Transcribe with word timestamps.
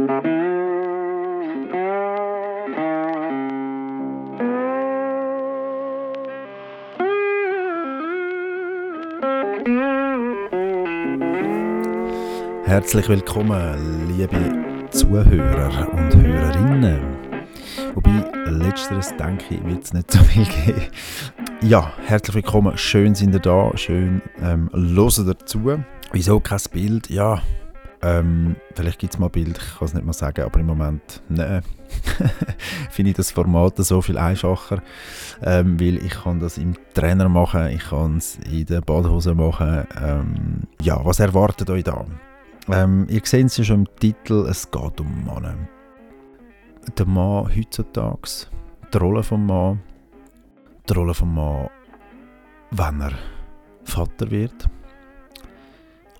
Herzlich 0.00 0.16
willkommen, 13.10 14.08
liebe 14.16 14.88
Zuhörer 14.90 15.92
und 15.92 16.16
Hörerinnen. 16.16 17.00
Wobei, 17.94 18.24
letzteres 18.46 19.14
denke 19.18 19.56
ich, 19.56 19.64
wird 19.64 19.84
es 19.84 19.92
nicht 19.92 20.10
so 20.10 20.20
viel 20.20 20.46
geben. 20.46 20.86
Ja, 21.60 21.92
herzlich 22.06 22.36
willkommen, 22.36 22.78
schön 22.78 23.14
sind 23.14 23.34
ihr 23.34 23.40
da, 23.40 23.76
schön 23.76 24.22
ähm, 24.40 24.70
hören 24.72 25.26
dazu. 25.26 25.78
Wieso 26.12 26.40
kein 26.40 26.58
Bild? 26.72 27.10
Ja, 27.10 27.42
ähm, 28.02 28.56
vielleicht 28.74 28.98
gibt 28.98 29.14
es 29.14 29.18
mal 29.18 29.28
Bild, 29.28 29.58
ich 29.58 29.78
kann 29.78 29.86
es 29.86 29.94
nicht 29.94 30.06
mal 30.06 30.12
sagen, 30.12 30.44
aber 30.44 30.60
im 30.60 30.66
Moment 30.66 31.22
nein. 31.28 31.62
finde 32.90 33.10
ich 33.10 33.16
das 33.16 33.32
Format 33.32 33.76
so 33.78 34.00
viel 34.00 34.16
einfacher, 34.16 34.82
ähm, 35.42 35.78
weil 35.80 35.96
ich 35.96 36.12
kann 36.12 36.40
das 36.40 36.56
im 36.56 36.76
Trainer 36.94 37.28
machen, 37.28 37.68
ich 37.68 37.90
kann 37.90 38.18
es 38.18 38.38
in 38.50 38.64
der 38.66 38.80
Badehose 38.80 39.34
machen. 39.34 39.86
Ähm, 40.00 40.62
ja, 40.80 41.04
was 41.04 41.20
erwartet 41.20 41.68
euch 41.68 41.84
da? 41.84 42.06
Ähm, 42.70 43.06
ihr 43.08 43.20
seht 43.24 43.46
es 43.46 43.56
ja 43.56 43.64
schon 43.64 43.80
im 43.80 43.96
Titel, 43.96 44.46
es 44.48 44.70
geht 44.70 45.00
um 45.00 45.24
Männer. 45.24 45.56
Der 46.96 47.06
Mann 47.06 47.50
heutzutage, 47.54 48.46
die 48.92 48.98
Rolle 48.98 49.20
des 49.20 49.30
Mann, 49.32 49.80
die 50.88 50.92
Rolle 50.92 51.12
des 51.12 51.22
Mann, 51.22 51.68
wenn 52.70 53.00
er 53.00 53.12
Vater 53.84 54.30
wird. 54.30 54.68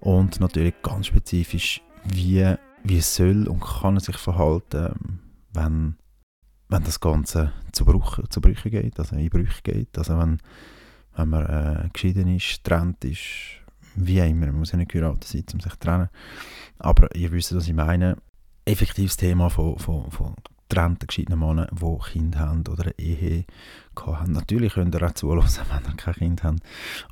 Und 0.00 0.40
natürlich 0.40 0.74
ganz 0.82 1.06
spezifisch, 1.06 1.82
wie, 2.04 2.54
wie 2.82 3.00
soll 3.00 3.46
und 3.46 3.60
kann 3.60 3.96
er 3.96 4.00
sich 4.00 4.16
verhalten, 4.16 5.20
wenn, 5.52 5.96
wenn 6.68 6.84
das 6.84 7.00
Ganze 7.00 7.52
zu, 7.72 7.84
Bruch, 7.84 8.18
zu 8.30 8.40
Brüchen 8.40 8.70
geht, 8.70 8.98
also 8.98 9.16
in 9.16 9.28
Brüche 9.28 9.62
geht. 9.62 9.96
Also 9.98 10.18
wenn, 10.18 10.38
wenn 11.16 11.28
man 11.28 11.46
äh, 11.46 11.88
geschieden 11.92 12.34
ist, 12.34 12.64
getrennt 12.64 13.04
ist, 13.04 13.60
wie 13.94 14.18
immer, 14.18 14.46
man 14.46 14.60
muss 14.60 14.72
ja 14.72 14.78
nicht 14.78 14.90
geheiratet 14.90 15.24
sein, 15.24 15.44
um 15.52 15.60
sich 15.60 15.72
zu 15.72 15.78
trennen. 15.78 16.08
Aber 16.78 17.14
ihr 17.14 17.30
wisst, 17.32 17.54
was 17.54 17.68
ich 17.68 17.74
meine. 17.74 18.16
Effektives 18.64 19.16
Thema 19.16 19.50
von, 19.50 19.78
von, 19.78 20.10
von 20.10 20.34
getrennten, 20.68 21.06
geschiedenen 21.06 21.40
Männern, 21.40 21.68
die 21.72 22.10
Kinder 22.10 22.38
haben 22.38 22.64
oder 22.68 22.84
eine 22.84 22.98
Ehe 22.98 23.44
haben. 23.98 24.32
Natürlich 24.32 24.74
könnt 24.74 24.94
ihr 24.94 25.02
auch 25.02 25.12
zuhören, 25.12 25.44
wenn 25.70 25.92
ihr 25.92 25.96
kein 25.96 26.14
Kind 26.14 26.44
habt. 26.44 26.60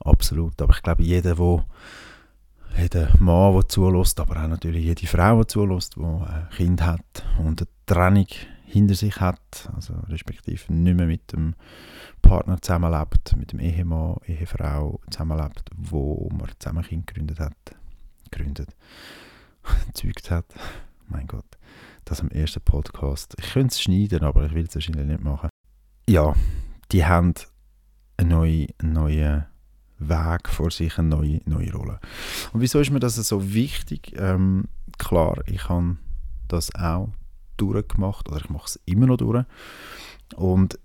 Absolut. 0.00 0.61
Aber 0.62 0.75
ich 0.75 0.83
glaube, 0.83 1.03
jeder, 1.03 1.34
der 1.34 1.64
jeder 2.77 3.08
Mann, 3.19 3.55
der 3.55 3.69
zulässt, 3.69 4.20
aber 4.20 4.42
auch 4.42 4.48
natürlich 4.48 4.84
jede 4.84 5.06
Frau, 5.06 5.41
die 5.41 5.47
zulässt, 5.47 5.97
die 5.97 6.00
ein 6.00 6.48
Kind 6.50 6.83
hat 6.83 7.25
und 7.38 7.60
eine 7.60 7.69
Trennung 7.86 8.27
hinter 8.64 8.94
sich 8.94 9.19
hat, 9.20 9.70
also 9.75 9.94
respektive 10.08 10.72
nicht 10.72 10.97
mehr 10.97 11.06
mit 11.06 11.33
dem 11.33 11.55
Partner 12.20 12.60
zusammenlebt, 12.60 13.34
mit 13.36 13.52
dem 13.52 13.60
Ehemann, 13.60 14.16
Ehefrau 14.27 15.00
zusammenlebt, 15.10 15.70
wo 15.75 16.28
man 16.30 16.48
zusammen 16.58 16.78
ein 16.78 16.84
Kind 16.84 17.06
gegründet 17.06 17.41
hat, 17.41 17.56
gegründet, 18.30 18.77
gezeugt 19.86 20.30
hat. 20.30 20.47
Mein 21.06 21.27
Gott, 21.27 21.47
das 22.05 22.20
am 22.20 22.28
ersten 22.28 22.60
Podcast. 22.60 23.34
Ich 23.38 23.53
könnte 23.53 23.72
es 23.72 23.80
schneiden, 23.80 24.22
aber 24.22 24.44
ich 24.44 24.53
will 24.53 24.66
es 24.66 24.75
wahrscheinlich 24.75 25.06
nicht 25.06 25.22
machen. 25.22 25.48
Ja, 26.08 26.34
die 26.92 27.06
haben 27.06 27.34
einen 28.19 28.28
neuen, 28.28 28.69
neuen 28.82 29.47
Weg 29.98 30.48
vor 30.48 30.70
sich, 30.70 30.98
eine 30.98 31.08
neue, 31.08 31.41
neue 31.44 31.72
Rolle. 31.72 32.00
Und 32.52 32.60
wieso 32.60 32.80
ist 32.80 32.91
mir 32.91 33.00
das 33.00 33.16
so 33.16 33.52
wichtig? 33.52 34.14
Ähm, 34.16 34.64
klar, 34.96 35.42
ich 35.46 35.68
habe 35.68 35.96
das 36.46 36.74
auch 36.74 37.10
durchgemacht 37.56 38.28
oder 38.28 38.38
ich 38.38 38.50
mache 38.50 38.66
es 38.66 38.80
immer 38.86 39.06
noch 39.06 39.16
durch. 39.16 39.44
Und 40.36 40.78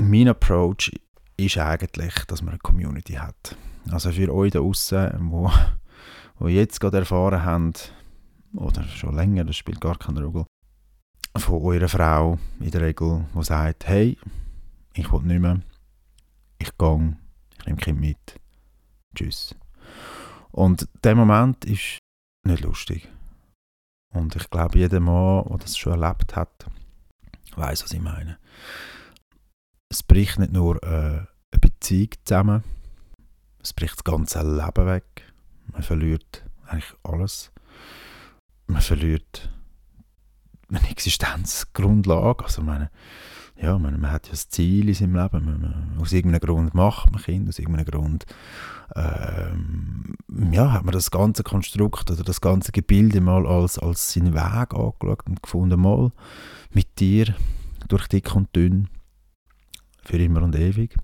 mein 0.00 0.28
Approach 0.28 0.92
ist 1.36 1.58
eigentlich, 1.58 2.14
dass 2.26 2.42
man 2.42 2.50
eine 2.50 2.58
Community 2.58 3.14
hat. 3.14 3.56
Also 3.90 4.12
für 4.12 4.32
euch 4.32 4.52
da 4.52 4.60
draußen, 4.60 5.10
wo, 5.30 5.50
wo 6.38 6.48
jetzt 6.48 6.80
gerade 6.80 6.98
erfahren 6.98 7.44
habt, 7.44 7.94
oder 8.54 8.84
schon 8.84 9.14
länger, 9.14 9.44
das 9.44 9.56
spielt 9.56 9.80
gar 9.80 9.98
keine 9.98 10.22
Rolle, 10.22 10.46
von 11.36 11.62
eurer 11.62 11.88
Frau 11.88 12.38
in 12.60 12.70
der 12.70 12.82
Regel, 12.82 13.24
die 13.34 13.42
sagt, 13.42 13.88
hey, 13.88 14.18
ich 14.94 15.10
will 15.10 15.22
nicht 15.22 15.40
mehr, 15.40 15.60
ich 16.58 16.76
gehe, 16.76 17.16
ich 17.58 17.66
nehme 17.66 17.78
Kind 17.78 18.00
mit, 18.00 18.40
tschüss. 19.14 19.54
Und 20.50 20.88
der 21.02 21.14
Moment 21.14 21.64
ist 21.64 21.98
nicht 22.44 22.62
lustig. 22.62 23.08
Und 24.12 24.36
ich 24.36 24.50
glaube, 24.50 24.78
jeder 24.78 25.00
Mann, 25.00 25.44
der 25.48 25.58
das 25.58 25.76
schon 25.76 26.00
erlebt 26.00 26.36
hat, 26.36 26.66
weiß, 27.56 27.84
was 27.84 27.92
ich 27.92 28.00
meine. 28.00 28.38
Es 29.88 30.02
bricht 30.02 30.38
nicht 30.38 30.52
nur 30.52 30.82
äh, 30.82 30.86
eine 30.88 31.60
Beziehung 31.60 32.10
zusammen, 32.24 32.64
es 33.62 33.72
bricht 33.72 33.96
das 33.96 34.04
ganze 34.04 34.42
Leben 34.42 34.86
weg. 34.86 35.32
Man 35.66 35.82
verliert 35.82 36.44
eigentlich 36.66 36.94
alles. 37.04 37.52
Man 38.66 38.82
verliert 38.82 39.50
eine 40.68 40.90
Existenzgrundlage. 40.90 42.44
Also 42.44 42.62
meine, 42.62 42.90
ja, 43.62 43.78
man, 43.78 44.00
man 44.00 44.10
hat 44.10 44.26
ja 44.26 44.32
das 44.32 44.48
Ziel 44.48 44.88
in 44.88 44.94
seinem 44.94 45.14
Leben. 45.14 45.44
Man, 45.44 45.60
man, 45.60 45.98
aus 46.00 46.12
irgendeinem 46.12 46.40
Grund 46.40 46.74
macht 46.74 47.10
man 47.12 47.22
Kind, 47.22 47.48
aus 47.48 47.58
irgendeinem 47.58 47.86
Grund 47.86 48.26
ähm, 48.94 50.14
ja, 50.50 50.72
hat 50.72 50.84
man 50.84 50.92
das 50.92 51.10
ganze 51.10 51.42
Konstrukt 51.42 52.10
oder 52.10 52.24
das 52.24 52.40
ganze 52.40 52.72
Gebilde 52.72 53.20
mal 53.20 53.46
als, 53.46 53.78
als 53.78 54.12
seinen 54.12 54.34
Weg 54.34 54.74
angeschaut 54.74 55.26
und 55.26 55.42
gefunden, 55.42 55.80
mal 55.80 56.10
mit 56.72 56.98
dir 56.98 57.34
durch 57.88 58.08
dick 58.08 58.34
und 58.34 58.54
dünn 58.54 58.88
für 60.04 60.18
immer 60.18 60.42
und 60.42 60.56
ewig. 60.56 60.96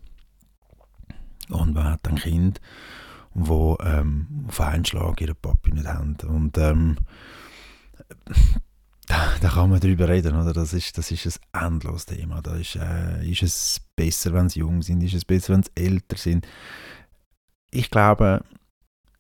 Und 1.49 1.75
man 1.75 1.85
hat 1.85 2.07
ein 2.09 2.17
Kind, 2.17 2.61
wo 3.33 3.79
ähm, 3.81 4.45
auf 4.49 4.61
einen 4.61 4.85
Schlag 4.85 5.21
ihre 5.21 5.35
Papi 5.35 5.73
nicht 5.73 5.87
haben. 5.87 6.17
Und 6.27 6.59
ähm, 6.59 6.97
da, 9.09 9.35
da, 9.41 9.49
kann 9.49 9.71
man 9.71 9.81
drüber 9.81 10.09
reden, 10.09 10.37
oder? 10.37 10.53
Das 10.53 10.73
ist, 10.73 10.97
das 10.99 11.11
ist 11.11 11.41
ein 11.53 11.75
endloses 11.75 12.07
Thema. 12.07 12.43
Da 12.43 12.55
ist, 12.57 12.77
äh, 12.77 13.29
ist 13.29 13.43
es 13.43 13.81
besser, 13.97 14.33
wenn 14.35 14.49
sie 14.49 14.61
jung 14.61 14.83
sind? 14.83 15.03
Ist 15.03 15.15
es 15.15 15.25
besser, 15.25 15.55
wenn 15.55 15.63
sie 15.63 15.71
älter 15.75 16.17
sind? 16.17 16.47
Ich 17.71 17.91
glaube, 17.91 18.45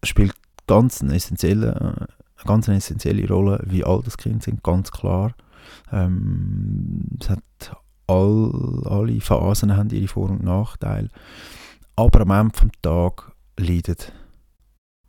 es 0.00 0.10
spielt 0.10 0.34
ganz 0.66 1.02
eine 1.02 1.14
essentielle, 1.14 1.74
eine 1.80 2.08
ganz 2.44 2.68
eine 2.68 2.78
essentielle 2.78 3.26
Rolle, 3.26 3.62
wie 3.66 3.84
alt 3.84 4.06
das 4.06 4.18
Kind 4.18 4.42
sind, 4.42 4.62
ganz 4.62 4.90
klar. 4.90 5.34
Ähm, 5.90 7.04
es 7.20 7.30
hat 7.30 7.42
all, 8.06 8.82
alle 8.86 9.20
Phasen 9.20 9.76
haben 9.76 9.90
ihre 9.90 10.08
Vor- 10.08 10.30
und 10.30 10.44
Nachteile. 10.44 11.08
Aber 11.96 12.20
am 12.20 12.30
Ende 12.30 12.52
des 12.52 12.70
Tages 12.82 13.24
leidet 13.56 14.12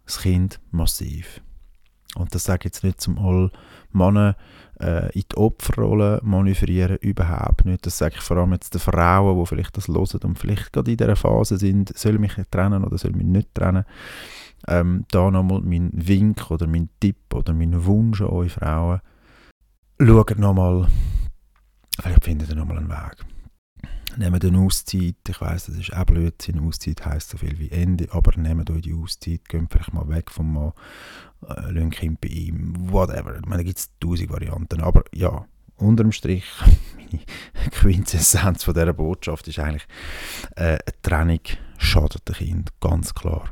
das 0.06 0.22
Kind 0.22 0.60
massiv. 0.72 1.42
Und 2.16 2.34
das 2.34 2.44
sage 2.44 2.60
ich 2.62 2.66
jetzt 2.66 2.84
nicht 2.84 3.02
zum 3.02 3.18
all 3.20 3.52
Männer 3.92 4.36
äh, 4.80 5.12
in 5.14 5.24
die 5.32 5.38
Opferrolle 5.38 6.20
manövrieren, 6.24 6.98
überhaupt 6.98 7.66
nicht. 7.66 7.86
Das 7.86 7.98
sage 7.98 8.16
ich 8.18 8.22
vor 8.22 8.38
allem 8.38 8.54
jetzt 8.54 8.74
den 8.74 8.80
Frauen, 8.82 9.40
die 9.40 9.46
vielleicht 9.46 9.78
das 9.78 9.88
hören 9.88 10.20
und 10.24 10.40
vielleicht 10.40 10.74
gerade 10.74 10.92
in 10.92 10.98
dieser 10.98 11.16
Phase 11.16 11.58
sind, 11.58 11.96
soll 11.98 12.16
ich 12.16 12.20
mich 12.20 12.34
trennen 12.50 12.84
oder 12.84 12.98
soll 12.98 13.12
ich 13.12 13.18
mich 13.18 13.26
nicht 13.26 13.54
trennen. 13.54 13.86
Ähm, 14.68 15.06
da 15.12 15.32
nochmal 15.32 15.62
mein 15.62 15.92
Wink 15.94 16.52
oder 16.52 16.68
mein 16.68 16.90
Tipp 17.00 17.34
oder 17.34 17.54
mein 17.54 17.86
Wunsch 17.86 18.22
an 18.22 18.28
euch 18.28 18.54
Frauen. 18.54 19.02
Schaut 20.02 20.38
nochmal, 20.38 20.88
vielleicht 22.00 22.24
findet 22.24 22.50
ihr 22.50 22.56
nochmal 22.56 22.78
einen 22.78 22.90
Weg. 22.90 23.26
Nehmt 24.18 24.44
eine 24.44 24.60
Auszeit, 24.60 25.16
ich 25.28 25.42
weiss, 25.42 25.68
das 25.68 25.76
ist 25.76 25.94
auch 25.94 26.06
Blödsinn, 26.06 26.60
Auszeit 26.60 27.06
heisst 27.06 27.30
so 27.30 27.38
viel 27.38 27.58
wie 27.60 27.70
Ende, 27.70 28.08
aber 28.12 28.38
nehmt 28.38 28.70
euch 28.70 28.82
die 28.82 28.94
Auszeit, 28.94 29.48
geht 29.48 29.68
vielleicht 29.70 29.94
mal 29.94 30.10
weg 30.10 30.32
vom 30.32 30.54
Mann, 30.54 30.74
äh, 31.48 31.72
lasst 31.72 31.92
Kind 31.92 32.20
bei 32.20 32.30
ihm, 32.30 32.74
whatever. 32.92 33.38
Ich 33.38 33.46
meine, 33.46 33.58
da 33.58 33.64
gibt 33.64 33.80
es 33.80 33.90
tausend 34.00 34.32
Varianten, 34.32 34.82
aber 34.82 35.04
ja, 35.14 35.46
unterm 35.78 36.12
Strich, 36.12 36.46
meine 36.98 37.70
Quintessenz 37.72 38.64
von 38.64 38.74
dieser 38.74 38.94
Botschaft 38.94 39.48
ist 39.48 39.60
eigentlich, 39.60 39.88
äh, 40.56 40.80
eine 40.80 41.02
Trennung 41.02 41.42
schadet 41.78 42.28
dem 42.28 42.36
Kind, 42.36 42.80
ganz 42.82 43.14
klar. 43.14 43.50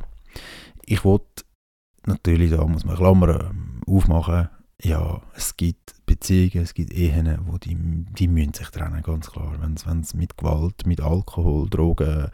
Ich 0.86 1.06
wollte 1.06 1.44
natürlich, 2.06 2.52
da 2.52 2.66
muss 2.66 2.84
man 2.84 2.96
Klammern 2.96 3.82
aufmachen, 3.86 4.50
ja, 4.84 5.22
es 5.36 5.58
gibt 5.58 6.06
Beziehungen, 6.06 6.64
es 6.64 6.74
gibt 6.74 6.94
Ehen, 6.94 7.40
wo 7.46 7.58
die, 7.58 7.76
die 7.76 8.28
müssen 8.28 8.54
sich 8.54 8.70
trennen, 8.70 9.02
ganz 9.02 9.32
klar. 9.32 9.58
Wenn 9.60 10.02
es 10.02 10.14
mit 10.14 10.38
Gewalt, 10.38 10.86
mit 10.86 11.02
Alkohol, 11.02 11.70
Drogen, 11.70 12.30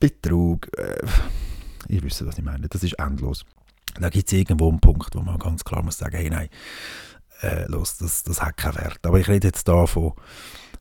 Betrug, 0.00 0.68
äh, 0.78 1.06
ihr 1.88 2.02
wisst, 2.02 2.24
was 2.26 2.38
ich 2.38 2.44
meine, 2.44 2.68
das 2.68 2.82
ist 2.82 2.94
endlos. 2.94 3.44
Da 4.00 4.08
gibt 4.08 4.28
es 4.28 4.32
irgendwo 4.32 4.68
einen 4.68 4.80
Punkt, 4.80 5.14
wo 5.14 5.20
man 5.20 5.38
ganz 5.38 5.64
klar 5.64 5.82
muss 5.82 5.98
sagen, 5.98 6.16
hey, 6.16 6.30
nein, 6.30 6.48
äh, 7.42 7.66
los, 7.66 7.98
das, 7.98 8.22
das 8.22 8.42
hat 8.42 8.56
keinen 8.56 8.76
Wert. 8.76 9.06
Aber 9.06 9.20
ich 9.20 9.28
rede 9.28 9.48
jetzt 9.48 9.68
da 9.68 9.84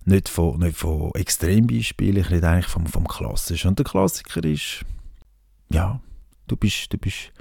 nicht 0.05 0.29
von, 0.29 0.59
nicht 0.59 0.77
von 0.77 1.13
Extrembeispielen, 1.15 2.21
ich 2.21 2.29
rede 2.29 2.49
eigentlich 2.49 2.67
vom, 2.67 2.85
vom 2.85 3.07
Klassischen. 3.07 3.69
Und 3.69 3.79
der 3.79 3.85
Klassiker 3.85 4.43
ist, 4.43 4.85
ja, 5.69 5.99
du 6.47 6.55
bist, 6.55 6.91
du 6.93 6.97
bist, 6.97 7.31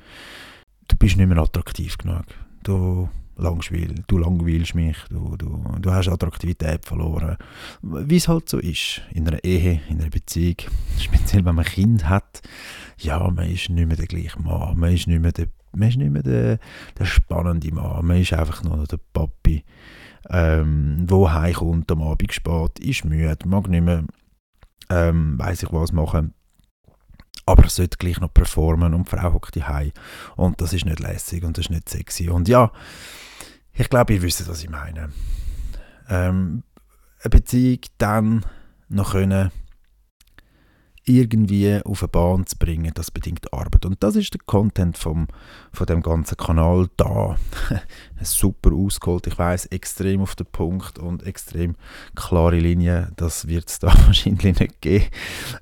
du 0.89 0.97
bist 0.97 1.17
nicht 1.17 1.29
mehr 1.29 1.39
attraktiv 1.39 1.97
genug. 1.99 2.25
Du 2.65 3.09
langweil, 3.37 3.95
du 4.07 4.19
langweilst 4.19 4.75
mich, 4.75 4.97
du, 5.11 5.37
du, 5.37 5.63
du 5.81 5.91
hast 5.93 6.09
Attraktivität 6.09 6.87
verloren. 6.87 7.37
Wie 7.83 8.17
es 8.17 8.27
halt 8.27 8.49
so 8.49 8.59
ist 8.59 9.03
in 9.13 9.29
einer 9.29 9.45
Ehe, 9.45 9.83
in 9.91 10.01
einer 10.01 10.09
Beziehung, 10.09 10.57
speziell 10.99 11.45
wenn 11.45 11.55
man 11.55 11.67
ein 11.67 11.71
Kind 11.71 12.09
hat, 12.09 12.41
ja, 12.99 13.19
man 13.31 13.51
ist 13.51 13.69
nicht 13.69 13.87
mehr 13.87 13.97
der 13.97 14.07
gleiche 14.07 14.41
Mann, 14.41 14.79
man 14.79 14.95
ist 14.95 15.07
nicht 15.07 15.21
mehr 15.21 15.33
der, 15.33 15.49
man 15.73 15.91
ist 15.91 15.99
nicht 15.99 16.11
mehr 16.11 16.23
der, 16.23 16.59
der 16.99 17.05
spannende 17.05 17.73
Mann, 17.73 18.07
man 18.07 18.21
ist 18.21 18.33
einfach 18.33 18.65
nur 18.65 18.87
der 18.87 19.01
Papi, 19.13 19.63
ähm, 20.31 21.05
wo 21.07 21.31
heimkommt 21.31 21.93
am 21.93 22.01
Abend 22.01 22.33
spät, 22.33 22.79
ist 22.79 23.05
müde, 23.05 23.37
mag 23.45 23.69
nicht 23.69 23.85
mehr, 23.85 24.05
ähm, 24.89 25.39
weiss 25.39 25.63
ich 25.63 25.71
was 25.71 25.93
machen, 25.93 26.33
aber 27.47 27.65
er 27.65 27.71
sollte 27.71 27.99
gleich 27.99 28.21
noch 28.21 28.33
performen 28.33 28.95
und 28.95 29.11
die 29.11 29.17
Frau 29.17 29.33
hockt 29.33 29.57
heim 29.57 29.93
und 30.37 30.61
das 30.61 30.73
ist 30.73 30.87
nicht 30.87 31.01
lässig 31.01 31.45
und 31.45 31.59
das 31.59 31.67
ist 31.67 31.71
nicht 31.71 31.89
sexy 31.89 32.29
und 32.29 32.49
ja, 32.49 32.73
ich 33.73 33.89
glaube, 33.89 34.15
ihr 34.15 34.23
wisst, 34.23 34.49
was 34.49 34.63
ich 34.63 34.71
meine. 34.71 35.11
Ähm, 36.09 36.63
eine 37.23 37.31
Beziehung 37.31 37.81
dann 37.99 38.47
noch 38.89 39.13
können 39.13 39.51
irgendwie 41.07 41.81
auf 41.85 42.03
eine 42.03 42.09
Bahn 42.09 42.47
zu 42.47 42.57
bringen, 42.57 42.93
das 42.95 43.11
bedingt 43.11 43.53
Arbeit. 43.53 43.85
Und 43.85 44.03
das 44.03 44.17
ist 44.17 44.33
der 44.33 44.41
Content 44.47 44.97
vom, 44.97 45.29
von 45.73 45.87
dem 45.87 46.03
ganzen 46.03 46.37
Kanal 46.37 46.89
da. 46.97 47.37
Super 48.23 48.73
ausgeholt, 48.73 49.27
ich 49.27 49.39
weiß 49.39 49.67
extrem 49.67 50.23
auf 50.23 50.35
den 50.35 50.47
Punkt 50.47 50.99
und 50.99 51.27
extrem 51.27 51.77
klare 52.15 52.59
Linien. 52.59 53.13
Das 53.17 53.47
wird 53.47 53.69
es 53.69 53.79
da 53.79 53.89
wahrscheinlich 54.07 54.59
nicht 54.59 54.81
geben, 54.81 55.07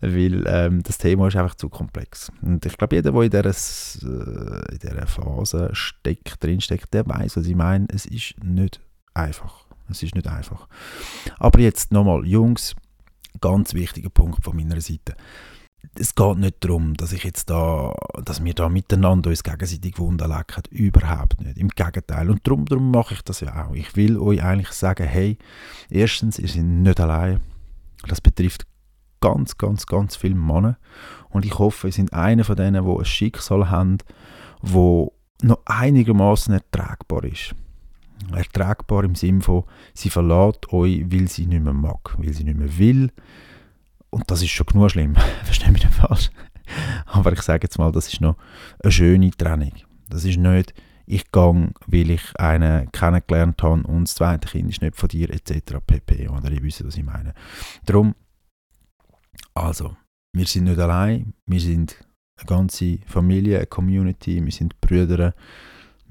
weil 0.01 0.45
ähm, 0.47 0.83
das 0.83 0.99
Thema 0.99 1.29
ist 1.29 1.37
einfach 1.37 1.57
zu 1.57 1.69
komplex. 1.69 2.31
Und 2.43 2.65
ich 2.65 2.77
glaube, 2.77 2.97
jeder, 2.97 3.11
der 3.11 3.23
in 3.23 3.31
dieser, 3.31 4.99
äh, 4.99 5.01
in 5.01 5.07
Phase 5.07 5.71
steckt, 5.73 6.43
drinsteckt, 6.43 6.95
der 6.95 7.07
weiß, 7.07 7.37
was 7.37 7.47
ich 7.47 7.57
meine. 7.57 7.87
Es 7.89 8.07
ist 8.07 8.35
nicht 8.43 8.81
einfach. 9.15 9.67
Es 9.89 10.03
ist 10.03 10.15
nicht 10.15 10.29
einfach. 10.29 10.69
Aber 11.39 11.61
jetzt 11.61 11.93
nochmal, 11.93 12.25
Jungs, 12.27 12.75
ganz 13.43 13.75
wichtiger 13.75 14.09
Punkt 14.09 14.43
von 14.43 14.57
meiner 14.57 14.81
Seite. 14.81 15.15
Es 15.99 16.15
geht 16.15 16.39
nicht 16.39 16.65
darum, 16.65 16.95
dass 16.95 17.13
ich 17.13 17.25
jetzt 17.25 17.51
da, 17.51 17.93
dass 18.25 18.43
wir 18.43 18.55
da 18.55 18.69
miteinander 18.69 19.31
uns 19.31 19.43
gegenseitig 19.43 19.99
Wunden 19.99 20.29
lecken. 20.29 20.63
Überhaupt 20.71 21.41
nicht. 21.41 21.59
Im 21.59 21.69
Gegenteil. 21.69 22.31
Und 22.31 22.47
darum, 22.47 22.65
darum 22.67 22.91
mache 22.91 23.15
ich 23.15 23.23
das 23.23 23.41
ja 23.41 23.67
auch. 23.67 23.75
Ich 23.75 23.97
will 23.97 24.17
euch 24.17 24.43
eigentlich 24.43 24.71
sagen, 24.71 25.07
hey, 25.07 25.37
erstens, 25.91 26.39
ihr 26.39 26.49
seid 26.49 26.63
nicht 26.63 27.01
allein. 27.01 27.41
Das 28.07 28.21
betrifft 28.21 28.65
ganz, 29.21 29.59
ganz, 29.59 29.87
ganz 29.87 30.15
viele 30.15 30.37
Männer. 30.37 30.79
Und 31.31 31.45
ich 31.45 31.59
hoffe, 31.59 31.89
ihr 31.89 31.93
sind 31.93 32.13
einer 32.13 32.45
von 32.45 32.57
denen, 32.57 32.85
die 32.85 32.91
ein 32.91 33.05
Schicksal 33.05 33.69
haben, 33.69 33.99
wo 34.61 35.13
noch 35.43 35.59
einigermaßen 35.67 36.55
ertragbar 36.55 37.25
ist 37.25 37.57
ertragbar 38.35 39.05
im 39.05 39.15
Sinne 39.15 39.41
von, 39.41 39.65
sie 39.95 40.11
verlässt 40.11 40.73
euch, 40.73 41.05
weil 41.11 41.29
sie 41.29 41.47
nicht 41.47 41.63
mehr 41.63 41.73
mag, 41.73 42.15
weil 42.19 42.33
sie 42.33 42.45
nicht 42.45 42.59
mehr 42.59 42.79
will. 42.79 43.11
Und 44.11 44.31
das 44.31 44.43
ist 44.43 44.51
schon 44.51 44.67
genug 44.67 44.91
schlimm, 44.91 45.17
verstehe 45.45 45.73
mich 45.73 45.85
nicht 45.85 45.95
falsch. 45.95 46.31
Aber 47.07 47.33
ich 47.33 47.43
sage 47.43 47.65
jetzt 47.65 47.79
mal, 47.79 47.93
das 47.93 48.13
ist 48.13 48.21
noch 48.21 48.37
eine 48.83 48.93
schöne 48.93 49.31
Trennung. 49.31 49.73
Das 50.09 50.25
ist 50.25 50.39
nicht, 50.39 50.75
ich 51.07 51.31
gehe, 51.33 51.71
weil 51.87 52.11
ich 52.11 52.39
einen 52.39 52.91
kennengelernt 52.93 53.63
habe 53.63 53.83
und 53.83 54.09
das 54.09 54.15
zweite 54.15 54.49
Kind 54.49 54.71
ist 54.71 54.83
nicht 54.83 54.97
von 54.97 55.09
dir, 55.09 55.31
etc. 55.31 55.77
pp. 55.87 56.29
Oder 56.29 56.51
ihr 56.51 56.63
wisst, 56.63 56.85
was 56.87 56.97
ich 56.97 57.05
meine. 57.05 57.35
Darum, 57.85 58.15
also, 59.55 59.97
wir 60.33 60.47
sind 60.47 60.65
nicht 60.65 60.79
allein, 60.79 61.35
wir 61.47 61.61
sind 61.61 61.97
eine 62.39 62.47
ganze 62.47 62.99
Familie, 63.07 63.59
eine 63.59 63.67
Community, 63.67 64.43
wir 64.43 64.53
sind 64.53 64.81
Brüder, 64.81 65.35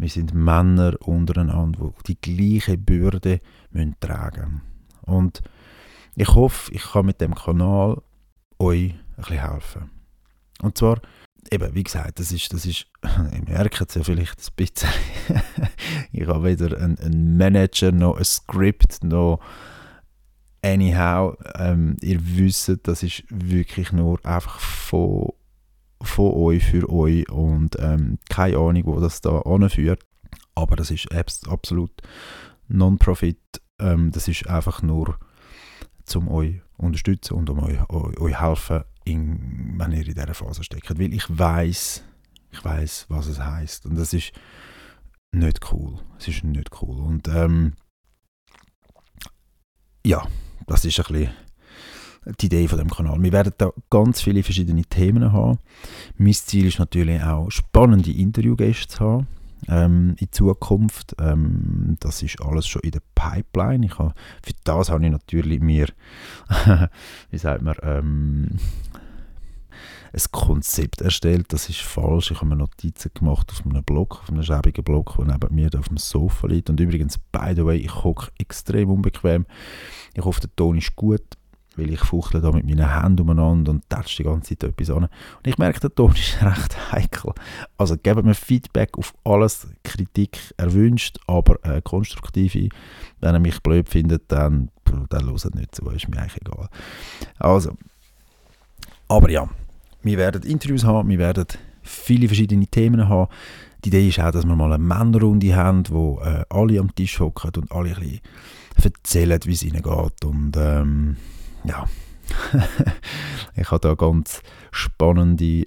wir 0.01 0.09
sind 0.09 0.33
Männer 0.33 0.95
untereinander, 0.99 1.93
die 2.07 2.15
die 2.15 2.21
gleiche 2.21 2.75
Bürde 2.75 3.39
müssen 3.69 3.95
tragen 3.99 4.61
Und 5.01 5.43
ich 6.15 6.29
hoffe, 6.29 6.71
ich 6.73 6.81
kann 6.81 7.05
mit 7.05 7.21
dem 7.21 7.35
Kanal 7.35 8.01
euch 8.57 8.93
ein 8.93 8.99
bisschen 9.15 9.51
helfen. 9.51 9.91
Und 10.63 10.75
zwar, 10.75 11.01
eben, 11.51 11.75
wie 11.75 11.83
gesagt, 11.83 12.19
das 12.19 12.31
ist, 12.31 12.51
das 12.51 12.65
ist 12.65 12.87
ich 13.31 13.47
merke 13.47 13.85
es 13.87 13.93
ja 13.93 14.03
vielleicht 14.03 14.39
ein 14.39 14.55
bisschen, 14.55 14.89
ich 16.11 16.27
habe 16.27 16.45
weder 16.45 16.77
einen, 16.81 16.97
einen 16.97 17.37
Manager, 17.37 17.91
noch 17.91 18.17
ein 18.17 18.25
Skript, 18.25 19.03
noch 19.03 19.39
anyhow, 20.63 21.37
ähm, 21.59 21.97
ihr 22.01 22.19
wisst, 22.21 22.71
das 22.83 23.03
ist 23.03 23.23
wirklich 23.29 23.91
nur 23.91 24.25
einfach 24.25 24.59
von 24.59 25.31
von 26.03 26.33
euch 26.33 26.63
für 26.63 26.89
euch 26.89 27.29
und 27.29 27.77
ähm, 27.79 28.17
keine 28.29 28.57
Ahnung, 28.57 28.83
wo 28.85 28.99
das 28.99 29.21
da 29.21 29.39
anführt. 29.39 30.03
Aber 30.55 30.75
das 30.75 30.91
ist 30.91 31.07
absolut 31.47 31.91
Non-Profit. 32.67 33.39
Ähm, 33.79 34.11
das 34.11 34.27
ist 34.27 34.47
einfach 34.47 34.81
nur, 34.81 35.17
um 36.15 36.27
euch 36.27 36.61
unterstützen 36.77 37.35
und 37.35 37.49
um 37.49 37.59
euch, 37.59 37.89
euch, 37.89 38.19
euch 38.19 38.41
helfen, 38.41 38.83
in, 39.05 39.73
wenn 39.77 39.91
ihr 39.91 39.99
in 39.99 40.13
dieser 40.13 40.33
Phase 40.33 40.63
steckt. 40.63 40.89
Weil 40.99 41.13
ich 41.13 41.25
weiß, 41.27 42.03
ich 42.51 42.65
weiß, 42.65 43.05
was 43.09 43.27
es 43.27 43.39
heißt 43.39 43.85
und 43.85 43.95
das 43.95 44.13
ist 44.13 44.33
nicht 45.31 45.71
cool. 45.71 45.99
Es 46.17 46.27
ist 46.27 46.43
nicht 46.43 46.69
cool 46.81 46.99
und 46.99 47.27
ähm, 47.27 47.73
ja, 50.05 50.27
das 50.67 50.85
ist 50.85 50.99
ein 50.99 51.13
bisschen 51.13 51.33
die 52.25 52.45
Idee 52.45 52.67
von 52.67 52.77
dem 52.77 52.89
Kanal. 52.89 53.21
Wir 53.21 53.31
werden 53.31 53.53
da 53.57 53.71
ganz 53.89 54.21
viele 54.21 54.43
verschiedene 54.43 54.83
Themen 54.83 55.31
haben. 55.31 55.59
Mein 56.17 56.33
Ziel 56.33 56.67
ist 56.67 56.79
natürlich 56.79 57.21
auch, 57.23 57.49
spannende 57.49 58.11
Interviewgäste 58.11 58.87
zu 58.87 58.99
haben. 58.99 59.27
Ähm, 59.67 60.15
in 60.17 60.31
Zukunft. 60.31 61.15
Ähm, 61.19 61.97
das 61.99 62.23
ist 62.23 62.41
alles 62.41 62.67
schon 62.67 62.81
in 62.81 62.91
der 62.91 63.01
Pipeline. 63.13 63.85
Ich 63.85 63.97
habe, 63.99 64.13
für 64.43 64.53
das 64.63 64.89
habe 64.89 65.05
ich 65.05 65.11
natürlich 65.11 65.61
mir, 65.61 65.87
wie 67.29 67.37
sagt 67.37 67.61
man, 67.61 67.75
ähm, 67.83 68.59
ein 70.13 70.21
Konzept 70.31 71.01
erstellt. 71.01 71.53
Das 71.53 71.69
ist 71.69 71.81
falsch. 71.81 72.31
Ich 72.31 72.37
habe 72.37 72.47
mir 72.47 72.55
Notizen 72.55 73.11
gemacht 73.13 73.51
auf 73.51 73.65
einem 73.65 73.83
Block, 73.83 74.21
auf 74.21 74.29
einem 74.29 74.43
schäbigen 74.43 74.83
Block, 74.83 75.15
der 75.17 75.25
neben 75.25 75.55
mir 75.55 75.69
auf 75.77 75.89
dem 75.89 75.97
Sofa 75.97 76.47
liegt. 76.47 76.69
Und 76.69 76.79
übrigens, 76.79 77.17
by 77.17 77.53
the 77.55 77.65
way, 77.65 77.77
ich 77.77 78.03
hocke 78.03 78.31
extrem 78.39 78.89
unbequem. 78.89 79.45
Ich 80.15 80.25
hoffe, 80.25 80.41
der 80.41 80.55
Ton 80.55 80.77
ist 80.77 80.95
gut 80.95 81.21
weil 81.81 81.93
ich 81.93 81.99
fuchtle 81.99 82.41
da 82.41 82.51
mit 82.51 82.65
meinen 82.65 83.01
Händen 83.01 83.21
umeinander 83.21 83.71
und 83.71 83.89
tätsche 83.89 84.17
die 84.17 84.29
ganze 84.29 84.57
Zeit 84.57 84.69
etwas 84.69 84.89
an. 84.89 85.03
Und 85.05 85.47
ich 85.47 85.57
merke, 85.57 85.79
der 85.79 85.93
Ton 85.93 86.13
ist 86.13 86.41
recht 86.41 86.91
heikel. 86.91 87.33
Also 87.77 87.97
gebt 87.97 88.23
mir 88.23 88.35
Feedback 88.35 88.97
auf 88.97 89.13
alles, 89.23 89.67
Kritik 89.83 90.37
erwünscht, 90.57 91.17
aber 91.27 91.57
äh, 91.63 91.81
konstruktive. 91.81 92.69
Wenn 93.19 93.35
ihr 93.35 93.39
mich 93.39 93.61
blöd 93.61 93.89
findet, 93.89 94.31
dann, 94.31 94.69
dann 95.09 95.25
hört 95.25 95.55
nicht 95.55 95.75
zu, 95.75 95.89
ist 95.89 96.07
mir 96.07 96.17
eigentlich 96.17 96.41
egal. 96.41 96.69
Also, 97.39 97.71
aber 99.07 99.29
ja, 99.29 99.49
wir 100.03 100.17
werden 100.17 100.43
Interviews 100.43 100.83
haben, 100.83 101.09
wir 101.09 101.19
werden 101.19 101.45
viele 101.81 102.27
verschiedene 102.27 102.67
Themen 102.67 103.09
haben. 103.09 103.31
Die 103.83 103.89
Idee 103.89 104.07
ist 104.07 104.19
auch, 104.19 104.31
dass 104.31 104.45
wir 104.45 104.55
mal 104.55 104.71
eine 104.71 104.83
Männerrunde 104.83 105.55
haben, 105.55 105.83
wo 105.89 106.19
äh, 106.19 106.43
alle 106.49 106.79
am 106.79 106.93
Tisch 106.93 107.19
hocken 107.19 107.51
und 107.57 107.71
alle 107.71 107.89
ein 107.89 108.19
bisschen 108.75 108.93
erzählen, 108.93 109.39
wie 109.45 109.53
es 109.53 109.63
ihnen 109.63 109.81
geht 109.81 110.25
und 110.25 110.55
ähm, 110.57 111.17
ja, 111.63 111.87
ich 113.55 113.71
habe 113.71 113.79
da 113.79 113.95
ganz 113.95 114.41
spannende 114.71 115.65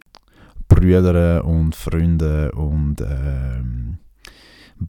Brüder 0.69 1.45
und 1.45 1.75
Freunde 1.75 2.53
und 2.53 3.01
ähm, 3.01 3.99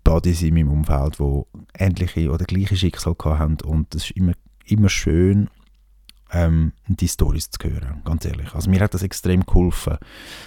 Buddies 0.04 0.42
in 0.42 0.54
meinem 0.54 0.72
Umfeld, 0.72 1.20
die 1.20 1.42
ähnliche 1.78 2.32
oder 2.32 2.46
gleiche 2.46 2.76
Schicksal 2.76 3.16
haben 3.24 3.58
und 3.64 3.94
es 3.94 4.06
ist 4.06 4.18
immer, 4.18 4.34
immer 4.66 4.90
schön, 4.90 5.50
ähm, 6.32 6.74
die 6.88 7.08
Stories 7.08 7.50
zu 7.50 7.70
hören, 7.70 8.02
ganz 8.04 8.26
ehrlich. 8.26 8.54
Also 8.54 8.70
mir 8.70 8.80
hat 8.82 8.94
das 8.94 9.04
extrem 9.04 9.46
geholfen, 9.46 9.98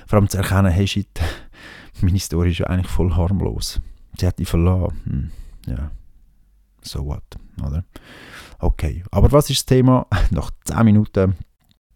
vor 0.06 0.18
allem 0.18 0.28
zu 0.28 0.38
erkennen, 0.38 0.72
hey 0.72 0.86
shit, 0.86 1.08
meine 2.00 2.18
Story 2.18 2.50
ist 2.50 2.58
ja 2.58 2.66
eigentlich 2.66 2.88
voll 2.88 3.14
harmlos. 3.14 3.80
Sie 4.18 4.26
hat 4.26 4.38
dich 4.38 4.48
verlassen. 4.48 5.00
Hm, 5.04 5.30
ja, 5.66 5.90
so 6.82 7.04
what, 7.04 7.22
oder? 7.64 7.84
Okay, 8.60 9.04
aber 9.10 9.30
was 9.30 9.50
ist 9.50 9.60
das 9.60 9.66
Thema? 9.66 10.06
Nach 10.30 10.50
10 10.64 10.84
Minuten, 10.84 11.36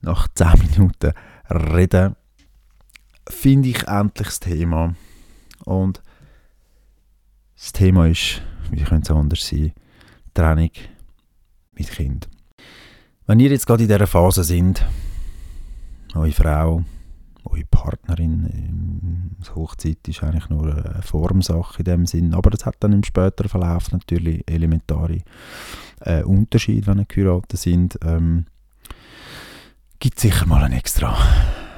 nach 0.01 0.29
10 0.35 0.53
Minuten 0.71 1.13
reden, 1.51 2.17
finde 3.29 3.69
ich 3.69 3.87
endlich 3.87 4.29
das 4.29 4.41
Thema. 4.41 4.95
Und 5.65 6.03
das 7.57 7.73
Thema 7.73 8.07
ist, 8.09 8.43
wie 8.71 8.83
könnte 8.83 9.13
es 9.13 9.17
anders 9.17 9.47
sein, 9.47 9.73
Training 10.35 10.71
mit 11.73 11.91
Kind. 11.91 12.29
Wenn 13.27 13.41
ihr 13.41 13.51
jetzt 13.51 13.67
gerade 13.67 13.85
in 13.85 13.89
dieser 13.89 14.07
Phase 14.07 14.45
sind, 14.45 14.85
eure 16.15 16.33
Frau, 16.33 16.85
eure 17.45 17.65
Partnerin, 17.65 19.37
das 19.39 19.55
Hochzeit 19.55 20.07
ist 20.09 20.23
eigentlich 20.23 20.49
nur 20.49 20.75
eine 20.75 21.03
Formsache 21.03 21.79
in 21.79 21.85
dem 21.85 22.07
Sinn, 22.07 22.35
aber 22.35 22.53
es 22.55 22.67
hat 22.67 22.77
dann 22.81 22.93
im 22.93 23.05
späteren 23.05 23.49
Verlauf 23.49 23.93
natürlich 23.93 24.43
elementare 24.49 25.19
äh, 26.05 26.23
Unterschied, 26.23 26.87
wenn 26.87 27.07
geheiratet 27.07 27.59
sind. 27.59 27.99
Ähm, 28.05 28.47
gibt 29.99 30.19
sicher 30.19 30.47
mal 30.47 30.63
ein 30.65 30.73
extra, 30.73 31.17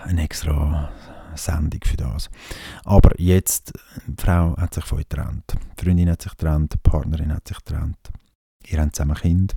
ein 0.05 0.19
extra 0.19 0.91
Sendung 1.35 1.81
für 1.85 1.97
das. 1.97 2.31
Aber 2.85 3.19
jetzt, 3.21 3.73
die 4.07 4.23
Frau 4.23 4.57
hat 4.57 4.75
sich 4.75 4.85
von 4.85 4.99
euch 4.99 5.09
getrennt. 5.09 5.45
Die 5.79 5.85
Freundin 5.85 6.11
hat 6.11 6.23
sich 6.23 6.33
getrennt, 6.33 6.75
die 6.75 6.79
Partnerin 6.79 7.33
hat 7.33 7.47
sich 7.49 7.59
getrennt. 7.59 7.99
Ihr 8.67 8.81
habt 8.81 8.97
zusammen 8.97 9.17
Kind. 9.17 9.57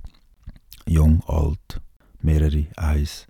Jung, 0.86 1.22
alt, 1.26 1.80
mehrere, 2.20 2.66
eins. 2.76 3.26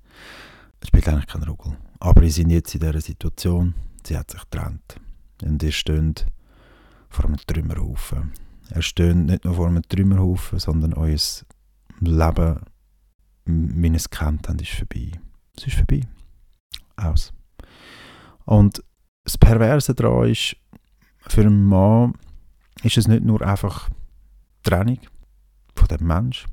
Das 0.80 0.88
spielt 0.88 1.08
eigentlich 1.08 1.26
keine 1.26 1.48
Rolle. 1.48 1.76
Aber 2.00 2.22
ihr 2.22 2.30
seid 2.30 2.48
jetzt 2.48 2.74
in 2.74 2.80
dieser 2.80 3.00
Situation, 3.00 3.74
sie 4.04 4.16
hat 4.16 4.30
sich 4.30 4.40
getrennt. 4.40 5.00
Und 5.42 5.62
ihr 5.62 5.72
steht 5.72 6.26
vor 7.08 7.26
einem 7.26 7.38
Trümmerhaufen. 7.46 8.32
Ihr 8.74 8.82
steht 8.82 9.16
nicht 9.16 9.44
nur 9.44 9.54
vor 9.54 9.66
einem 9.66 9.82
Trümmerhaufen, 9.82 10.58
sondern 10.58 10.94
euer 10.94 11.16
Leben, 12.00 12.60
wie 13.44 13.86
ihr 13.86 13.94
es 13.94 14.10
kennt 14.10 14.48
ist 14.60 14.72
vorbei. 14.72 15.12
Es 15.56 15.66
ist 15.66 15.76
vorbei. 15.76 16.00
Aus. 16.96 17.32
Und 18.44 18.82
das 19.24 19.38
Perverse 19.38 19.94
daran 19.94 20.30
ist, 20.30 20.56
für 21.20 21.42
einen 21.42 21.66
Mann 21.66 22.14
ist 22.82 22.96
es 22.96 23.08
nicht 23.08 23.24
nur 23.24 23.42
einfach 23.42 23.88
Trennung 24.62 25.00
von 25.74 25.88
dem 25.88 26.06
Mensch. 26.06 26.46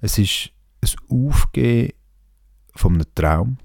Es 0.00 0.18
ist 0.18 0.50
ein 0.82 0.90
Aufgeben 1.08 1.92
von 2.74 2.94
einem 2.94 3.14
Traum. 3.14 3.58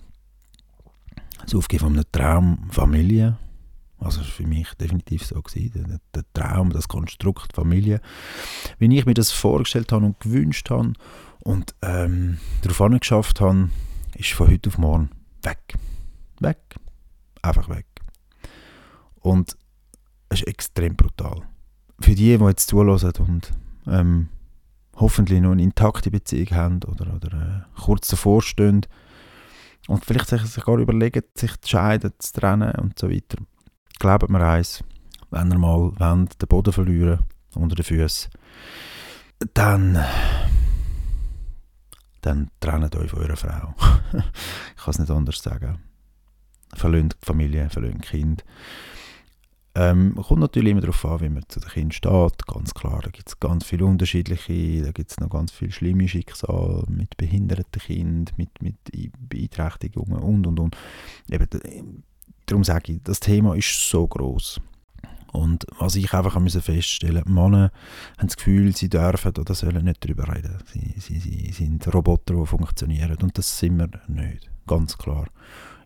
Das 1.42 1.56
Aufgeben 1.56 1.82
von 1.82 1.94
einem 1.94 2.12
Traum 2.12 2.70
Familie. 2.72 3.38
Also 3.98 4.20
das 4.20 4.28
war 4.28 4.36
für 4.36 4.48
mich 4.48 4.74
definitiv 4.76 5.26
so. 5.26 5.42
Der, 5.56 6.00
der 6.14 6.24
Traum, 6.34 6.72
das 6.72 6.88
Konstrukt 6.88 7.54
Familie. 7.54 8.02
Wie 8.78 8.96
ich 8.98 9.06
mir 9.06 9.14
das 9.14 9.32
vorgestellt 9.32 9.92
habe 9.92 10.06
und 10.06 10.20
gewünscht 10.20 10.70
habe 10.70 10.94
und 11.40 11.76
ähm, 11.82 12.40
darauf 12.62 13.00
geschafft 13.00 13.42
habe, 13.42 13.70
ist 14.16 14.34
von 14.34 14.50
heute 14.50 14.70
auf 14.70 14.78
morgen 14.78 15.10
weg. 15.44 15.76
Weg. 16.40 16.58
Einfach 17.42 17.70
weg. 17.70 17.86
Und 19.20 19.58
es 20.30 20.42
ist 20.42 20.48
extrem 20.48 20.96
brutal. 20.96 21.42
Für 22.00 22.16
die, 22.16 22.38
die 22.38 22.44
jetzt 22.44 22.68
zulassen 22.68 23.14
und 23.20 23.52
ähm, 23.88 24.30
hoffentlich 24.96 25.42
noch 25.42 25.52
eine 25.52 25.64
intakte 25.64 26.12
Beziehung 26.12 26.52
haben 26.52 26.80
oder, 26.84 27.14
oder 27.14 27.66
äh, 27.78 27.82
kurz 27.82 28.08
davor 28.08 28.42
stehen 28.42 28.86
und 29.88 30.06
vielleicht 30.06 30.28
sich 30.28 30.42
sogar 30.42 30.78
überlegen, 30.78 31.24
sich 31.36 31.60
zu 31.62 31.70
scheiden, 31.70 32.14
zu 32.18 32.34
trennen 32.34 32.74
und 32.76 32.98
so 32.98 33.10
weiter. 33.10 33.38
Glaubt 34.00 34.30
mir 34.30 34.46
eins, 34.46 34.84
wenn 35.32 35.52
ihr 35.52 35.58
mal 35.58 35.92
wollt, 35.98 36.42
den 36.42 36.48
Boden 36.48 36.74
verlieren 36.74 37.20
unter 37.56 37.76
den 37.76 37.86
Füßen, 37.86 38.30
dann 39.54 40.04
dann 42.26 42.50
trennt 42.60 42.96
euch 42.96 43.12
von 43.12 43.20
eurer 43.20 43.36
Frau. 43.36 43.76
ich 44.14 44.84
kann 44.84 44.92
es 44.92 45.00
nicht 45.00 45.12
anders 45.12 45.38
sagen. 45.38 45.78
Verlöhnt 46.74 47.16
die 47.22 47.26
Familie, 47.26 47.70
verlöhnt 47.70 48.02
Kind. 48.02 48.44
Ähm, 49.76 50.16
kommt 50.16 50.40
natürlich 50.40 50.72
immer 50.72 50.82
darauf 50.82 51.06
an, 51.06 51.20
wie 51.20 51.30
man 51.30 51.44
zu 51.48 51.60
den 51.60 51.70
Kindern 51.70 51.92
steht. 51.92 52.48
Ganz 52.48 52.74
klar, 52.74 53.02
da 53.04 53.12
gibt 53.12 53.28
es 53.28 53.40
ganz 53.40 53.66
viele 53.66 53.86
unterschiedliche, 53.86 54.84
da 54.84 54.92
gibt 54.92 55.12
es 55.12 55.20
noch 55.20 55.30
ganz 55.30 55.52
viele 55.52 55.72
schlimme 55.72 56.08
Schicksale 56.08 56.86
mit 56.88 57.16
behinderten 57.18 57.82
Kindern, 57.82 58.34
mit, 58.38 58.50
mit 58.62 58.78
Beeinträchtigungen 59.20 60.20
und 60.20 60.48
und 60.48 60.60
und. 60.60 60.78
Eben, 61.30 62.04
darum 62.46 62.64
sage 62.64 62.94
ich, 62.94 63.04
das 63.04 63.20
Thema 63.20 63.56
ist 63.56 63.90
so 63.90 64.08
groß. 64.08 64.62
Und 65.32 65.66
was 65.80 65.96
ich 65.96 66.14
einfach 66.14 66.40
müssen 66.40 66.62
feststellen 66.62 67.24
Männer 67.26 67.72
haben 68.18 68.28
das 68.28 68.38
Gefühl, 68.38 68.76
sie 68.76 68.90
dürfen 68.90 69.34
oder 69.38 69.54
sollen 69.54 69.84
nicht 69.84 70.04
darüber 70.04 70.34
reden. 70.34 70.58
Sie, 70.72 70.96
sie, 70.98 71.20
sie 71.20 71.52
sind 71.52 71.94
Roboter, 71.94 72.36
die 72.36 72.46
funktionieren. 72.46 73.18
Und 73.22 73.38
das 73.38 73.60
sind 73.60 73.78
wir 73.78 73.90
nicht. 74.08 74.50
Ganz 74.66 74.98
klar. 74.98 75.28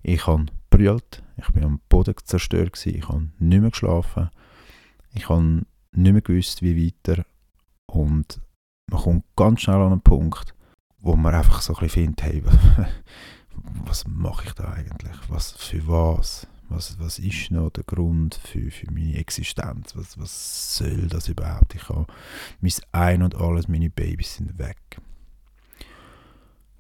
Ich 0.04 0.28
habe 0.28 0.46
brüllt, 0.70 1.24
ich 1.38 1.48
bin 1.52 1.64
am 1.64 1.80
Boden 1.90 2.14
zerstört, 2.24 2.74
gewesen, 2.74 2.96
ich 2.96 3.10
habe 3.10 3.30
nicht 3.40 3.62
mehr 3.62 3.72
geschlafen, 3.72 4.30
ich 5.14 5.28
habe 5.30 5.64
nicht 5.92 6.14
mehr 6.14 6.22
gewusst, 6.22 6.62
wie 6.62 6.86
weiter. 6.86 7.26
Und 7.88 8.40
man 8.88 9.02
kommt 9.02 9.26
ganz 9.36 9.62
schnell 9.62 9.78
an 9.78 9.94
einen 9.94 10.02
Punkt, 10.02 10.54
wo 11.00 11.16
man 11.16 11.34
einfach 11.34 11.62
so 11.62 11.74
ein 11.74 11.80
bisschen 11.80 12.16
findet, 12.16 12.24
hey, 12.24 12.44
was 13.86 14.08
mache 14.08 14.48
ich 14.48 14.54
da 14.54 14.72
eigentlich? 14.72 15.18
Was, 15.28 15.52
für 15.52 15.88
was? 15.88 16.48
Was, 16.70 17.00
was 17.00 17.18
ist 17.18 17.50
noch 17.50 17.72
der 17.72 17.84
Grund 17.84 18.36
für, 18.36 18.70
für 18.70 18.92
meine 18.92 19.18
Existenz? 19.18 19.96
Was, 19.96 20.20
was 20.20 20.78
soll 20.78 21.08
das 21.08 21.28
überhaupt? 21.28 21.74
Ich 21.74 21.90
habe 21.90 22.06
mein 22.62 22.72
Ein 22.92 23.24
und 23.24 23.36
alles, 23.36 23.68
meine 23.68 23.90
Babys 23.90 24.36
sind 24.36 24.58
weg. 24.60 24.78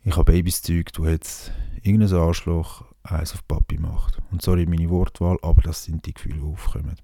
Ich 0.03 0.15
habe 0.15 0.31
Babys 0.31 0.61
gezeugt, 0.61 0.99
wo 0.99 1.07
jetzt 1.07 1.51
irgendein 1.81 2.13
Arschloch 2.19 2.85
eins 3.03 3.33
auf 3.33 3.47
Papi 3.47 3.77
macht. 3.77 4.19
Und 4.31 4.41
sorry 4.41 4.65
meine 4.65 4.89
Wortwahl, 4.89 5.37
aber 5.41 5.61
das 5.61 5.85
sind 5.85 6.05
die 6.05 6.13
Gefühle, 6.13 6.37
die 6.37 6.43
aufkommen. 6.43 6.95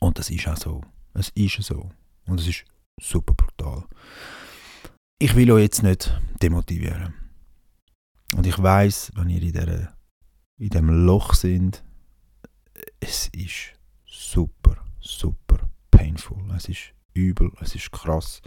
Und 0.00 0.18
das 0.18 0.30
ist 0.30 0.48
auch 0.48 0.56
so. 0.56 0.80
Es 1.14 1.30
ist 1.30 1.62
so. 1.62 1.90
Und 2.26 2.40
es 2.40 2.48
ist 2.48 2.64
super 3.00 3.34
brutal. 3.34 3.84
Ich 5.18 5.34
will 5.34 5.50
euch 5.50 5.62
jetzt 5.62 5.82
nicht 5.82 6.20
demotivieren. 6.42 7.14
Und 8.34 8.46
ich 8.46 8.60
weiß, 8.60 9.12
wenn 9.14 9.30
ihr 9.30 9.42
in 9.42 9.52
dieser 9.52 9.94
in 10.58 10.70
dem 10.70 11.06
Loch 11.06 11.34
sind, 11.34 11.84
es 13.00 13.28
ist 13.28 13.74
super, 14.06 14.76
super 15.00 15.70
painful. 15.90 16.50
Es 16.56 16.68
ist 16.68 16.92
übel, 17.14 17.52
es 17.60 17.74
ist 17.74 17.92
krass. 17.92 18.42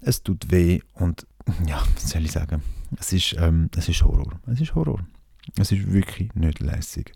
Es 0.00 0.22
tut 0.22 0.50
weh 0.50 0.80
und 0.94 1.26
ja, 1.66 1.82
was 1.94 2.10
soll 2.10 2.24
ich 2.24 2.32
sagen? 2.32 2.62
Es 2.98 3.12
ist, 3.12 3.34
ähm, 3.38 3.70
es 3.76 3.88
ist 3.88 4.02
Horror. 4.02 4.40
Es 4.46 4.60
ist 4.60 4.74
Horror. 4.74 5.04
Es 5.56 5.72
ist 5.72 5.90
wirklich 5.92 6.34
nicht 6.34 6.60
lässig. 6.60 7.12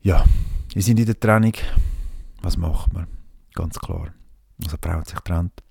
Ja, 0.00 0.24
wir 0.72 0.82
sind 0.82 0.98
in 0.98 1.06
der 1.06 1.18
Trennung. 1.18 1.54
Was 2.42 2.56
macht 2.56 2.92
man? 2.92 3.06
Ganz 3.54 3.78
klar. 3.78 4.12
Also 4.62 4.76
die 4.76 4.88
Frau 4.88 4.98
hat 4.98 5.06
sich 5.06 5.16
getrennt. 5.16 5.62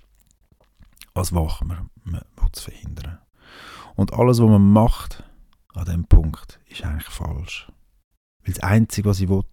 Was 1.14 1.32
macht 1.32 1.64
man? 1.66 1.90
Man 2.04 2.22
will 2.36 2.50
es 2.54 2.62
verhindern. 2.62 3.20
Und 3.96 4.14
alles, 4.14 4.40
was 4.40 4.50
man 4.50 4.72
macht, 4.72 5.24
an 5.74 5.86
diesem 5.86 6.06
Punkt 6.06 6.60
ist 6.68 6.84
eigentlich 6.84 7.10
falsch. 7.10 7.72
Weil 8.44 8.54
das 8.54 8.64
Einzige, 8.64 9.10
was 9.10 9.20
ich 9.20 9.30
will, 9.30 9.44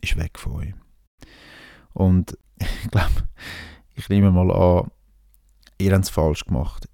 ist 0.00 0.16
weg 0.16 0.38
von 0.38 0.52
euch. 0.52 0.74
Und 1.92 2.38
ich 2.58 2.90
glaube, 2.90 3.28
ich 3.94 4.08
nehme 4.08 4.30
mal 4.30 4.50
an, 4.50 4.90
ihr 5.78 5.92
habt 5.92 6.04
es 6.04 6.10
falsch 6.10 6.44
gemacht. 6.44 6.88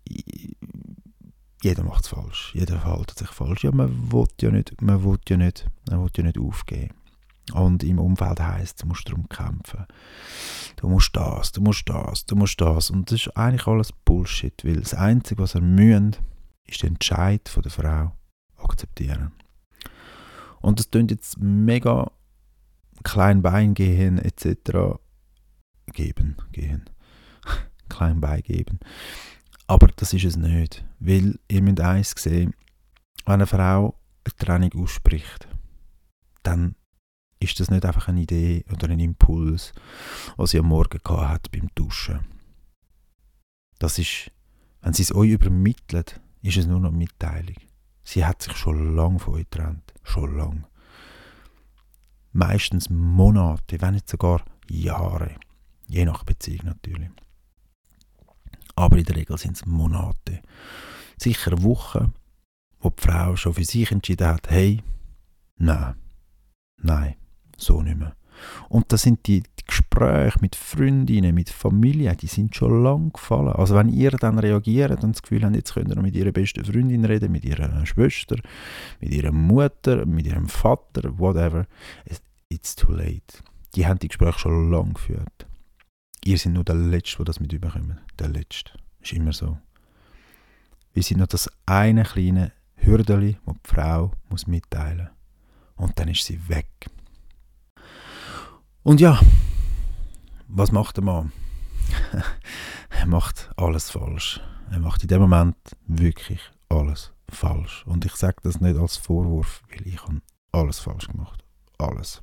Jeder 1.63 1.83
macht 1.83 2.05
es 2.05 2.09
falsch. 2.09 2.53
Jeder 2.55 2.79
verhält 2.79 3.11
sich 3.11 3.29
falsch. 3.29 3.65
Ja, 3.65 3.73
man 3.73 4.13
will 4.13 4.27
ja 4.41 4.51
nicht, 4.51 4.81
man 4.83 5.03
will 5.05 5.19
ja 5.29 5.37
nicht, 5.37 5.67
man 5.89 6.03
will 6.03 6.11
ja 6.17 6.23
nicht 6.25 6.39
aufgeben. 6.39 6.95
Und 7.53 7.85
im 7.85 7.99
Umfeld 7.99 8.41
heisst, 8.41 8.83
du 8.83 8.87
musst 8.87 9.09
darum 9.09 9.29
kämpfen. 9.29 9.87
Du 10.77 10.89
musst 10.89 11.15
das, 11.15 11.53
du 11.53 11.61
musst 11.61 11.89
das, 11.89 12.25
du 12.25 12.37
musst 12.37 12.61
das. 12.61 12.91
Und 12.91 13.11
das 13.11 13.27
ist 13.27 13.37
eigentlich 13.37 13.67
alles 13.67 13.93
Bullshit, 13.93 14.65
weil 14.65 14.77
das 14.77 14.95
Einzige, 14.95 15.43
was 15.43 15.55
ihr 15.55 15.61
müsst, 15.61 16.21
ist 16.67 16.83
der 16.83 16.89
Entscheid 16.89 17.49
von 17.49 17.63
der 17.63 17.73
Frau 17.73 18.13
akzeptieren. 18.57 19.33
Und 20.61 20.79
das 20.79 20.91
klingt 20.91 21.11
jetzt 21.11 21.39
mega 21.39 22.11
klein 23.03 23.75
gehen 23.75 24.19
etc. 24.19 24.99
geben, 25.93 26.37
gehen. 26.53 26.89
klein 27.89 28.21
Bein 28.21 28.43
geben. 28.43 28.81
Aber 29.67 29.89
das 29.89 30.13
ist 30.13 30.25
es 30.25 30.37
nicht. 30.37 30.85
Weil 31.01 31.39
ihr 31.49 31.63
müsst 31.63 31.81
eins 31.81 32.15
sehen, 32.17 32.55
wenn 33.27 33.35
eine 33.35 33.47
Frau 33.47 33.99
eine 34.25 34.37
Trennung 34.37 34.83
ausspricht, 34.83 35.49
dann 36.43 36.77
ist 37.41 37.61
das 37.61 37.71
nicht 37.71 37.85
einfach 37.85 38.09
eine 38.09 38.23
Idee 38.23 38.65
oder 38.73 38.89
ein 38.89 39.01
Impuls, 39.01 39.73
was 40.37 40.51
sie 40.51 40.59
am 40.59 40.67
Morgen 40.67 41.01
hat 41.05 41.51
beim 41.51 41.69
Duschen. 41.75 42.21
Das 43.79 43.99
ist, 43.99 44.31
wenn 44.81 44.95
sie 44.95 45.03
es 45.03 45.15
euch 45.15 45.31
übermittelt, 45.31 46.21
ist 46.45 46.59
es 46.59 46.67
nur 46.67 46.79
noch 46.79 46.93
Mitteilung. 46.93 47.57
Sie 48.05 48.25
hat 48.25 48.43
sich 48.43 48.55
schon 48.57 48.95
lange 48.95 49.19
von 49.19 49.35
euch 49.35 49.49
getrennt. 49.49 49.95
Schon 50.03 50.37
lange. 50.37 50.65
Meistens 52.33 52.91
Monate, 52.91 53.81
wenn 53.81 53.95
nicht 53.95 54.09
sogar 54.09 54.45
Jahre. 54.69 55.37
Je 55.89 56.05
nach 56.05 56.25
Beziehung 56.25 56.67
natürlich. 56.67 57.11
Aber 58.77 58.99
in 58.99 59.05
der 59.05 59.17
Regel 59.17 59.39
sind 59.39 59.57
es 59.57 59.65
Monate. 59.65 60.43
Sicher 61.17 61.63
Wochen, 61.63 62.13
wo 62.81 62.91
die 62.91 63.03
Frau 63.03 63.37
schon 63.37 63.55
für 63.55 63.65
sich 63.65 63.91
entschieden 63.91 64.27
hat, 64.27 64.51
hey, 64.51 64.83
nein, 65.57 65.95
nein, 66.77 67.17
so 67.57 67.81
nicht 67.81 67.99
mehr. 67.99 68.17
Und 68.69 68.93
das 68.93 69.03
sind 69.03 69.27
die, 69.27 69.43
Gespräche 69.67 70.39
mit 70.41 70.57
Freundinnen, 70.57 71.35
mit 71.35 71.51
Familie, 71.51 72.15
die 72.17 72.27
sind 72.27 72.55
schon 72.55 72.83
lang 72.83 73.13
gefallen. 73.13 73.49
Also 73.49 73.75
wenn 73.75 73.89
ihr 73.89 74.11
dann 74.11 74.39
reagiert 74.39 75.03
und 75.03 75.15
das 75.15 75.23
Gefühl 75.23 75.45
habt, 75.45 75.57
jetzt 75.57 75.75
könnt 75.75 75.91
ihr 75.91 76.01
mit 76.03 76.15
ihrer 76.15 76.33
besten 76.33 76.65
Freundin 76.65 77.05
reden, 77.05 77.33
mit 77.33 77.45
ihrer 77.45 77.85
Schwester, 77.87 78.37
mit 79.01 79.13
ihrer 79.13 79.33
Mutter, 79.33 80.05
mit 80.05 80.27
ihrem 80.27 80.49
Vater, 80.49 81.19
whatever, 81.19 81.67
it's 82.51 82.77
too 82.77 82.93
late. 82.93 83.43
Die 83.75 83.87
haben 83.87 83.99
die 83.99 84.09
Gespräche 84.09 84.41
schon 84.41 84.71
lang 84.71 84.95
geführt. 84.95 85.47
Ihr 86.25 86.39
seid 86.39 86.53
nur 86.53 86.65
der 86.65 86.77
Letzte, 86.77 87.17
der 87.19 87.25
das 87.27 87.41
mitbekommt. 87.41 87.97
Der 88.19 88.29
Letzte. 88.29 88.73
Ist 89.01 89.13
immer 89.13 89.33
so. 89.33 89.59
Wir 90.93 91.03
sind 91.03 91.19
nur 91.19 91.27
das 91.27 91.51
eine 91.67 92.05
kleine 92.05 92.53
Hürdeli, 92.77 93.39
das 93.45 93.55
die 93.55 93.75
Frau 93.75 94.13
mitteilen 94.47 95.09
muss. 95.77 95.87
Und 95.87 95.99
dann 95.99 96.09
ist 96.09 96.25
sie 96.25 96.49
weg. 96.49 96.69
Und 98.85 99.01
ja, 99.01 99.19
was 100.47 100.71
macht 100.71 100.99
der 100.99 101.05
Mann? 101.05 101.33
er 102.91 103.07
macht 103.07 103.51
alles 103.57 103.91
falsch. 103.91 104.43
Er 104.71 104.79
macht 104.79 105.03
in 105.03 105.09
dem 105.09 105.23
Moment 105.23 105.57
wirklich 105.87 106.41
alles 106.69 107.11
falsch. 107.31 107.83
Und 107.87 108.05
ich 108.05 108.15
sage 108.15 108.37
das 108.43 108.61
nicht 108.61 108.77
als 108.77 108.99
Vorwurf, 108.99 109.63
weil 109.71 109.87
ich 109.87 110.03
habe 110.03 110.21
alles 110.53 110.81
falsch 110.81 111.09
gemacht. 111.09 111.43
Alles. 111.79 112.21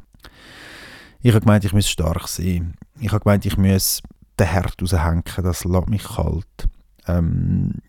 Ich 1.21 1.31
habe 1.31 1.41
gemeint, 1.41 1.65
ich 1.65 1.73
muss 1.73 1.89
stark 1.89 2.27
sein. 2.27 2.75
Ich 2.99 3.11
habe 3.11 3.23
gemeint, 3.23 3.43
ich 3.47 3.57
muss 3.57 4.03
den 4.39 4.47
Herd 4.47 4.79
raushängen, 4.79 5.23
das 5.37 5.63
lässt 5.65 5.89
mich 5.89 6.03
kalt. 6.03 6.69
Ähm, 7.07 7.79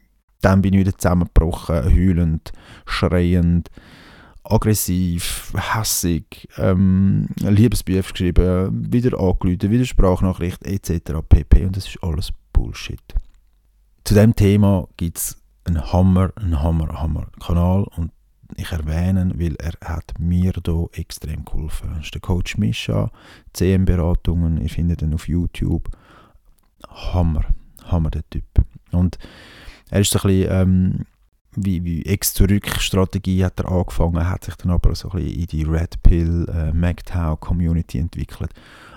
dann 0.41 0.63
bin 0.63 0.73
ich 0.73 0.81
wieder 0.81 0.97
zusammengebrochen, 0.97 1.85
heulend, 1.85 2.53
schreiend, 2.87 3.69
aggressiv, 4.45 5.53
hässig, 5.57 6.49
ähm, 6.59 7.29
Liebesbrief 7.37 8.13
geschrieben, 8.13 8.93
wieder 8.93 9.19
angerufen, 9.19 9.71
wieder 9.71 9.85
Sprachnachricht 9.85 10.65
etc. 10.65 11.21
pp. 11.29 11.67
Und 11.67 11.77
das 11.77 11.87
ist 11.87 12.03
alles 12.03 12.31
Bullshit. 12.53 13.01
Zu 14.05 14.15
dem 14.15 14.35
Thema 14.35 14.89
gibt 14.97 15.19
es 15.19 15.43
einen 15.65 15.93
Hammer, 15.93 16.33
einen 16.37 16.61
Hammer, 16.61 17.01
Hammer 17.01 17.29
Kanal 17.41 17.85
und 17.97 18.11
ich 18.57 18.71
erwähne, 18.71 19.33
weil 19.37 19.57
er 19.57 19.73
hat 19.81 20.15
mir 20.19 20.53
hier 20.53 20.89
extrem 20.93 21.45
geholfen. 21.45 21.91
Das 21.95 22.05
ist 22.05 22.15
der 22.15 22.21
Coach 22.21 22.59
Mischa, 22.59 23.11
CM-Beratungen, 23.55 24.61
ihr 24.61 24.69
findet 24.69 25.03
ihn 25.03 25.15
auf 25.15 25.29
YouTube. 25.29 25.89
Hammer, 26.89 27.45
Hammer 27.85 28.11
der 28.11 28.29
Typ. 28.29 28.45
Und 28.91 29.19
er 29.91 30.01
ist 30.01 30.11
so 30.11 30.19
ein 30.19 30.29
bisschen, 30.29 30.51
ähm, 30.51 31.07
wie, 31.55 31.85
wie 31.85 32.05
Ex-Zurück-Strategie 32.07 33.45
hat 33.45 33.61
er 33.61 33.71
angefangen, 33.71 34.29
hat 34.29 34.45
sich 34.45 34.55
dann 34.57 34.73
aber 34.73 34.95
so 34.95 35.11
ein 35.11 35.19
bisschen 35.19 35.41
in 35.41 35.47
die 35.47 35.63
Red 35.65 36.03
Pill, 36.03 36.47
äh, 36.49 36.73
MGTOW 36.73 37.39
Community 37.41 37.99
entwickelt. 37.99 38.53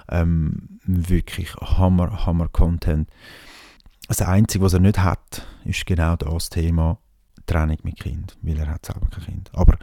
Ähm, 0.10 0.80
wirklich 0.86 1.56
Hammer, 1.56 2.26
Hammer 2.26 2.48
Content. 2.48 3.10
Das 4.08 4.22
Einzige, 4.22 4.64
was 4.64 4.74
er 4.74 4.80
nicht 4.80 5.00
hat, 5.00 5.46
ist 5.66 5.86
genau 5.86 6.16
das 6.16 6.50
Thema 6.50 7.00
Trennung 7.46 7.78
mit 7.84 8.00
Kind, 8.00 8.38
weil 8.42 8.58
er 8.58 8.68
hat 8.68 8.86
selber 8.86 9.08
kein 9.10 9.26
Kind. 9.26 9.52
Aber 9.54 9.78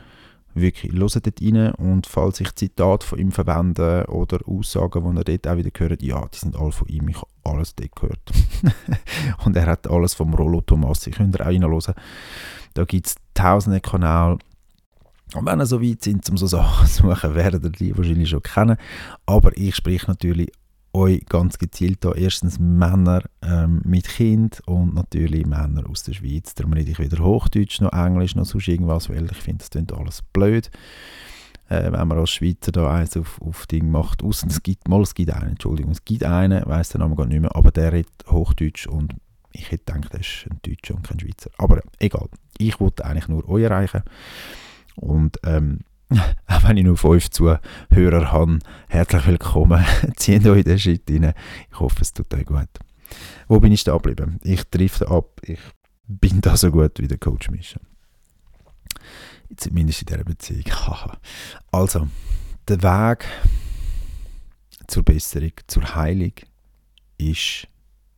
wirklich, 0.55 0.93
hört 0.93 1.15
dort 1.15 1.43
rein 1.43 1.73
und 1.75 2.07
falls 2.07 2.41
ich 2.41 2.55
Zitate 2.55 3.07
von 3.07 3.19
ihm 3.19 3.33
verwende 3.33 4.07
oder 4.09 4.39
Aussagen, 4.47 5.11
die 5.11 5.19
er 5.19 5.25
dort 5.25 5.49
auch 5.49 5.57
wieder 5.57 5.71
gehört, 5.71 6.03
ja, 6.03 6.27
die 6.33 6.39
sind 6.39 6.57
alle 6.57 6.73
von 6.73 6.89
ihm, 6.89 7.09
ich 7.09 7.17
habe 7.17 7.29
alles 7.45 7.75
dort 7.75 7.97
gehört. 7.97 8.33
und 9.45 9.57
er 9.57 9.67
hat 9.67 9.89
alles 9.89 10.15
vom 10.15 10.35
Rollo 10.35 10.61
Thomas, 10.61 11.07
ich 11.07 11.15
könnt 11.15 11.37
ihr 11.37 11.41
auch 11.43 11.47
reinhören. 11.47 11.95
Da 12.75 12.85
gibt 12.85 13.07
es 13.07 13.17
tausende 13.35 13.81
Kanäle, 13.81 14.39
und 15.35 15.47
wenn 15.47 15.61
ihr 15.61 15.67
so 15.67 15.81
weit 15.83 16.03
sind, 16.03 16.29
um 16.31 16.37
so 16.37 16.47
Sachen 16.47 16.87
zu 16.89 17.03
suchen, 17.03 17.35
werdet 17.35 17.65
ihr 17.65 17.71
die 17.71 17.97
wahrscheinlich 17.97 18.29
schon 18.29 18.43
kennen. 18.43 18.77
Aber 19.27 19.57
ich 19.57 19.75
spreche 19.75 20.07
natürlich 20.07 20.51
euch 20.95 21.25
ganz 21.27 21.59
gezielt 21.59 22.05
da 22.05 22.13
erstens 22.13 22.59
Männer 22.59 23.23
ähm, 23.43 23.81
mit 23.85 24.09
Kind 24.09 24.61
und 24.67 24.95
natürlich 24.95 25.47
Männer 25.47 25.89
aus 25.89 26.03
der 26.03 26.13
Schweiz. 26.13 26.55
Darum 26.55 26.73
rede 26.73 26.91
ich 26.91 26.99
weder 26.99 27.23
Hochdeutsch 27.25 27.81
noch 27.81 27.93
Englisch 27.93 28.35
noch 28.35 28.45
sonst 28.45 28.69
irgendwas, 28.69 29.09
weil 29.09 29.25
ich 29.31 29.39
finde, 29.39 29.59
das 29.59 29.71
klingt 29.71 29.93
alles 29.93 30.23
blöd. 30.33 30.71
Äh, 31.69 31.91
wenn 31.93 32.09
man 32.09 32.19
als 32.19 32.31
Schweizer 32.31 32.73
da 32.73 32.93
eins 32.93 33.17
auf, 33.17 33.41
auf 33.41 33.67
Ding 33.67 33.91
macht. 33.91 34.23
Aussen, 34.23 34.51
es 34.51 34.63
gibt, 34.63 34.89
mal, 34.89 35.01
es 35.03 35.15
gibt 35.15 35.33
einen, 35.33 35.51
Entschuldigung, 35.53 35.93
es 35.93 36.05
gibt 36.05 36.25
einen, 36.25 36.67
weiß 36.67 36.91
den 36.91 37.01
Namen 37.01 37.17
gar 37.17 37.27
nicht 37.27 37.41
mehr, 37.41 37.57
aber 37.57 37.71
der 37.71 37.93
redet 37.93 38.13
Hochdeutsch 38.29 38.87
und 38.87 39.15
ich 39.53 39.71
hätte 39.71 39.93
gedacht, 39.93 40.15
er 40.15 40.21
ist 40.21 40.47
ein 40.51 40.61
Deutscher 40.63 40.95
und 40.95 41.07
kein 41.07 41.21
Schweizer. 41.21 41.51
Aber 41.59 41.81
egal, 41.99 42.29
ich 42.59 42.81
wollte 42.81 43.05
eigentlich 43.05 43.29
nur 43.29 43.49
euch 43.49 43.65
erreichen. 43.65 44.03
Und 44.97 45.39
ähm, 45.45 45.81
auch 46.47 46.65
wenn 46.65 46.77
ich 46.77 46.85
nur 46.85 46.97
fünf 46.97 47.31
Zuhörer 47.31 48.33
habe, 48.33 48.59
herzlich 48.89 49.27
willkommen. 49.27 49.85
Zieht 50.17 50.47
euch 50.47 50.65
den 50.65 50.79
Schritt 50.79 51.09
rein. 51.11 51.35
Ich 51.71 51.79
hoffe, 51.79 52.03
es 52.03 52.13
tut 52.13 52.33
euch 52.35 52.47
gut. 52.47 52.69
Wo 53.49 53.61
bin 53.61 53.73
ich 53.73 53.85
da 53.85 53.93
geblieben? 53.93 54.39
Ich 54.43 54.65
treffe 54.65 55.09
ab. 55.09 55.41
Ich 55.43 55.61
bin 56.07 56.41
da 56.41 56.57
so 56.57 56.71
gut 56.71 56.99
wie 56.99 57.09
der 57.09 57.19
Coach 57.19 57.51
Mischa. 57.51 57.81
Zumindest 59.57 60.03
in 60.03 60.07
dieser 60.07 60.25
Beziehung. 60.25 60.65
also, 61.73 62.09
der 62.69 62.83
Weg 62.83 63.27
zur 64.87 65.03
Besserung, 65.03 65.53
zur 65.67 65.95
Heilung 65.95 66.33
ist 67.19 67.69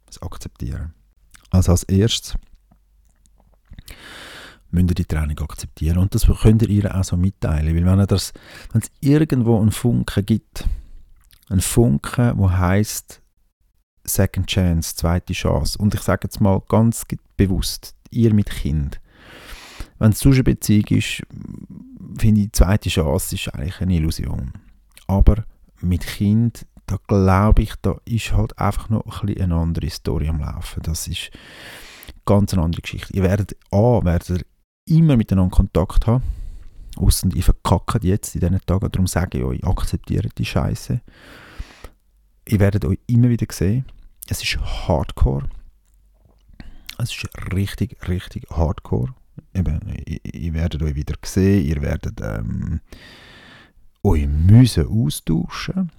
das 0.06 0.22
Akzeptieren. 0.22 0.94
Also 1.50 1.72
als 1.72 1.84
erstes 1.84 2.34
müsst 4.74 4.90
ihr 4.90 4.94
die 4.94 5.04
Training 5.04 5.38
akzeptieren. 5.38 5.98
Und 5.98 6.14
das 6.14 6.26
könnt 6.26 6.62
ihr 6.62 6.68
ihr 6.68 6.94
auch 6.94 7.04
so 7.04 7.16
mitteilen. 7.16 7.74
Weil 7.74 7.86
wenn, 7.86 8.00
es 8.00 8.32
irgendwo 9.00 9.60
einen 9.60 9.70
Funken 9.70 10.26
gibt, 10.26 10.64
einen 11.48 11.60
Funken, 11.60 12.36
der 12.36 12.58
heißt 12.58 13.20
Second 14.04 14.46
Chance, 14.46 14.96
zweite 14.96 15.32
Chance. 15.32 15.78
Und 15.78 15.94
ich 15.94 16.00
sage 16.00 16.22
jetzt 16.24 16.40
mal 16.40 16.60
ganz 16.68 17.04
bewusst, 17.36 17.94
ihr 18.10 18.34
mit 18.34 18.50
Kind. 18.50 19.00
Wenn 19.98 20.12
es 20.12 20.24
eine 20.24 20.42
Beziehung 20.42 20.86
ist, 20.88 21.22
finde 22.18 22.42
ich, 22.42 22.52
zweite 22.52 22.90
Chance 22.90 23.34
ist 23.34 23.48
eigentlich 23.54 23.80
eine 23.80 23.94
Illusion. 23.94 24.52
Aber 25.06 25.44
mit 25.80 26.06
Kind, 26.06 26.66
da 26.86 26.98
glaube 27.06 27.62
ich, 27.62 27.74
da 27.80 27.96
ist 28.04 28.32
halt 28.32 28.58
einfach 28.58 28.90
noch 28.90 29.22
ein 29.22 29.40
eine 29.40 29.54
andere 29.54 29.88
Story 29.90 30.28
am 30.28 30.40
Laufen. 30.40 30.82
Das 30.82 31.06
ist 31.06 31.30
ganz 32.26 32.52
eine 32.52 32.62
andere 32.62 32.82
Geschichte. 32.82 33.12
Ihr 33.14 33.22
werdet 33.22 33.56
A, 33.70 34.04
werdet 34.04 34.44
immer 34.86 35.16
miteinander 35.16 35.54
Kontakt 35.54 36.06
haben. 36.06 36.24
Ausser 36.96 37.28
ich 37.34 37.44
verkacke 37.44 37.98
jetzt 38.02 38.34
in 38.34 38.40
diesen 38.40 38.60
Tagen. 38.60 38.88
Darum 38.90 39.06
sage 39.06 39.38
ich 39.38 39.44
euch, 39.44 39.64
akzeptiert 39.64 40.38
die 40.38 40.44
Scheiße. 40.44 41.00
Ihr 42.46 42.60
werdet 42.60 42.84
euch 42.84 42.98
immer 43.06 43.28
wieder 43.28 43.46
sehen. 43.50 43.84
Es 44.28 44.42
ist 44.42 44.58
Hardcore. 44.58 45.48
Es 46.98 47.10
ist 47.10 47.26
richtig, 47.52 47.96
richtig 48.08 48.48
Hardcore. 48.50 49.14
Eben, 49.52 49.80
ihr, 50.06 50.20
ihr 50.24 50.54
werdet 50.54 50.82
euch 50.82 50.94
wieder 50.94 51.14
sehen. 51.24 51.66
Ihr 51.66 51.82
werdet 51.82 52.20
ähm, 52.20 52.80
euch 54.02 54.28
müssen 54.28 54.86
austauschen 54.86 55.90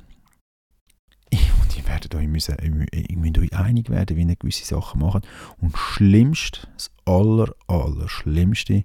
ihr 1.85 1.91
werdet 1.91 2.15
euch, 2.15 2.27
müssen, 2.27 2.57
ihr 2.91 3.17
müsst 3.17 3.37
euch 3.37 3.53
einig 3.53 3.89
werden, 3.89 4.17
wie 4.17 4.23
ihr 4.23 4.35
gewisse 4.35 4.65
Sachen 4.65 5.01
machen. 5.01 5.21
Und 5.61 5.73
das 5.73 5.79
Schlimmste, 5.79 6.67
das 6.73 6.91
aller, 7.05 7.53
aller 7.67 8.09
Schlimmste, 8.09 8.83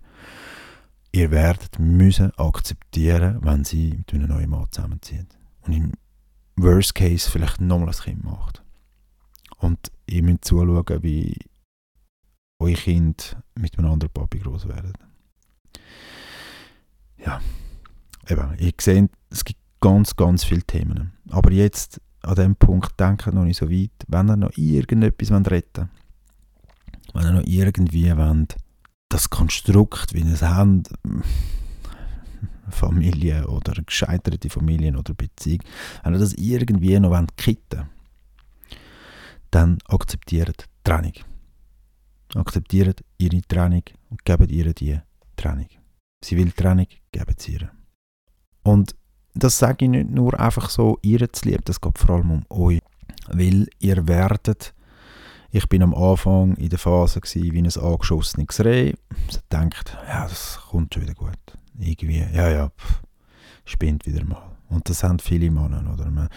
ihr 1.12 1.30
werdet 1.30 1.78
müssen 1.78 2.32
akzeptieren, 2.36 3.38
wenn 3.42 3.64
sie 3.64 3.94
mit 3.96 4.12
einem 4.12 4.28
neuen 4.28 4.50
Mann 4.50 4.66
zusammenzieht. 4.70 5.26
Und 5.62 5.72
im 5.72 5.92
Worst 6.56 6.94
Case 6.94 7.30
vielleicht 7.30 7.60
nochmal 7.60 7.88
ein 7.88 7.94
Kind 7.94 8.24
macht. 8.24 8.62
Und 9.58 9.90
ihr 10.06 10.22
müsst 10.22 10.44
zuschauen, 10.44 11.02
wie 11.02 11.36
euer 12.58 12.74
Kind 12.74 13.36
mit 13.54 13.78
einem 13.78 13.90
anderen 13.90 14.12
Papi 14.12 14.38
groß 14.38 14.68
werden. 14.68 14.92
Ja, 17.18 17.40
eben, 18.28 18.56
ihr 18.58 18.72
seht, 18.80 19.10
es 19.30 19.44
gibt 19.44 19.60
ganz, 19.80 20.16
ganz 20.16 20.44
viele 20.44 20.62
Themen. 20.62 21.12
Aber 21.30 21.52
jetzt 21.52 22.00
an 22.22 22.34
dem 22.34 22.56
Punkt 22.56 22.98
denken 22.98 23.34
noch 23.34 23.44
nicht 23.44 23.58
so 23.58 23.70
weit, 23.70 23.90
wenn 24.08 24.28
ihr 24.28 24.36
noch 24.36 24.56
irgendetwas 24.56 25.30
retten 25.30 25.88
wollt, 27.12 27.24
wenn 27.24 27.24
ihr 27.24 27.40
noch 27.40 27.46
irgendwie 27.46 28.16
wollt, 28.16 28.56
das 29.08 29.30
Konstrukt, 29.30 30.14
wie 30.14 30.20
ihr 30.20 30.34
es 30.34 30.42
habt, 30.42 30.90
Familie 32.70 33.48
oder 33.48 33.82
gescheiterte 33.82 34.48
Familien 34.48 34.96
oder 34.96 35.14
Beziehung, 35.14 35.62
wenn 36.04 36.14
ihr 36.14 36.20
das 36.20 36.34
irgendwie 36.34 36.98
noch 37.00 37.10
wollt, 37.10 37.36
kitten 37.36 37.88
dann 39.50 39.78
akzeptiert 39.86 40.68
Trennung. 40.84 41.12
Akzeptiert 42.34 43.04
ihre 43.18 43.42
Trennung 43.42 43.82
und 44.08 44.24
gebt 44.24 44.50
ihr 44.50 44.72
die 44.72 45.00
Trennung. 45.36 45.68
Sie 46.24 46.36
will 46.36 46.52
Trennung, 46.52 46.86
gebt 47.10 47.40
sie 47.40 47.54
ihr. 47.54 47.70
Und 48.62 48.94
das 49.34 49.58
sage 49.58 49.84
ich 49.84 49.90
nicht 49.90 50.10
nur 50.10 50.38
einfach 50.38 50.70
so, 50.70 50.98
ihr 51.02 51.32
zu 51.32 51.48
lieb, 51.48 51.64
das 51.64 51.80
geht 51.80 51.98
vor 51.98 52.16
allem 52.16 52.30
um 52.30 52.44
euch. 52.48 52.80
Weil 53.28 53.68
ihr 53.78 54.08
werdet, 54.08 54.74
ich 55.50 55.68
bin 55.68 55.82
am 55.82 55.94
Anfang 55.94 56.56
in 56.56 56.68
der 56.68 56.78
Phase 56.78 57.20
gewesen, 57.20 57.52
wie 57.52 57.58
ein 57.58 57.84
angeschossenes 57.84 58.64
Reh, 58.64 58.94
so 59.28 59.40
denkt, 59.52 59.96
ja, 60.08 60.26
das 60.26 60.60
kommt 60.70 60.94
schon 60.94 61.04
wieder 61.04 61.14
gut. 61.14 61.38
Irgendwie, 61.78 62.24
ja, 62.32 62.48
ja, 62.48 62.68
pff, 62.70 63.02
spinnt 63.64 64.06
wieder 64.06 64.24
mal. 64.24 64.42
Und 64.68 64.88
das 64.88 65.02
haben 65.02 65.18
viele 65.18 65.50
Männer, 65.50 65.82
oder? 65.92 66.10
Man, 66.10 66.28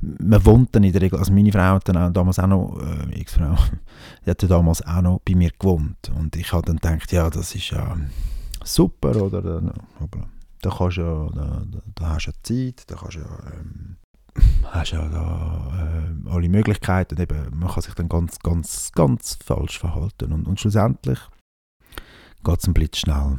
man 0.00 0.44
wohnt 0.44 0.74
dann 0.74 0.84
in 0.84 0.92
der 0.92 1.00
Regel, 1.00 1.18
also 1.18 1.32
meine 1.32 1.50
Frau 1.50 1.60
hat 1.60 1.88
dann 1.88 1.96
auch 1.96 2.12
damals 2.12 2.38
auch 2.38 2.46
noch, 2.46 2.78
äh, 2.80 3.20
Ex-Frau, 3.20 3.56
die 4.26 4.30
hat 4.30 4.42
damals 4.42 4.86
auch 4.86 5.00
noch 5.00 5.20
bei 5.20 5.34
mir 5.34 5.50
gewohnt. 5.58 6.10
Und 6.14 6.36
ich 6.36 6.52
habe 6.52 6.66
dann 6.66 6.76
gedacht, 6.76 7.12
ja, 7.12 7.30
das 7.30 7.54
ist 7.54 7.70
ja 7.70 7.96
super, 8.62 9.16
oder? 9.16 9.72
Da 10.66 10.74
kannst 10.76 10.96
ja, 10.96 11.28
da, 11.32 11.62
da, 11.94 12.08
hast 12.08 12.26
du 12.26 12.30
ja 12.30 12.36
Zeit, 12.42 12.90
da 12.90 12.96
kannst 12.96 13.16
ja, 13.16 13.52
ähm, 13.52 13.96
hast 14.64 14.90
ja 14.90 15.08
da, 15.08 16.02
äh, 16.26 16.28
alle 16.28 16.48
Möglichkeiten, 16.48 17.20
eben, 17.20 17.56
man 17.56 17.68
kann 17.68 17.82
sich 17.82 17.94
dann 17.94 18.08
ganz, 18.08 18.40
ganz, 18.40 18.90
ganz 18.92 19.38
falsch 19.44 19.78
verhalten 19.78 20.32
und, 20.32 20.48
und 20.48 20.58
schlussendlich 20.58 21.20
geht 22.42 22.58
es 22.58 22.66
ein 22.66 22.74
Blitz 22.74 22.98
schnell. 22.98 23.38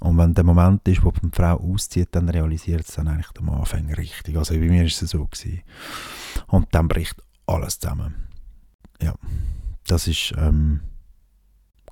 Und 0.00 0.18
wenn 0.18 0.34
der 0.34 0.44
Moment 0.44 0.86
ist, 0.86 1.02
wo 1.02 1.10
die 1.10 1.30
Frau 1.32 1.56
auszieht, 1.56 2.08
dann 2.12 2.28
realisiert 2.28 2.86
es 2.86 2.94
dann 2.94 3.08
eigentlich 3.08 3.30
am 3.38 3.48
Anfang 3.48 3.90
richtig. 3.94 4.36
Also 4.36 4.52
bei 4.52 4.60
mir 4.60 4.84
ist 4.84 5.00
es 5.00 5.10
so 5.10 5.26
gewesen. 5.26 5.62
Und 6.48 6.66
dann 6.72 6.88
bricht 6.88 7.22
alles 7.46 7.78
zusammen. 7.78 8.28
Ja, 9.00 9.14
das 9.86 10.06
ist 10.06 10.34
ähm, 10.36 10.82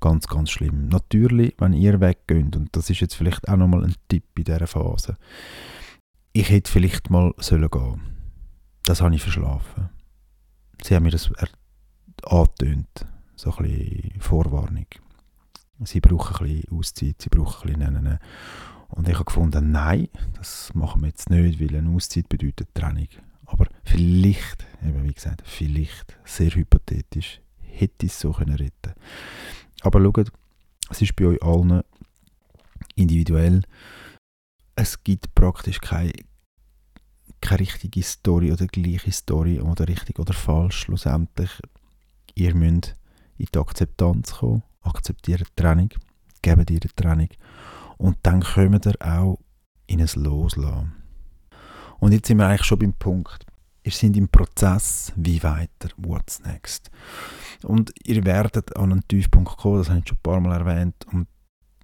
ganz, 0.04 0.26
ganz 0.26 0.50
schlimm. 0.50 0.88
Natürlich, 0.88 1.54
wenn 1.58 1.72
ihr 1.72 1.98
weggeht, 1.98 2.54
und 2.56 2.76
das 2.76 2.90
ist 2.90 3.00
jetzt 3.00 3.14
vielleicht 3.14 3.48
auch 3.48 3.56
nochmal 3.56 3.84
ein 3.84 3.94
Tipp 4.08 4.24
in 4.36 4.44
dieser 4.44 4.66
Phase, 4.66 5.16
ich 6.34 6.50
hätte 6.50 6.70
vielleicht 6.70 7.08
mal 7.08 7.32
sollen 7.38 7.70
gehen. 7.70 8.02
Das 8.84 9.00
habe 9.00 9.14
ich 9.14 9.22
verschlafen. 9.22 9.88
Sie 10.82 10.94
haben 10.94 11.04
mir 11.04 11.10
das 11.10 11.32
angetönt, 12.22 13.06
so 13.34 13.50
ein 13.56 13.62
bisschen 13.64 14.20
Vorwarnung. 14.20 14.86
Sie 15.84 16.00
brauchen 16.00 16.36
ein 16.36 16.52
bisschen 16.52 16.78
Auszeit, 16.78 17.22
sie 17.22 17.30
brauchen 17.30 17.70
ein 17.70 17.78
bisschen 17.78 17.94
nennen. 17.94 18.18
Und 18.88 19.08
ich 19.08 19.14
habe 19.14 19.24
gefunden, 19.24 19.70
nein, 19.72 20.08
das 20.34 20.74
machen 20.74 21.00
wir 21.00 21.08
jetzt 21.08 21.30
nicht, 21.30 21.60
weil 21.60 21.78
eine 21.78 21.88
Auszeit 21.88 22.28
bedeutet 22.28 22.74
Trennung. 22.74 23.08
Aber 23.46 23.66
vielleicht, 23.84 24.66
eben 24.86 25.02
wie 25.02 25.14
gesagt, 25.14 25.42
vielleicht, 25.46 26.18
sehr 26.24 26.54
hypothetisch, 26.54 27.40
hätte 27.62 28.04
ich 28.04 28.12
es 28.12 28.20
so 28.20 28.32
können 28.32 28.56
retten 28.56 28.92
Aber 29.84 30.00
schaut, 30.00 30.32
es 30.90 31.02
ist 31.02 31.14
bei 31.14 31.26
euch 31.26 31.42
allen 31.42 31.82
individuell. 32.96 33.62
Es 34.76 35.04
gibt 35.04 35.34
praktisch 35.34 35.78
keine, 35.78 36.12
keine 37.40 37.60
richtige 37.60 38.02
Story 38.02 38.50
oder 38.50 38.66
gleiche 38.66 39.12
Story 39.12 39.60
oder 39.60 39.86
richtig 39.86 40.18
oder 40.18 40.32
falsch 40.32 40.80
schlussendlich. 40.80 41.50
Ihr 42.34 42.54
müsst 42.54 42.96
in 43.36 43.46
die 43.52 43.58
Akzeptanz 43.58 44.32
kommen 44.32 44.62
akzeptiert 44.82 45.40
die 45.40 45.62
Trennung, 45.62 45.90
geben 46.42 46.66
ihr 46.68 46.80
die 46.80 46.88
Trennung 46.88 47.28
und 47.98 48.18
dann 48.22 48.42
kommt 48.42 48.86
ihr 48.86 48.96
auch 49.00 49.38
in 49.86 50.00
ein 50.00 50.08
Loslassen. 50.14 50.92
Und 52.00 52.12
jetzt 52.12 52.26
sind 52.26 52.38
wir 52.38 52.46
eigentlich 52.46 52.64
schon 52.64 52.78
beim 52.78 52.92
Punkt. 52.92 53.46
Ihr 53.84 53.92
seid 53.92 54.16
im 54.16 54.28
Prozess, 54.28 55.12
wie 55.14 55.42
weiter, 55.42 55.90
what's 55.98 56.40
next. 56.40 56.90
Und 57.62 57.92
ihr 58.04 58.24
werdet 58.24 58.74
an 58.76 58.92
einen 58.92 59.06
Tiefpunkt 59.06 59.58
kommen, 59.58 59.78
das 59.78 59.90
habe 59.90 60.00
ich 60.00 60.08
schon 60.08 60.16
ein 60.16 60.22
paar 60.22 60.40
Mal 60.40 60.58
erwähnt, 60.58 61.06
und 61.12 61.28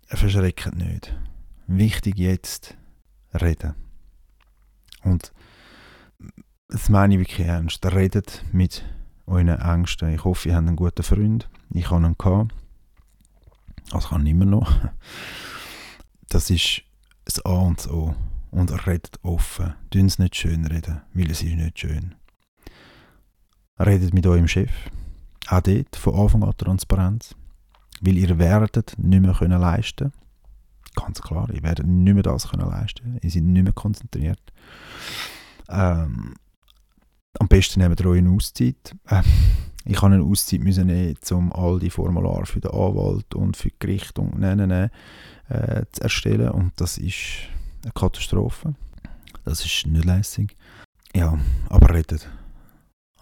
verschreckt 0.06 0.74
nicht. 0.74 1.14
Wichtig 1.66 2.18
jetzt, 2.18 2.76
reden. 3.34 3.74
Und 5.04 5.32
das 6.68 6.88
meine 6.88 7.14
ich 7.14 7.20
wirklich 7.20 7.46
ernst. 7.46 7.84
Redet 7.84 8.44
mit 8.50 8.84
euren 9.26 9.48
Ängsten. 9.48 10.14
Ich 10.14 10.24
hoffe, 10.24 10.48
ihr 10.48 10.56
habt 10.56 10.66
einen 10.66 10.76
guten 10.76 11.02
Freund. 11.02 11.48
Ich 11.70 11.90
habe 11.90 12.04
einen 12.04 12.16
gehabt. 12.16 12.54
Also 13.92 14.08
kann 14.08 14.26
immer 14.26 14.46
noch. 14.46 14.72
Das 16.28 16.48
ist 16.48 16.82
das 17.24 17.44
A 17.44 17.50
und 17.50 17.78
das 17.78 17.90
O. 17.90 18.14
Und 18.50 18.86
redet 18.86 19.18
offen. 19.22 19.74
Tun 19.90 20.06
es 20.06 20.18
nicht 20.18 20.36
schön 20.36 20.66
reden, 20.66 21.02
weil 21.14 21.30
es 21.30 21.42
ist 21.42 21.54
nicht 21.54 21.78
schön. 21.78 22.14
Redet 23.78 24.12
mit 24.12 24.26
eurem 24.26 24.48
Chef. 24.48 24.70
Auch 25.48 25.60
dort 25.60 25.96
von 25.96 26.14
Anfang 26.14 26.42
an 26.44 26.56
Transparenz. 26.56 27.34
Weil 28.00 28.16
ihr 28.16 28.38
werdet 28.38 28.94
nicht 28.98 29.20
mehr 29.20 29.34
können 29.34 29.60
leisten 29.60 30.12
Ganz 30.96 31.22
klar, 31.22 31.48
ihr 31.52 31.62
werdet 31.62 31.86
nicht 31.86 32.14
mehr 32.14 32.22
das 32.22 32.48
können 32.48 32.68
leisten 32.68 33.18
Ihr 33.22 33.30
seid 33.30 33.44
nicht 33.44 33.62
mehr 33.62 33.72
konzentriert. 33.72 34.40
Ähm, 35.68 36.34
am 37.38 37.48
besten 37.48 37.80
nehmt 37.80 38.00
ihr 38.00 38.06
euch 38.06 38.18
eine 38.18 38.30
Auszeit. 38.30 38.96
Ähm, 39.08 39.24
ich 39.84 40.02
habe 40.02 40.14
eine 40.14 40.24
Auszeit 40.24 40.60
müssen 40.60 40.88
nehmen, 40.88 41.16
um 41.30 41.52
all 41.52 41.78
die 41.78 41.90
Formulare 41.90 42.44
für 42.44 42.60
den 42.60 42.72
Anwalt 42.72 43.34
und 43.34 43.56
für 43.56 43.68
die 43.68 43.76
Gericht 43.78 44.18
und 44.18 44.38
nennen, 44.38 44.70
äh, 44.70 44.90
zu 45.92 46.02
erstellen. 46.02 46.50
Und 46.50 46.72
das 46.76 46.98
ist 46.98 47.48
eine 47.82 47.92
Katastrophe. 47.92 48.74
Das 49.44 49.64
ist 49.64 49.86
nicht 49.86 50.04
lässig. 50.04 50.56
Ja, 51.14 51.38
aber 51.68 51.94
redet. 51.94 52.28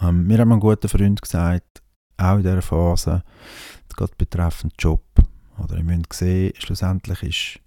Ähm, 0.00 0.26
mir 0.26 0.38
hat 0.38 0.48
ein 0.48 0.60
guter 0.60 0.88
Freund 0.88 1.20
gesagt, 1.22 1.82
auch 2.16 2.36
in 2.36 2.42
dieser 2.42 2.62
Phase, 2.62 3.22
gerade 3.96 4.12
betreffend 4.16 4.74
Job, 4.78 5.02
oder 5.58 5.76
ihr 5.76 5.84
müsst 5.84 6.12
sehen, 6.12 6.52
schlussendlich 6.58 7.22
ist, 7.22 7.60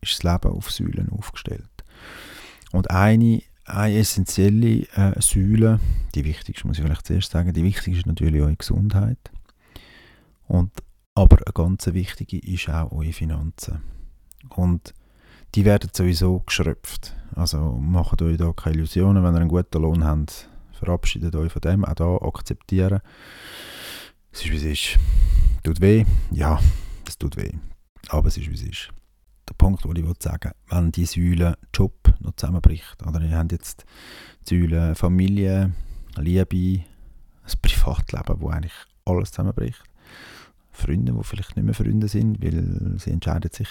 ist 0.00 0.14
das 0.14 0.22
Leben 0.22 0.54
auf 0.54 0.70
Säulen 0.70 1.10
aufgestellt. 1.10 1.68
Und 2.72 2.90
eine 2.90 3.42
eine 3.66 3.96
essentielle 3.96 4.86
äh, 4.94 5.20
Säule, 5.20 5.80
die 6.14 6.24
wichtigste 6.24 6.66
muss 6.66 6.78
ich 6.78 6.84
vielleicht 6.84 7.06
zuerst 7.06 7.30
sagen, 7.30 7.52
die 7.52 7.64
wichtigste 7.64 7.92
ist 7.92 8.06
natürlich 8.06 8.42
eure 8.42 8.56
Gesundheit. 8.56 9.32
Und, 10.46 10.70
aber 11.14 11.38
eine 11.38 11.52
ganz 11.54 11.86
wichtige 11.86 12.38
ist 12.38 12.68
auch 12.68 12.92
eure 12.92 13.12
Finanzen. 13.12 13.82
Und 14.50 14.92
die 15.54 15.64
werden 15.64 15.90
sowieso 15.92 16.40
geschröpft. 16.40 17.14
Also 17.34 17.58
macht 17.58 18.22
euch 18.22 18.36
da 18.36 18.52
keine 18.52 18.76
Illusionen, 18.76 19.22
wenn 19.22 19.34
ihr 19.34 19.40
einen 19.40 19.48
guten 19.48 19.82
Lohn 19.82 20.04
habt, 20.04 20.48
verabschiedet 20.72 21.34
euch 21.36 21.52
von 21.52 21.62
dem, 21.62 21.84
auch 21.84 21.94
da 21.94 22.16
akzeptieren. 22.16 23.00
Es 24.32 24.44
ist 24.44 24.50
wie 24.50 24.56
es 24.56 24.64
ist. 24.64 24.98
Tut 25.62 25.80
weh? 25.80 26.04
Ja, 26.30 26.60
es 27.06 27.18
tut 27.18 27.36
weh. 27.36 27.52
Aber 28.08 28.28
es 28.28 28.36
ist 28.36 28.50
wie 28.50 28.54
es 28.54 28.62
ist 28.62 28.90
der 29.48 29.54
Punkt, 29.54 29.84
den 29.84 29.96
ich 29.96 30.22
sagen 30.22 30.50
will, 30.50 30.78
wenn 30.78 30.92
die 30.92 31.04
Säule 31.04 31.58
Job 31.72 32.12
noch 32.20 32.34
zusammenbricht, 32.36 33.06
oder 33.06 33.20
ihr 33.20 33.36
habt 33.36 33.52
jetzt 33.52 33.84
die 34.48 34.60
Säule 34.60 34.94
Familie, 34.94 35.72
Liebe, 36.16 36.84
ein 37.44 37.52
Privatleben, 37.60 38.40
wo 38.40 38.48
eigentlich 38.48 38.72
alles 39.04 39.32
zusammenbricht, 39.32 39.82
Freunde, 40.72 41.12
die 41.12 41.24
vielleicht 41.24 41.56
nicht 41.56 41.64
mehr 41.64 41.74
Freunde 41.74 42.08
sind, 42.08 42.42
weil 42.42 42.98
sie 42.98 43.10
entscheiden 43.10 43.50
sich 43.52 43.68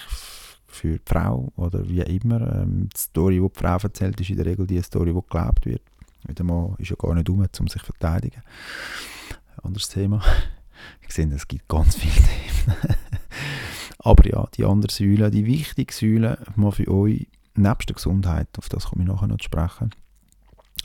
für 0.73 0.97
die 0.97 1.01
Frau 1.05 1.51
oder 1.55 1.87
wie 1.87 2.01
immer. 2.01 2.41
Ähm, 2.55 2.89
die 2.93 2.99
Story, 2.99 3.39
die 3.39 3.47
die 3.47 3.59
Frau 3.59 3.77
erzählt, 3.77 4.19
ist 4.19 4.29
in 4.29 4.37
der 4.37 4.45
Regel 4.45 4.67
die 4.67 4.81
Story, 4.81 5.13
die 5.13 5.21
geglaubt 5.21 5.65
wird. 5.65 5.81
Der 6.27 6.45
Mann 6.45 6.75
ist 6.77 6.89
ja 6.89 6.95
gar 6.95 7.13
nicht 7.13 7.29
um, 7.29 7.39
um 7.39 7.67
sich 7.67 7.81
zu 7.81 7.85
verteidigen. 7.85 8.41
Anderes 9.61 9.89
Thema. 9.89 10.21
Ich 11.01 11.13
sehe, 11.13 11.31
es 11.33 11.47
gibt 11.47 11.67
ganz 11.67 11.95
viele 11.95 12.13
Themen. 12.13 12.77
Aber 13.99 14.27
ja, 14.27 14.47
die 14.55 14.65
andere 14.65 14.91
Säule, 14.91 15.31
die 15.31 15.45
wichtige 15.45 15.93
Säule 15.93 16.37
mal 16.55 16.71
für 16.71 16.87
euch, 16.89 17.27
nebst 17.55 17.89
der 17.89 17.95
Gesundheit, 17.95 18.47
auf 18.57 18.69
das 18.69 18.85
komme 18.85 19.03
ich 19.03 19.09
nachher 19.09 19.27
noch 19.27 19.37
zu 19.37 19.45
sprechen, 19.45 19.91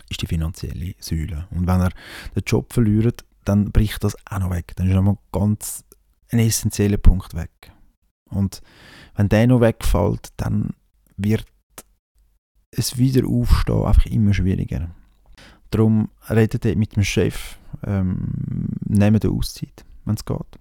ist 0.09 0.23
die 0.23 0.27
finanzielle 0.27 0.95
Säule. 1.01 1.49
Und 1.51 1.67
wenn 1.67 1.81
ihr 1.81 1.91
den 2.35 2.43
Job 2.47 2.73
verliert, 2.73 3.25
dann 3.45 3.73
bricht 3.73 4.05
das 4.05 4.17
auch 4.27 4.39
noch 4.39 4.51
weg. 4.51 4.75
Dann 4.77 4.89
ist 4.89 4.97
einmal 4.97 5.19
ganz 5.33 5.85
ein 6.31 6.39
essentieller 6.39 6.99
Punkt 6.99 7.35
weg. 7.35 7.73
Und 8.31 8.63
wenn 9.17 9.29
der 9.29 9.47
noch 9.47 9.61
wegfällt, 9.61 10.29
dann 10.37 10.71
wird 11.17 11.47
es 12.71 12.99
wieder 12.99 13.27
aufstehen 13.27 13.85
einfach 13.85 14.07
immer 14.07 14.35
schwieriger. 14.35 14.91
Darum 15.71 16.11
redet 16.29 16.65
ihr 16.65 16.77
mit 16.77 16.97
dem 16.97 17.05
Chef, 17.05 17.59
ähm, 17.85 18.69
nehmt 18.87 19.25
eine 19.25 19.35
Auszeit, 19.35 19.85
wenn 20.05 20.15
es 20.15 20.25
geht. 20.25 20.59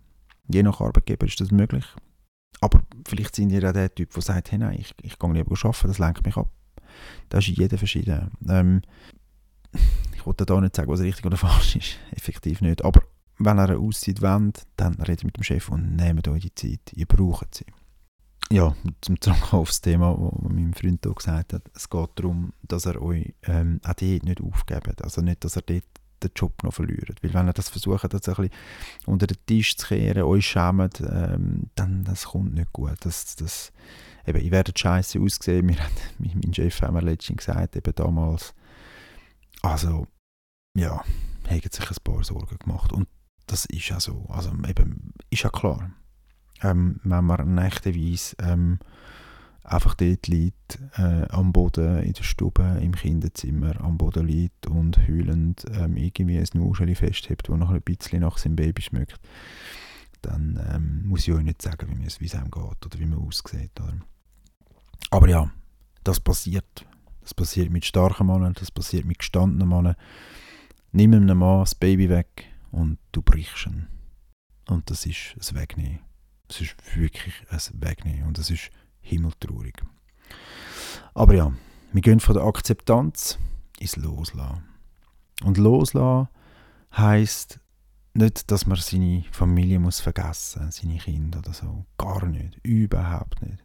Je 0.50 0.64
nach 0.64 0.82
Arbeitgeber 0.82 1.26
ist 1.26 1.40
das 1.40 1.52
möglich. 1.52 1.86
Aber 2.60 2.82
vielleicht 3.08 3.36
sind 3.36 3.52
ihr 3.52 3.62
ja 3.62 3.72
der 3.72 3.94
Typ, 3.94 4.14
der 4.14 4.22
sagt, 4.22 4.52
hey, 4.52 4.58
nein, 4.58 4.78
ich, 4.80 4.94
ich 5.02 5.20
gehe 5.20 5.34
lieber 5.34 5.56
arbeiten, 5.64 5.88
das 5.88 6.00
lenkt 6.00 6.26
mich 6.26 6.38
ab. 6.38 6.50
Das 7.30 7.48
ist 7.48 7.58
jeder 7.58 7.78
verschieden. 7.78 8.32
Ähm, 8.48 8.82
ich 10.16 10.26
wollte 10.26 10.46
da 10.46 10.60
nicht 10.60 10.76
sagen, 10.76 10.90
was 10.90 11.02
richtig 11.02 11.26
oder 11.26 11.38
falsch 11.38 11.76
ist. 11.76 11.98
Effektiv 12.12 12.62
nicht. 12.62 12.84
Aber 12.84 13.02
wenn 13.40 13.58
er 13.58 13.70
eine 13.70 13.80
Auszeit 13.80 14.22
wollt, 14.22 14.66
dann 14.76 14.96
redet 14.96 15.24
mit 15.24 15.38
dem 15.38 15.44
Chef 15.44 15.70
und 15.70 15.96
nehmt 15.96 16.28
euch 16.28 16.44
die 16.44 16.56
Zeit. 16.56 16.94
Ihr 16.94 17.06
braucht 17.06 17.56
sie. 17.56 17.66
Ja, 18.50 18.76
zum 19.02 19.20
Zurückkommen 19.20 19.62
aufs 19.62 19.82
Thema, 19.82 20.16
was 20.18 20.52
mein 20.52 20.74
Freund 20.74 21.00
hier 21.04 21.14
gesagt 21.14 21.54
hat. 21.54 21.64
Es 21.76 21.90
geht 21.90 22.10
darum, 22.16 22.54
dass 22.64 22.86
er 22.86 23.02
euch 23.02 23.34
ähm, 23.44 23.82
auch 23.84 23.94
dort 23.94 24.24
nicht 24.24 24.42
aufgebt. 24.42 25.04
Also 25.04 25.22
nicht, 25.22 25.44
dass 25.44 25.58
er 25.58 25.64
dort 25.64 25.84
den 26.24 26.32
Job 26.36 26.64
noch 26.64 26.74
verlieren. 26.74 27.16
Weil 27.22 27.34
wenn 27.34 27.48
ihr 27.48 27.54
das 27.54 27.70
versucht, 27.70 28.12
das 28.14 28.28
ein 28.28 28.36
bisschen 28.36 28.50
unter 29.06 29.28
den 29.28 29.38
Tisch 29.46 29.76
zu 29.76 29.88
kehren, 29.88 30.24
euch 30.24 30.48
schämt, 30.48 31.02
ähm, 31.02 31.70
dann 31.76 32.06
das 32.06 32.26
kommt 32.26 32.54
nicht 32.54 32.72
gut. 32.72 32.98
Das, 33.02 33.36
das, 33.36 33.72
eben, 34.26 34.42
ihr 34.42 34.52
werdet 34.52 34.80
scheiße 34.80 35.20
aussehen. 35.20 35.66
Mir 35.66 35.84
hat 35.84 35.92
mein 36.18 36.54
Chef 36.54 36.82
haben 36.82 36.96
wir 36.96 37.02
letztens 37.02 37.46
gesagt, 37.46 37.76
eben 37.76 37.96
damals, 37.96 38.54
also, 39.62 40.08
ja, 40.76 41.04
haben 41.50 41.62
sich 41.62 41.90
ein 41.90 42.04
paar 42.04 42.24
Sorgen 42.24 42.58
gemacht. 42.60 42.94
Und 42.94 43.08
das 43.48 43.66
ist 43.66 43.90
ja 43.90 44.00
so. 44.00 44.26
Also 44.30 44.52
eben, 44.68 45.14
ist 45.30 45.44
ja 45.44 45.50
klar. 45.50 45.92
Ähm, 46.62 47.00
wenn 47.04 47.26
man 47.26 47.56
nächteweise 47.56 48.36
ähm, 48.40 48.80
einfach 49.64 49.96
dort 49.96 50.28
liegt, 50.28 50.80
äh, 50.96 51.28
am 51.30 51.54
Boden 51.54 52.00
in 52.00 52.14
der 52.14 52.24
Stube, 52.24 52.80
im 52.82 52.96
Kinderzimmer, 52.96 53.80
am 53.82 53.98
Boden 53.98 54.28
liegt 54.28 54.68
und 54.68 54.98
heulend 55.08 55.66
ähm, 55.72 55.98
irgendwie 55.98 56.38
ein 56.38 56.48
Nuscheli 56.54 56.96
festhebt, 56.96 57.50
das 57.50 57.58
noch 57.58 57.70
ein 57.70 57.82
bisschen 57.82 58.22
nach 58.22 58.38
seinem 58.38 58.56
Baby 58.56 58.82
schmeckt, 58.82 59.20
dann 60.22 60.60
ähm, 60.74 61.08
muss 61.08 61.28
ich 61.28 61.34
euch 61.34 61.44
nicht 61.44 61.62
sagen, 61.62 62.00
wie 62.00 62.26
es 62.26 62.36
einem 62.36 62.52
geht 62.52 62.86
oder 62.86 63.00
wie 63.00 63.06
man 63.06 63.20
aussieht. 63.20 63.72
Oder? 63.80 64.00
Aber 65.12 65.30
ja, 65.30 65.52
das 66.04 66.20
passiert. 66.20 66.86
Das 67.22 67.34
passiert 67.34 67.70
mit 67.70 67.86
starken 67.86 68.28
Männern, 68.28 68.54
das 68.58 68.72
passiert 68.72 69.06
mit 69.06 69.20
gestandenen 69.20 69.68
Männern. 69.68 69.96
Nimm 70.94 71.14
einem 71.14 71.38
Mann 71.38 71.60
das 71.60 71.76
Baby 71.76 72.10
weg 72.10 72.46
und 72.72 72.98
du 73.12 73.22
brichst 73.22 73.66
ihn. 73.68 73.88
Und 74.68 74.90
das 74.90 75.06
ist 75.06 75.36
ein 75.38 75.56
Wegnehmen. 75.56 76.00
Das 76.48 76.62
ist 76.62 76.76
wirklich 76.96 77.34
ein 77.50 77.82
Wegnehmen. 77.82 78.28
Und 78.28 78.38
das 78.38 78.50
ist 78.50 78.70
himmeltraurig. 79.02 79.76
Aber 81.14 81.34
ja, 81.34 81.54
wir 81.94 82.02
gehen 82.02 82.20
von 82.20 82.36
der 82.36 82.44
Akzeptanz 82.44 83.38
ins 83.80 83.96
Loslassen. 83.96 84.64
Und 85.44 85.58
Loslassen 85.58 86.30
heisst 86.96 87.60
nicht, 88.14 88.52
dass 88.52 88.66
man 88.66 88.78
seine 88.78 89.24
Familie 89.32 89.80
muss 89.80 90.00
vergessen 90.00 90.72
seine 90.72 90.98
Kinder 90.98 91.40
oder 91.40 91.54
so. 91.54 91.86
Gar 91.98 92.26
nicht. 92.26 92.60
Überhaupt 92.64 93.42
nicht. 93.42 93.64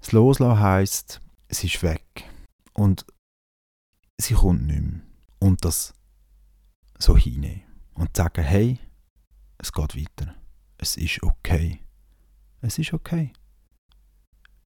Das 0.00 0.12
Loslassen 0.12 0.60
heisst, 0.60 1.20
es 1.48 1.64
ist 1.64 1.82
weg. 1.82 2.24
Und 2.74 3.06
sie 4.18 4.34
kommt 4.34 4.66
nicht 4.66 4.80
mehr. 4.80 5.00
Und 5.38 5.64
das 5.64 5.94
so 6.98 7.16
hinnehmen. 7.16 7.62
Und 7.94 8.16
sagen, 8.16 8.44
hey, 8.44 8.78
es 9.58 9.72
geht 9.72 9.96
weiter. 9.96 10.34
Es 10.78 10.96
ist 10.96 11.22
okay. 11.22 11.80
Es 12.60 12.78
ist 12.78 12.92
okay. 12.92 13.32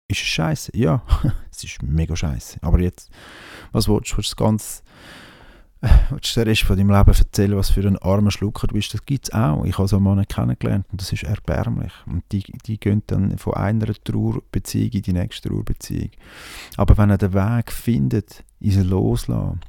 Ist 0.08 0.20
es 0.20 0.26
scheiße? 0.26 0.76
Ja, 0.76 1.04
es 1.50 1.62
ist 1.62 1.82
mega 1.82 2.16
scheiße. 2.16 2.58
Aber 2.62 2.80
jetzt, 2.80 3.10
was 3.70 3.88
willst 3.88 4.12
du? 4.12 4.16
Willst 4.16 4.32
du 4.32 4.36
ganz 4.36 4.82
willst 6.10 6.36
du 6.36 6.40
den 6.40 6.48
Rest 6.48 6.62
von 6.62 6.76
deinem 6.76 6.90
Leben 6.90 7.08
erzählen, 7.10 7.56
was 7.56 7.70
für 7.70 7.86
ein 7.86 7.96
armer 7.98 8.30
Schlucker 8.30 8.66
du 8.66 8.74
bist? 8.74 8.92
Das 8.92 9.04
gibt 9.06 9.28
es 9.28 9.32
auch. 9.32 9.64
Ich 9.64 9.78
habe 9.78 9.88
so 9.88 9.98
Männer 9.98 10.24
kennengelernt 10.24 10.86
und 10.92 11.00
das 11.00 11.12
ist 11.12 11.22
erbärmlich. 11.22 11.92
Und 12.06 12.24
die, 12.32 12.42
die 12.66 12.78
gehen 12.78 13.02
dann 13.06 13.38
von 13.38 13.54
einer 13.54 13.86
Trauerbeziehung 13.86 14.90
in 14.90 15.02
die 15.02 15.12
nächste 15.12 15.48
Trauerbeziehung. 15.48 16.10
Aber 16.76 16.98
wenn 16.98 17.10
er 17.10 17.18
den 17.18 17.32
Weg 17.32 17.72
findet, 17.72 18.44
ist 18.60 18.76
er 18.76 18.84
loslassen, 18.84 19.60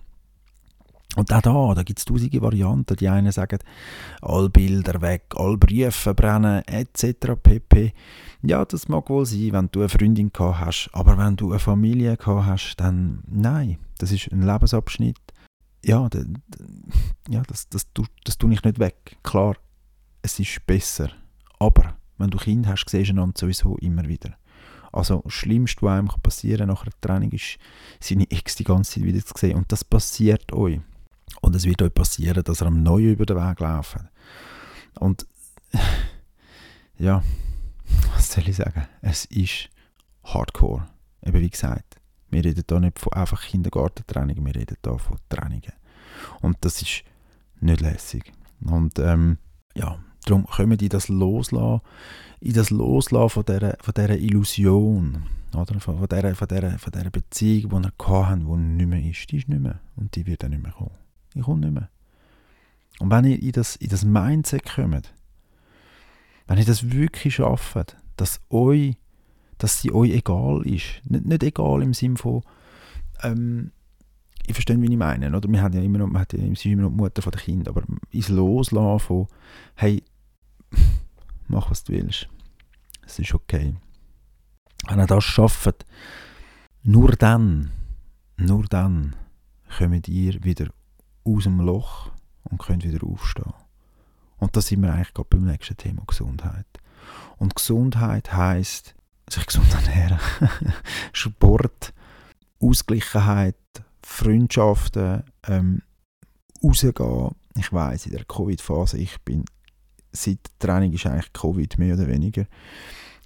und 1.18 1.34
auch 1.34 1.42
da, 1.42 1.74
da 1.74 1.84
gibt 1.84 2.00
es 2.00 2.06
tausende 2.06 2.42
Varianten. 2.42 2.96
Die 2.96 3.10
einen 3.10 3.32
sagen, 3.32 3.60
alle 4.22 4.50
Bilder 4.50 5.02
weg, 5.02 5.34
alle 5.36 5.58
Briefe 5.58 6.14
brennen, 6.14 6.64
etc. 6.66 7.34
pp. 7.42 7.94
Ja, 8.44 8.64
das 8.64 8.88
mag 8.88 9.10
wohl 9.10 9.26
sein, 9.26 9.52
wenn 9.52 9.70
du 9.72 9.80
eine 9.80 9.90
Freundin 9.90 10.32
gehabt 10.32 10.60
hast, 10.60 10.90
aber 10.94 11.18
wenn 11.18 11.36
du 11.36 11.52
eine 11.52 11.60
Familie 11.60 12.16
gehabt 12.16 12.46
hast, 12.46 12.76
dann 12.78 13.24
nein, 13.28 13.78
das 13.98 14.12
ist 14.12 14.32
ein 14.32 14.42
Lebensabschnitt. 14.42 15.18
Ja, 15.84 16.08
ja 17.28 17.44
das, 17.48 17.68
das, 17.70 17.92
das, 17.94 18.06
das 18.24 18.38
tue 18.38 18.54
ich 18.54 18.64
nicht 18.64 18.80
weg. 18.80 19.18
Klar, 19.24 19.56
es 20.22 20.40
ist 20.40 20.66
besser, 20.66 21.10
aber 21.60 21.96
wenn 22.18 22.30
du 22.30 22.38
Kind 22.38 22.68
hast, 22.68 22.86
siehst 22.88 23.10
du 23.10 23.14
einander 23.14 23.38
sowieso 23.38 23.76
immer 23.78 24.08
wieder. 24.08 24.38
Also 24.94 25.22
das 25.24 25.34
Schlimmste, 25.34 25.82
was 25.84 26.00
einem 26.00 26.08
passieren 26.22 26.68
kann 26.68 26.70
nach 26.70 26.84
einer 26.84 27.02
Training, 27.02 27.32
ist, 27.32 27.58
seine 28.00 28.30
Ex 28.30 28.56
die 28.56 28.64
ganze 28.64 28.94
Zeit 28.94 29.04
wieder 29.04 29.26
zu 29.26 29.34
sehen. 29.38 29.58
Und 29.58 29.72
das 29.72 29.84
passiert 29.84 30.52
euch. 30.54 30.82
Und 31.42 31.56
es 31.56 31.66
wird 31.66 31.82
euch 31.82 31.94
passieren, 31.94 32.44
dass 32.44 32.62
ihr 32.62 32.68
am 32.68 32.84
Neuen 32.84 33.14
über 33.14 33.26
den 33.26 33.38
Weg 33.38 33.60
lauft. 33.60 33.98
Und 35.00 35.26
ja, 36.98 37.24
was 38.16 38.32
soll 38.32 38.48
ich 38.48 38.56
sagen? 38.56 38.88
Es 39.02 39.26
ist 39.26 39.70
Hardcore. 40.24 40.88
Eben 41.24 41.40
wie 41.40 41.50
gesagt, 41.50 42.00
wir 42.30 42.44
reden 42.44 42.64
hier 42.68 42.80
nicht 42.80 43.00
von 43.00 43.14
einfach 43.14 43.42
Kindergartentraining, 43.42 44.46
wir 44.46 44.56
reden 44.56 44.78
hier 44.84 45.00
von 45.00 45.18
Trainings. 45.30 45.74
Und 46.42 46.58
das 46.62 46.82
ist 46.82 47.04
nicht 47.60 47.82
lässig. 47.82 48.32
Und 48.62 49.00
ähm, 49.00 49.38
ja, 49.76 50.00
darum 50.26 50.46
wir 50.58 50.82
in 50.82 50.90
das 50.90 51.08
Loslassen, 51.08 51.82
in 52.40 52.54
das 52.54 52.70
Loslassen 52.70 53.30
von 53.30 53.46
dieser, 53.46 53.78
von 53.82 53.94
dieser 53.94 54.18
Illusion, 54.18 55.24
oder? 55.54 55.80
Von, 55.80 55.98
von, 55.98 56.08
dieser, 56.08 56.36
von, 56.36 56.48
dieser, 56.48 56.80
von 56.80 56.92
dieser 56.92 57.10
Beziehung, 57.10 57.84
die 57.84 57.90
wir 57.90 58.20
hatten, 58.20 58.46
die 58.46 58.84
nicht 58.84 58.88
mehr 58.88 59.04
ist, 59.04 59.32
die 59.32 59.38
ist 59.38 59.50
nicht 59.50 59.62
mehr. 59.62 59.80
Und 59.96 60.16
die 60.16 60.26
wird 60.26 60.44
dann 60.44 60.52
nicht 60.52 60.64
mehr 60.64 60.72
kommen. 60.72 60.92
Ich 61.34 61.44
komme 61.44 61.62
nicht 61.62 61.74
mehr. 61.74 61.90
Und 63.00 63.10
wenn 63.10 63.26
ihr 63.26 63.42
in 63.42 63.52
das, 63.52 63.76
in 63.78 63.90
das 63.90 64.06
Mindset 64.06 64.66
kommt, 64.66 65.14
wenn 66.48 66.58
ihr 66.58 66.66
das 66.66 66.92
wirklich 66.92 67.36
schafft, 67.36 67.96
dass, 68.18 68.42
euch, 68.50 68.96
dass 69.58 69.82
sie 69.82 69.92
euch 69.92 70.12
egal 70.12 70.62
ist, 70.68 71.02
nicht, 71.06 71.26
nicht 71.26 71.44
egal 71.44 71.82
im 71.82 71.94
Sinne 71.94 72.18
von, 72.18 72.44
ähm, 73.24 73.72
ich 74.46 74.54
verstehe, 74.54 74.82
wie 74.82 74.92
ich 74.92 74.98
meine, 74.98 75.36
oder? 75.36 75.50
Wir 75.50 75.62
haben 75.62 75.74
ja 75.74 75.82
immer 75.82 76.00
noch, 76.00 76.08
man 76.08 76.26
ja, 76.32 76.40
immer 76.40 76.82
noch 76.84 76.90
die 76.90 76.96
Mutter 76.96 77.32
der 77.32 77.42
Kinder, 77.42 77.72
aber 77.72 77.84
ins 78.12 78.30
Loslassen 78.30 79.00
von, 79.00 79.28
hey, 79.76 80.04
mach 81.48 81.70
was 81.70 81.84
du 81.84 81.94
willst, 81.94 82.28
es 83.06 83.20
ist 83.20 83.34
okay. 83.34 83.76
Wenn 84.88 85.00
ihr 85.00 85.08
das 85.08 85.24
schafft, 85.24 85.86
nur 86.84 87.12
dann, 87.12 87.72
nur 88.38 88.66
dann 88.66 89.16
kommt 89.78 90.08
ihr 90.08 90.44
wieder 90.44 90.68
aus 91.24 91.44
dem 91.44 91.60
Loch 91.60 92.12
und 92.44 92.60
können 92.60 92.84
wieder 92.84 93.06
aufstehen. 93.06 93.54
Und 94.38 94.56
da 94.56 94.62
sind 94.62 94.82
wir 94.82 94.94
eigentlich 94.94 95.14
gerade 95.14 95.30
beim 95.30 95.46
nächsten 95.46 95.78
Thema 95.78 96.04
Gesundheit. 96.08 96.66
Und 97.38 97.56
Gesundheit 97.56 98.34
heißt 98.34 98.96
sich 99.30 99.46
gesund 99.46 99.74
ernähren, 99.74 100.20
Sport, 101.14 101.94
Ausgleichheit, 102.60 103.56
Freundschaften, 104.04 105.24
ähm, 105.48 105.82
rausgehen. 106.64 107.36
Ich 107.56 107.72
weiß 107.72 108.08
in 108.08 108.14
der 108.14 108.26
Covid-Phase, 108.26 108.98
ich 108.98 109.20
bin 109.22 109.46
seit 110.12 110.40
Training 110.60 110.94
ist 110.94 111.06
eigentlich 111.06 111.34
Covid 111.34 111.78
mehr 111.78 111.96
oder 111.96 112.08
weniger 112.08 112.46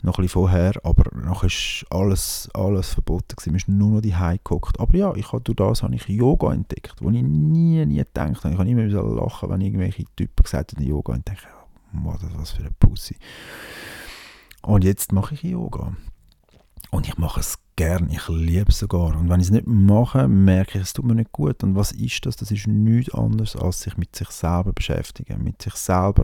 noch 0.05 0.17
ein 0.17 0.23
bisschen 0.23 0.41
vorher, 0.41 0.73
aber 0.83 1.03
nachher 1.17 1.47
ist 1.47 1.85
alles, 1.89 2.49
alles 2.53 2.93
verboten 2.93 3.35
gewesen. 3.35 3.59
Sind 3.59 3.77
nur 3.77 3.91
noch 3.91 4.01
die 4.01 4.11
geguckt. 4.11 4.79
Aber 4.79 4.95
ja, 4.95 5.13
ich 5.15 5.31
habe, 5.31 5.41
durch 5.41 5.55
das 5.55 5.83
habe 5.83 5.95
ich 5.95 6.07
Yoga 6.07 6.53
entdeckt, 6.53 6.95
wo 7.01 7.09
ich 7.09 7.21
nie, 7.21 7.85
nie 7.85 7.97
gedacht 7.97 8.43
habe. 8.43 8.53
Ich 8.53 8.59
habe 8.59 8.69
immer 8.69 8.85
wieder 8.85 9.03
lachen, 9.03 9.49
wenn 9.49 9.61
irgendwelche 9.61 10.05
Typen 10.15 10.43
gesagt 10.43 10.73
haben, 10.73 10.83
Yoga, 10.83 11.13
und 11.13 11.27
denke, 11.27 11.41
oh, 11.93 12.13
was 12.37 12.51
für 12.51 12.61
eine 12.61 12.71
Pussy. 12.79 13.17
Und 14.61 14.83
jetzt 14.83 15.11
mache 15.11 15.35
ich 15.35 15.43
Yoga. 15.43 15.95
Und 16.91 17.07
ich 17.07 17.17
mache 17.17 17.39
es 17.39 17.57
gern, 17.75 18.09
ich 18.09 18.27
liebe 18.29 18.69
es 18.69 18.79
sogar. 18.79 19.17
Und 19.17 19.29
wenn 19.29 19.39
ich 19.39 19.47
es 19.47 19.51
nicht 19.51 19.67
mache, 19.67 20.27
merke 20.27 20.77
ich, 20.77 20.83
es 20.83 20.93
tut 20.93 21.05
mir 21.05 21.15
nicht 21.15 21.31
gut. 21.31 21.63
Und 21.63 21.75
was 21.75 21.91
ist 21.91 22.25
das? 22.25 22.35
Das 22.35 22.51
ist 22.51 22.67
nichts 22.67 23.13
anderes, 23.13 23.55
als 23.55 23.81
sich 23.81 23.97
mit 23.97 24.15
sich 24.15 24.29
selber 24.29 24.71
beschäftigen, 24.71 25.43
mit 25.43 25.61
sich 25.61 25.73
selber 25.75 26.23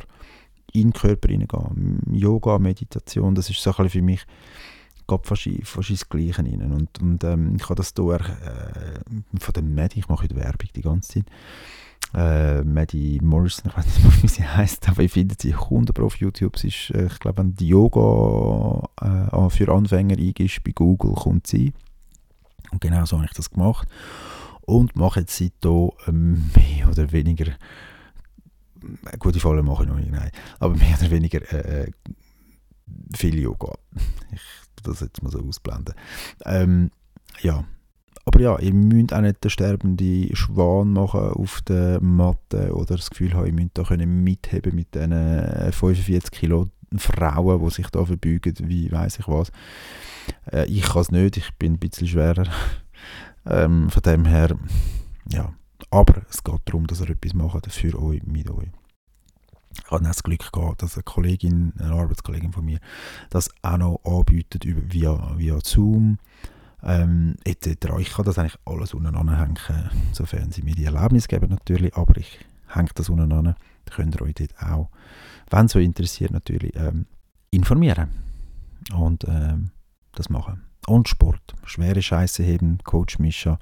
in 0.73 0.89
den 0.89 0.93
Körper 0.93 1.29
hineingehen. 1.29 2.01
Yoga, 2.12 2.60
Meditation, 2.60 3.36
das 3.36 3.49
ist 3.49 3.62
so 3.62 3.73
ein 3.75 3.89
für 3.89 4.01
mich 4.01 4.25
fast, 5.23 5.49
fast 5.63 5.89
ins 5.89 6.07
Gleiche 6.07 6.39
rein. 6.39 6.71
Und, 6.71 7.01
und 7.01 7.23
ähm, 7.23 7.55
ich 7.57 7.63
habe 7.63 7.75
das 7.75 7.93
hier 7.95 8.15
äh, 8.15 9.39
von 9.39 9.53
der 9.53 9.63
Medi, 9.63 9.99
ich 9.99 10.07
mache 10.07 10.23
heute 10.23 10.36
Werbung 10.36 10.69
die 10.75 10.81
ganze 10.81 11.13
Zeit, 11.13 11.25
äh, 12.13 12.63
Maddie 12.63 13.19
Morrison, 13.21 13.69
ich 13.69 13.77
weiß 13.77 13.86
nicht 13.86 14.23
wie 14.23 14.27
sie 14.27 14.43
heißt, 14.43 14.89
aber 14.89 15.03
ich 15.03 15.12
finde 15.12 15.36
sie 15.39 15.55
wunderbar 15.69 16.05
auf 16.05 16.17
YouTube. 16.17 16.57
Sie 16.57 16.67
ist, 16.67 16.91
äh, 16.91 17.07
ich 17.07 17.19
glaube, 17.19 17.39
wenn 17.39 17.55
du 17.55 17.63
Yoga 17.63 18.89
äh, 19.01 19.49
für 19.49 19.71
Anfänger 19.71 20.17
eingibst 20.17 20.63
bei 20.63 20.71
Google, 20.71 21.13
kommt 21.13 21.47
sie. 21.47 21.73
Und 22.71 22.81
genau 22.81 23.05
so 23.05 23.17
habe 23.17 23.25
ich 23.25 23.36
das 23.36 23.49
gemacht. 23.49 23.88
Und 24.62 24.95
mache 24.95 25.21
jetzt 25.21 25.38
seitdem 25.38 25.91
ähm, 26.07 26.51
mehr 26.55 26.89
oder 26.89 27.12
weniger 27.12 27.51
gute 29.20 29.39
Folgen 29.39 29.65
mache 29.65 29.84
ich 29.84 29.89
noch 29.89 29.98
nicht, 29.98 30.12
nein. 30.12 30.32
Aber 30.60 30.76
mehr 30.76 30.98
oder 31.00 31.12
weniger 31.12 31.41
äh, 31.52 31.84
äh 31.84 31.91
viel 33.15 33.39
Yoga. 33.39 33.74
Ich 34.32 34.41
das 34.84 35.00
jetzt 35.02 35.22
mal 35.24 35.32
so 35.32 35.39
ausblenden. 35.39 35.96
Ähm, 36.46 36.91
ja. 37.41 37.63
Aber 38.26 38.39
ja, 38.39 38.60
ihr 38.60 38.74
müsst 38.74 39.13
auch 39.13 39.22
nicht 39.22 39.44
den 39.44 39.50
sterbenden 39.50 40.36
Schwan 40.36 40.94
machen 40.94 41.32
auf 41.32 41.62
der 41.63 42.02
Matte 42.02 42.74
oder 42.76 42.96
das 42.96 43.10
Gefühl 43.10 43.34
haben, 43.34 43.48
ihr 43.48 43.54
müsst 43.54 43.78
da 43.78 43.84
können 43.84 44.24
mitheben 44.24 44.76
mit 44.76 44.94
diesen 44.94 45.12
45 45.12 46.10
äh, 46.10 46.20
Kilo 46.30 46.67
Frauen, 46.98 47.63
die 47.63 47.74
sich 47.74 47.88
da 47.88 48.06
verbeugen, 48.06 48.56
wie 48.67 48.91
weiß 48.91 49.20
ich 49.20 49.28
was. 49.28 49.52
Äh, 50.52 50.65
ich 50.65 50.84
kann 50.84 51.02
es 51.02 51.12
nicht, 51.12 51.38
ich 51.38 51.52
bin 51.56 51.74
ein 51.74 51.80
bisschen 51.80 52.08
schwerer. 52.08 52.48
ähm, 53.46 53.89
von 53.89 54.04
dem 54.04 54.26
her, 54.26 54.56
ja, 55.30 55.54
aber 55.91 56.21
es 56.30 56.43
geht 56.43 56.62
darum, 56.65 56.88
dass 56.88 57.01
ihr 57.01 57.10
etwas 57.10 57.34
macht 57.34 57.71
für 57.71 58.01
euch, 58.01 58.23
mit 58.23 58.49
euch. 58.49 58.69
Ich 59.73 59.91
hatte 59.91 60.04
das 60.04 60.23
Glück 60.23 60.51
gehabt, 60.51 60.82
dass 60.82 60.95
eine 60.95 61.04
Kollegin, 61.04 61.73
eine 61.77 61.93
Arbeitskollegin 61.93 62.51
von 62.51 62.65
mir, 62.65 62.80
das 63.30 63.49
auch 63.62 63.77
noch 63.77 64.01
anbietet 64.04 64.65
via, 64.65 65.38
via 65.38 65.60
Zoom 65.63 66.17
ähm, 66.84 67.36
etc. 67.43 67.93
Ich 67.99 68.12
kann 68.12 68.25
das 68.25 68.38
eigentlich 68.38 68.58
alles 68.65 68.93
untereinander 68.93 69.39
hängen, 69.39 69.58
sofern 70.12 70.51
sie 70.51 70.63
mir 70.63 70.75
die 70.75 70.86
Erlaubnis 70.86 71.27
geben 71.27 71.49
natürlich, 71.49 71.95
aber 71.95 72.17
ich 72.17 72.39
hänge 72.67 72.89
das 72.95 73.10
untereinander. 73.10 73.56
Da 73.86 73.95
könnt 73.95 74.15
ihr 74.15 74.21
euch 74.21 74.36
dort 74.36 74.62
auch, 74.62 74.89
wenn 75.49 75.65
es 75.65 75.75
euch 75.75 75.86
interessiert 75.86 76.32
natürlich, 76.32 76.75
ähm, 76.75 77.06
informieren 77.49 78.10
und 78.93 79.25
ähm, 79.27 79.71
das 80.13 80.30
machen. 80.30 80.63
Und 80.88 81.08
Sport, 81.08 81.54
schwere 81.63 82.01
Scheiße 82.01 82.43
heben, 82.43 82.80
Coach 82.84 83.19
Mischa, 83.19 83.60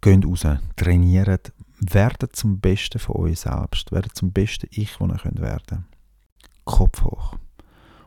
geht 0.00 0.24
raus, 0.24 0.46
trainiert, 0.76 1.52
werdet 1.78 2.34
zum 2.34 2.60
Besten 2.60 2.98
von 2.98 3.16
euch 3.16 3.40
selbst, 3.40 3.92
werdet 3.92 4.14
zum 4.14 4.32
besten 4.32 4.68
Ich, 4.70 4.96
das 4.96 5.10
ihr 5.10 5.18
könnt 5.18 5.40
werden 5.40 5.86
Kopf 6.64 7.02
hoch. 7.02 7.36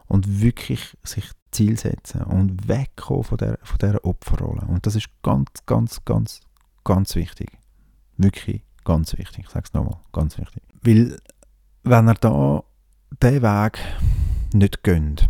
Und 0.07 0.41
wirklich 0.41 0.97
sich 1.03 1.31
Ziel 1.51 1.77
setzen 1.77 2.21
und 2.23 2.67
wegkommen 2.67 3.23
von 3.23 3.37
der, 3.37 3.57
von 3.63 3.77
dieser 3.79 4.03
Opferrolle. 4.05 4.61
Und 4.67 4.85
das 4.85 4.95
ist 4.95 5.09
ganz, 5.23 5.47
ganz, 5.65 6.03
ganz, 6.05 6.41
ganz 6.83 7.15
wichtig. 7.15 7.57
Wirklich 8.17 8.63
ganz 8.83 9.17
wichtig. 9.17 9.45
Ich 9.45 9.51
sage 9.51 9.65
es 9.67 9.73
nochmal, 9.73 9.99
ganz 10.11 10.37
wichtig. 10.37 10.63
Weil, 10.81 11.17
wenn 11.83 12.07
ihr 12.07 12.13
da 12.15 12.63
diesen 13.21 13.41
Weg 13.41 13.79
nicht 14.53 14.83
gönnt, 14.83 15.29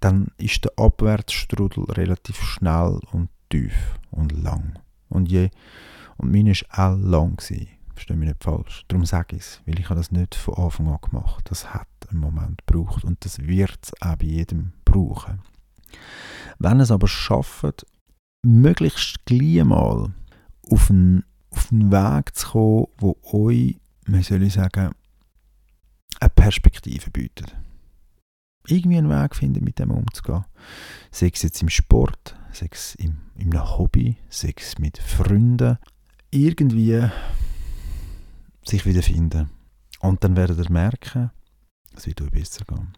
dann 0.00 0.28
ist 0.36 0.64
der 0.64 0.72
Abwärtsstrudel 0.76 1.84
relativ 1.84 2.40
schnell 2.40 3.00
und 3.12 3.28
tief 3.50 3.98
und 4.10 4.32
lang. 4.32 4.78
Und, 5.08 5.30
je, 5.30 5.50
und 6.16 6.30
meine 6.30 6.52
war 6.52 6.92
auch 6.92 6.98
lang. 6.98 7.40
Verstehe 7.94 8.16
mich 8.16 8.28
nicht 8.28 8.44
falsch. 8.44 8.84
Darum 8.86 9.04
sage 9.04 9.36
ich 9.36 9.42
es, 9.42 9.60
weil 9.66 9.80
ich 9.80 9.88
das 9.88 10.12
nicht 10.12 10.36
von 10.36 10.54
Anfang 10.54 10.88
an 10.88 10.98
gemacht. 11.02 11.44
Das 11.50 11.74
hat 11.74 11.88
einen 12.08 12.20
Moment 12.20 12.64
gebraucht 12.66 13.04
und 13.04 13.24
das 13.24 13.40
wird 13.40 13.78
es 13.82 13.92
auch 14.00 14.16
bei 14.16 14.26
jedem 14.26 14.72
brauchen. 14.84 15.42
Wenn 16.58 16.80
es 16.80 16.90
aber 16.90 17.08
schafft, 17.08 17.86
möglichst 18.42 19.24
gleich 19.26 19.64
mal 19.64 20.12
auf 20.70 20.90
einen, 20.90 21.24
auf 21.50 21.72
einen 21.72 21.90
Weg 21.90 22.34
zu 22.36 22.48
kommen, 22.48 22.86
wo 22.98 23.16
euch, 23.32 23.78
wie 24.06 24.22
soll 24.22 24.48
sagen, 24.50 24.92
eine 26.20 26.30
Perspektive 26.30 27.10
bietet. 27.10 27.56
Irgendwie 28.68 28.98
einen 28.98 29.10
Weg 29.10 29.34
finden, 29.34 29.64
mit 29.64 29.78
dem 29.78 29.90
umzugehen. 29.90 30.44
Sei 31.10 31.30
es 31.32 31.42
jetzt 31.42 31.62
im 31.62 31.68
Sport, 31.68 32.36
sei 32.52 32.68
es 32.70 32.94
im, 32.96 33.18
in 33.36 33.52
einem 33.54 33.78
Hobby, 33.78 34.16
sei 34.28 34.52
es 34.56 34.78
mit 34.78 34.98
Freunden. 34.98 35.78
Irgendwie 36.30 37.08
sich 38.62 38.84
wiederfinden. 38.84 39.48
Und 40.00 40.22
dann 40.22 40.36
werdet 40.36 40.58
ihr 40.58 40.70
merken, 40.70 41.30
es 41.96 42.06
wird 42.06 42.20
euch 42.20 42.30
besser 42.30 42.64
gehen. 42.66 42.92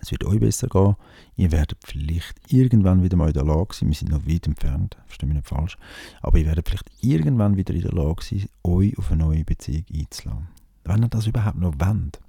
Es 0.00 0.10
wird 0.10 0.24
euch 0.24 0.40
besser 0.40 0.68
gehen. 0.68 0.96
Ihr 1.36 1.52
werdet 1.52 1.78
vielleicht 1.84 2.40
irgendwann 2.50 3.02
wieder 3.02 3.16
mal 3.16 3.28
in 3.28 3.34
der 3.34 3.44
Lage 3.44 3.74
sein, 3.74 3.88
wir 3.88 3.96
sind 3.96 4.10
noch 4.10 4.26
weit 4.26 4.46
entfernt, 4.46 4.96
verstehe 5.06 5.28
mich 5.28 5.36
nicht 5.36 5.48
falsch, 5.48 5.76
aber 6.22 6.38
ihr 6.38 6.46
werdet 6.46 6.68
vielleicht 6.68 6.90
irgendwann 7.02 7.56
wieder 7.56 7.74
in 7.74 7.82
der 7.82 7.92
Lage 7.92 8.22
sein, 8.24 8.48
euch 8.62 8.96
auf 8.96 9.10
eine 9.10 9.24
neue 9.24 9.44
Beziehung 9.44 9.84
einzulassen. 9.92 10.48
Wenn 10.84 11.02
ihr 11.02 11.08
das 11.08 11.26
überhaupt 11.26 11.58
noch 11.58 11.74
wollt. 11.78 12.20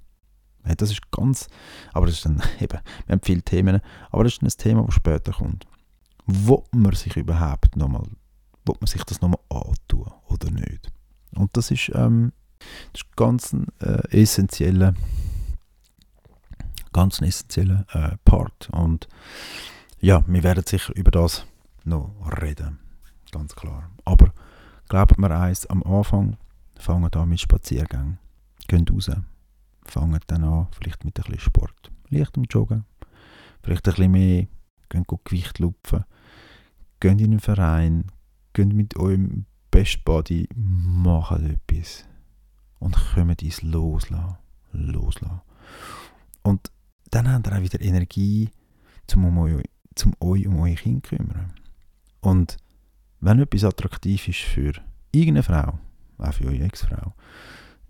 Das 0.64 0.90
ist 0.90 1.10
ganz, 1.10 1.48
aber 1.92 2.06
das 2.06 2.16
ist 2.16 2.24
dann 2.24 2.42
eben, 2.60 2.78
wir 3.06 3.12
haben 3.12 3.20
viele 3.22 3.42
Themen, 3.42 3.80
aber 4.10 4.24
das 4.24 4.34
ist 4.34 4.42
ein 4.42 4.48
Thema, 4.48 4.84
das 4.84 4.94
später 4.94 5.32
kommt. 5.32 5.66
Wo 6.26 6.64
man 6.70 6.94
sich 6.94 7.16
überhaupt 7.16 7.76
nochmal, 7.76 8.04
wo 8.64 8.76
man 8.78 8.86
sich 8.86 9.02
das 9.04 9.20
nochmal 9.20 9.40
antun 9.50 10.10
oder 10.28 10.50
nicht? 10.50 10.92
Und 11.34 11.56
das 11.56 11.70
ist, 11.70 11.90
ähm, 11.94 12.32
das 12.92 13.02
ist 13.02 13.16
ganz 13.16 13.52
ein 13.52 13.66
äh, 13.80 14.22
essentieller, 14.22 14.94
ganz 16.92 17.20
ein 17.20 17.26
essentieller 17.26 17.86
äh, 17.92 18.16
Part. 18.24 18.70
Und 18.70 19.08
ja, 20.00 20.24
wir 20.26 20.42
werden 20.44 20.64
sicher 20.64 20.94
über 20.94 21.10
das 21.10 21.44
noch 21.84 22.14
reden, 22.40 22.78
ganz 23.32 23.56
klar. 23.56 23.90
Aber 24.04 24.32
glaubt 24.88 25.18
mir 25.18 25.30
eins, 25.30 25.66
am 25.66 25.82
Anfang 25.82 26.36
fangen 26.78 27.10
da 27.10 27.26
mit 27.26 27.40
Spaziergängen, 27.40 28.18
gehen 28.68 28.86
raus, 28.88 29.10
fangen 29.92 30.20
dann 30.26 30.44
an, 30.44 30.68
vielleicht 30.72 31.04
mit 31.04 31.18
ein 31.18 31.24
bisschen 31.24 31.40
Sport, 31.40 31.92
leicht 32.08 32.36
um 32.38 32.44
Joggen, 32.44 32.84
vielleicht 33.62 33.86
ein 33.86 33.94
bisschen 33.94 34.12
mehr, 34.12 34.46
gehen 34.88 35.04
Gewicht 35.24 35.58
lupfen, 35.58 36.04
gehen 37.00 37.18
in 37.18 37.32
einen 37.32 37.40
Verein, 37.40 38.06
gehen 38.54 38.74
mit 38.74 38.96
eurem 38.96 39.44
Best 39.70 40.04
Body, 40.04 40.48
machen 40.54 41.58
etwas 41.68 42.04
und 42.78 42.96
kommen 43.14 43.36
ins 43.40 43.62
Loslassen. 43.62 44.38
Loslassen. 44.72 45.42
Und 46.42 46.72
dann 47.10 47.30
habt 47.30 47.46
ihr 47.46 47.56
auch 47.56 47.62
wieder 47.62 47.80
Energie, 47.80 48.50
um, 49.14 49.24
um, 49.26 49.38
euch, 49.38 49.64
um 50.04 50.14
euch 50.20 50.46
um 50.46 50.60
eure 50.60 50.74
Kinder 50.74 51.02
zu 51.02 51.16
kümmern. 51.16 51.52
Und 52.20 52.56
wenn 53.20 53.40
etwas 53.40 53.64
attraktiv 53.64 54.28
ist 54.28 54.40
für 54.40 54.72
irgendeine 55.12 55.42
Frau, 55.42 55.78
auch 56.18 56.32
für 56.32 56.46
eure 56.46 56.64
Ex-Frau, 56.64 57.14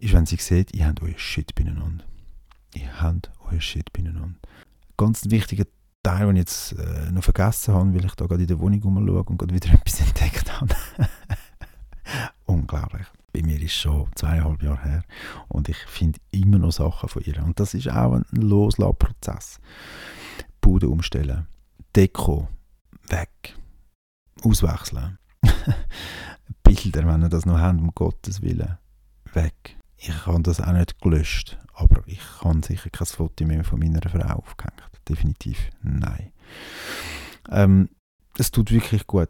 ist, 0.03 0.13
wenn 0.13 0.27
sie 0.27 0.37
sieht, 0.37 0.75
ihr 0.75 0.87
habt 0.87 1.03
euer 1.03 1.19
Shit 1.19 1.55
beieinander. 1.55 2.05
Ihr 2.75 3.01
habt 3.01 3.31
euer 3.51 3.61
Shit 3.61 3.93
beieinander. 3.93 4.35
Ganz 4.97 5.31
wichtiger 5.31 5.65
Teil, 6.03 6.27
den 6.27 6.37
ich 6.37 6.41
jetzt 6.41 6.73
äh, 6.73 7.11
noch 7.13 7.23
vergessen 7.23 7.75
habe, 7.75 7.95
weil 7.95 8.05
ich 8.05 8.15
da 8.15 8.27
gerade 8.27 8.43
in 8.43 8.49
der 8.49 8.59
Wohnung 8.59 8.83
rumschaue 8.83 9.23
und 9.23 9.39
gerade 9.39 9.55
wieder 9.55 9.73
etwas 9.73 10.01
entdeckt 10.01 10.61
habe. 10.61 10.75
Unglaublich 12.47 13.07
bei 13.33 13.43
mir 13.43 13.61
ist 13.61 13.73
schon 13.73 14.09
zweieinhalb 14.15 14.63
Jahre 14.63 14.83
her 14.83 15.05
und 15.49 15.69
ich 15.69 15.79
finde 15.87 16.19
immer 16.33 16.59
noch 16.59 16.73
Sachen 16.73 17.09
von 17.09 17.23
ihr. 17.23 17.43
Und 17.43 17.59
das 17.59 17.75
ist 17.75 17.89
auch 17.89 18.13
ein 18.13 18.25
Loslassprozess. 18.31 19.59
Bude 20.61 20.89
umstellen, 20.89 21.47
Deko 21.97 22.49
weg, 23.09 23.57
auswechseln, 24.43 25.19
Bilder, 26.63 27.07
wenn 27.07 27.23
ihr 27.23 27.29
das 27.29 27.47
noch 27.47 27.59
habt, 27.59 27.81
um 27.81 27.91
Gottes 27.95 28.43
Willen, 28.43 28.79
weg. 29.33 29.77
Ich 30.05 30.27
habe 30.27 30.43
das 30.43 30.61
auch 30.61 30.73
nicht 30.73 31.01
gelöscht, 31.01 31.59
aber 31.75 32.03
ich 32.07 32.21
habe 32.41 32.61
sicher 32.67 32.91
kein 32.91 33.07
Foto 33.07 33.45
mehr 33.45 33.63
von 33.63 33.79
meiner 33.79 34.01
Frau 34.03 34.35
aufgehängt. 34.35 34.83
Definitiv 35.09 35.71
nein. 35.81 36.33
Ähm, 37.49 37.89
es 38.37 38.51
tut 38.51 38.73
wirklich 38.73 39.07
gut. 39.07 39.29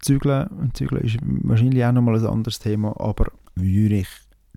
Zügeln, 0.00 0.70
Zügeln 0.72 1.04
ist 1.04 1.18
wahrscheinlich 1.20 1.84
auch 1.84 1.92
nochmal 1.92 2.16
ein 2.16 2.26
anderes 2.26 2.58
Thema, 2.58 2.98
aber 2.98 3.32
würde 3.54 3.96
ich 3.96 4.08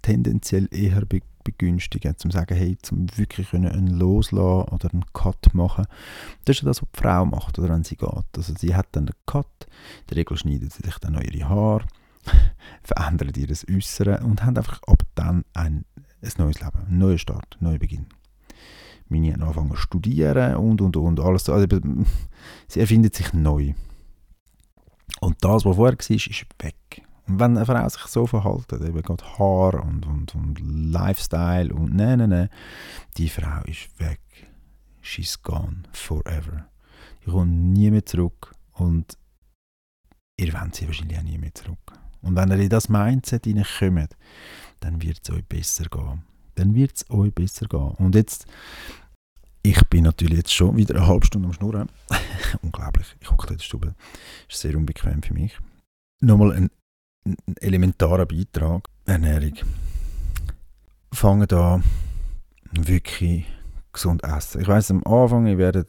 tendenziell 0.02 0.70
eher 0.72 1.04
begünstigen, 1.44 2.18
zum 2.18 2.32
sagen, 2.32 2.56
hey, 2.56 2.78
zum 2.82 3.06
wirklich 3.18 3.54
einen 3.54 3.88
loslassen 3.88 4.70
oder 4.70 4.90
einen 4.94 5.06
Cut 5.12 5.54
machen. 5.54 5.86
Das 6.46 6.58
ist 6.58 6.66
das, 6.66 6.82
was 6.82 6.90
die 6.96 7.02
Frau 7.02 7.26
macht, 7.26 7.60
oder 7.60 7.70
wenn 7.70 7.84
sie 7.84 7.98
geht. 7.98 8.10
Also 8.38 8.54
sie 8.58 8.74
hat 8.74 8.88
dann 8.94 9.08
einen 9.08 9.16
Cut, 9.26 9.48
in 9.66 10.08
der 10.10 10.18
Regel 10.18 10.38
schneidet 10.38 10.72
sie 10.72 10.84
sich 10.84 10.98
dann 11.00 11.14
noch 11.14 11.22
ihre 11.22 11.50
Haare, 11.50 11.86
verändert 12.84 13.38
ihr 13.38 13.48
das 13.48 13.66
Äußere 13.70 14.20
und 14.24 14.44
haben 14.44 14.58
einfach 14.58 14.82
ab 14.84 15.04
dann 15.16 15.44
ein, 15.54 15.86
ein 16.22 16.32
neues 16.38 16.60
Leben, 16.60 16.86
einen 16.88 16.98
neuen 16.98 17.20
Start, 17.20 17.58
einen 17.60 17.70
neuen 17.70 17.80
Beginn. 17.80 18.06
Meine 19.10 19.34
haben 19.34 19.42
angefangen 19.44 19.72
zu 19.72 19.78
studieren 19.78 20.56
und, 20.58 20.82
und, 20.82 20.98
und, 20.98 21.20
alles. 21.20 21.50
Also, 21.50 21.68
sie 22.68 22.80
erfindet 22.80 23.16
sich 23.16 23.34
neu. 23.34 23.74
Und 25.22 25.38
das, 25.44 25.66
was 25.66 25.76
vorher 25.76 25.98
war, 25.98 26.10
ist 26.10 26.46
weg. 26.60 27.02
Und 27.28 27.40
wenn 27.40 27.58
eine 27.58 27.66
Frau 27.66 27.88
sich 27.90 28.02
so 28.04 28.26
verhält, 28.26 28.72
eben 28.72 29.02
gerade 29.02 29.24
Haar 29.38 29.84
und, 29.84 30.06
und, 30.06 30.36
und 30.36 30.60
Lifestyle 30.60 31.74
und 31.74 31.94
nein, 31.94 32.20
nein, 32.20 32.30
nein, 32.30 32.50
die 33.18 33.30
Frau 33.30 33.62
ist 33.66 34.00
weg. 34.00 34.22
She's 35.02 35.42
gone 35.42 35.84
forever. 35.92 36.68
Die 37.26 37.32
kommt 37.32 37.52
nie 37.52 37.92
mehr 37.92 38.06
zurück 38.06 38.54
und 38.74 39.18
ihr 40.38 40.54
wollt 40.54 40.76
sie 40.76 40.88
wahrscheinlich 40.88 41.18
auch 41.18 41.24
nie 41.24 41.38
mehr 41.38 41.54
zurück. 41.54 42.00
Und 42.22 42.36
wenn 42.36 42.52
ihr 42.52 42.60
in 42.60 42.70
das 42.70 42.90
Mindset 42.90 43.46
hineinkommt, 43.46 44.16
dann 44.80 45.02
wird 45.02 45.20
es 45.24 45.30
euch 45.34 45.46
besser 45.46 45.86
gehen. 45.86 46.24
Dann 46.56 46.76
wird 46.76 46.96
es 46.96 47.10
euch 47.10 47.34
besser 47.34 47.68
gehen. 47.68 47.92
Und 47.98 48.16
jetzt, 48.16 48.46
ich 49.64 49.82
bin 49.90 50.04
natürlich 50.04 50.38
jetzt 50.38 50.54
schon 50.54 50.78
wieder 50.78 50.96
eine 50.96 51.08
halbe 51.08 51.26
Stunde 51.26 51.48
am 51.48 51.54
Schnurren. 51.54 51.90
Unglaublich, 52.62 53.16
ich 53.20 53.30
hocke 53.30 53.48
in 53.48 53.58
der 53.58 53.64
Stube. 53.64 53.96
Ist 54.50 54.60
sehr 54.60 54.76
unbequem 54.76 55.22
für 55.22 55.34
mich. 55.34 55.58
Nochmal 56.20 56.54
ein 56.54 56.70
ein 57.28 57.58
elementarer 57.58 58.26
Beitrag. 58.26 58.88
Ernährung. 59.06 59.54
Fangen 61.14 61.48
da 61.48 61.82
wirklich 62.72 63.46
gesund 63.98 64.24
essen. 64.24 64.62
Ich 64.62 64.68
weiß 64.68 64.92
am 64.92 65.04
Anfang, 65.06 65.48
ich 65.48 65.58
werde 65.58 65.86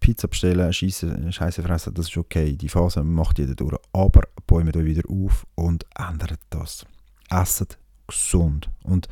Pizza 0.00 0.28
bestellen, 0.28 0.72
Scheiße 0.72 1.62
fressen, 1.62 1.94
das 1.94 2.08
ist 2.08 2.16
okay. 2.16 2.56
Die 2.56 2.68
Phase 2.68 3.04
macht 3.04 3.38
jeder 3.38 3.54
durch. 3.54 3.76
Aber 3.92 4.22
bäumt 4.46 4.76
euch 4.76 4.84
wieder 4.84 5.02
auf 5.08 5.46
und 5.54 5.84
ändert 5.96 6.40
das. 6.48 6.86
Esset 7.28 7.78
gesund. 8.06 8.70
Und 8.82 9.08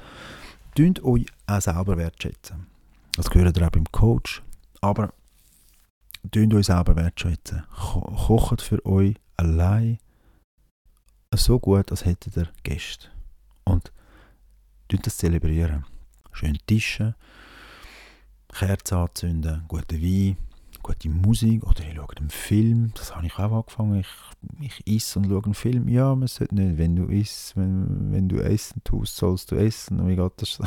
tut 0.74 1.04
euch 1.04 1.26
auch 1.46 1.60
selber 1.60 1.96
wertschätzen. 1.98 2.66
Das 3.16 3.28
gehört 3.30 3.56
ihr 3.56 3.66
auch 3.66 3.70
beim 3.70 3.84
Coach. 3.92 4.42
Aber 4.80 5.12
tut 6.30 6.54
euch 6.54 6.66
selber 6.66 6.96
wertschätzen. 6.96 7.64
Kocht 7.70 8.62
für 8.62 8.84
euch 8.86 9.14
allein 9.36 9.98
so 11.34 11.58
gut, 11.58 11.90
als 11.90 12.06
hättet 12.06 12.36
ihr 12.36 12.48
Gäste. 12.62 13.08
Und 13.64 13.92
das 14.88 15.18
zelebrieren. 15.18 15.84
Schön 16.32 16.56
Tische, 16.66 17.14
Kerzen 18.52 18.98
anzünden, 18.98 19.64
guten 19.68 20.02
Wein, 20.02 20.36
gute 20.82 21.08
Musik 21.08 21.64
oder 21.64 21.80
ich 21.80 21.94
schaue 21.94 22.16
einen 22.16 22.30
Film. 22.30 22.92
Das 22.94 23.14
habe 23.14 23.26
ich 23.26 23.38
auch 23.38 23.52
angefangen. 23.52 24.00
Ich, 24.60 24.82
ich 24.84 24.96
esse 24.96 25.18
und 25.18 25.26
schaue 25.26 25.44
einen 25.44 25.54
Film. 25.54 25.88
Ja, 25.88 26.14
man 26.14 26.28
sollte 26.28 26.54
nicht, 26.54 26.78
wenn 26.78 26.96
du 26.96 27.04
isst, 27.04 27.56
wenn, 27.56 28.12
wenn 28.12 28.28
du 28.28 28.38
essen 28.38 28.82
tust, 28.84 29.16
sollst 29.16 29.50
du 29.50 29.56
essen. 29.56 30.00
Und 30.00 30.08
wie 30.08 30.16
geht 30.16 30.32
das? 30.36 30.58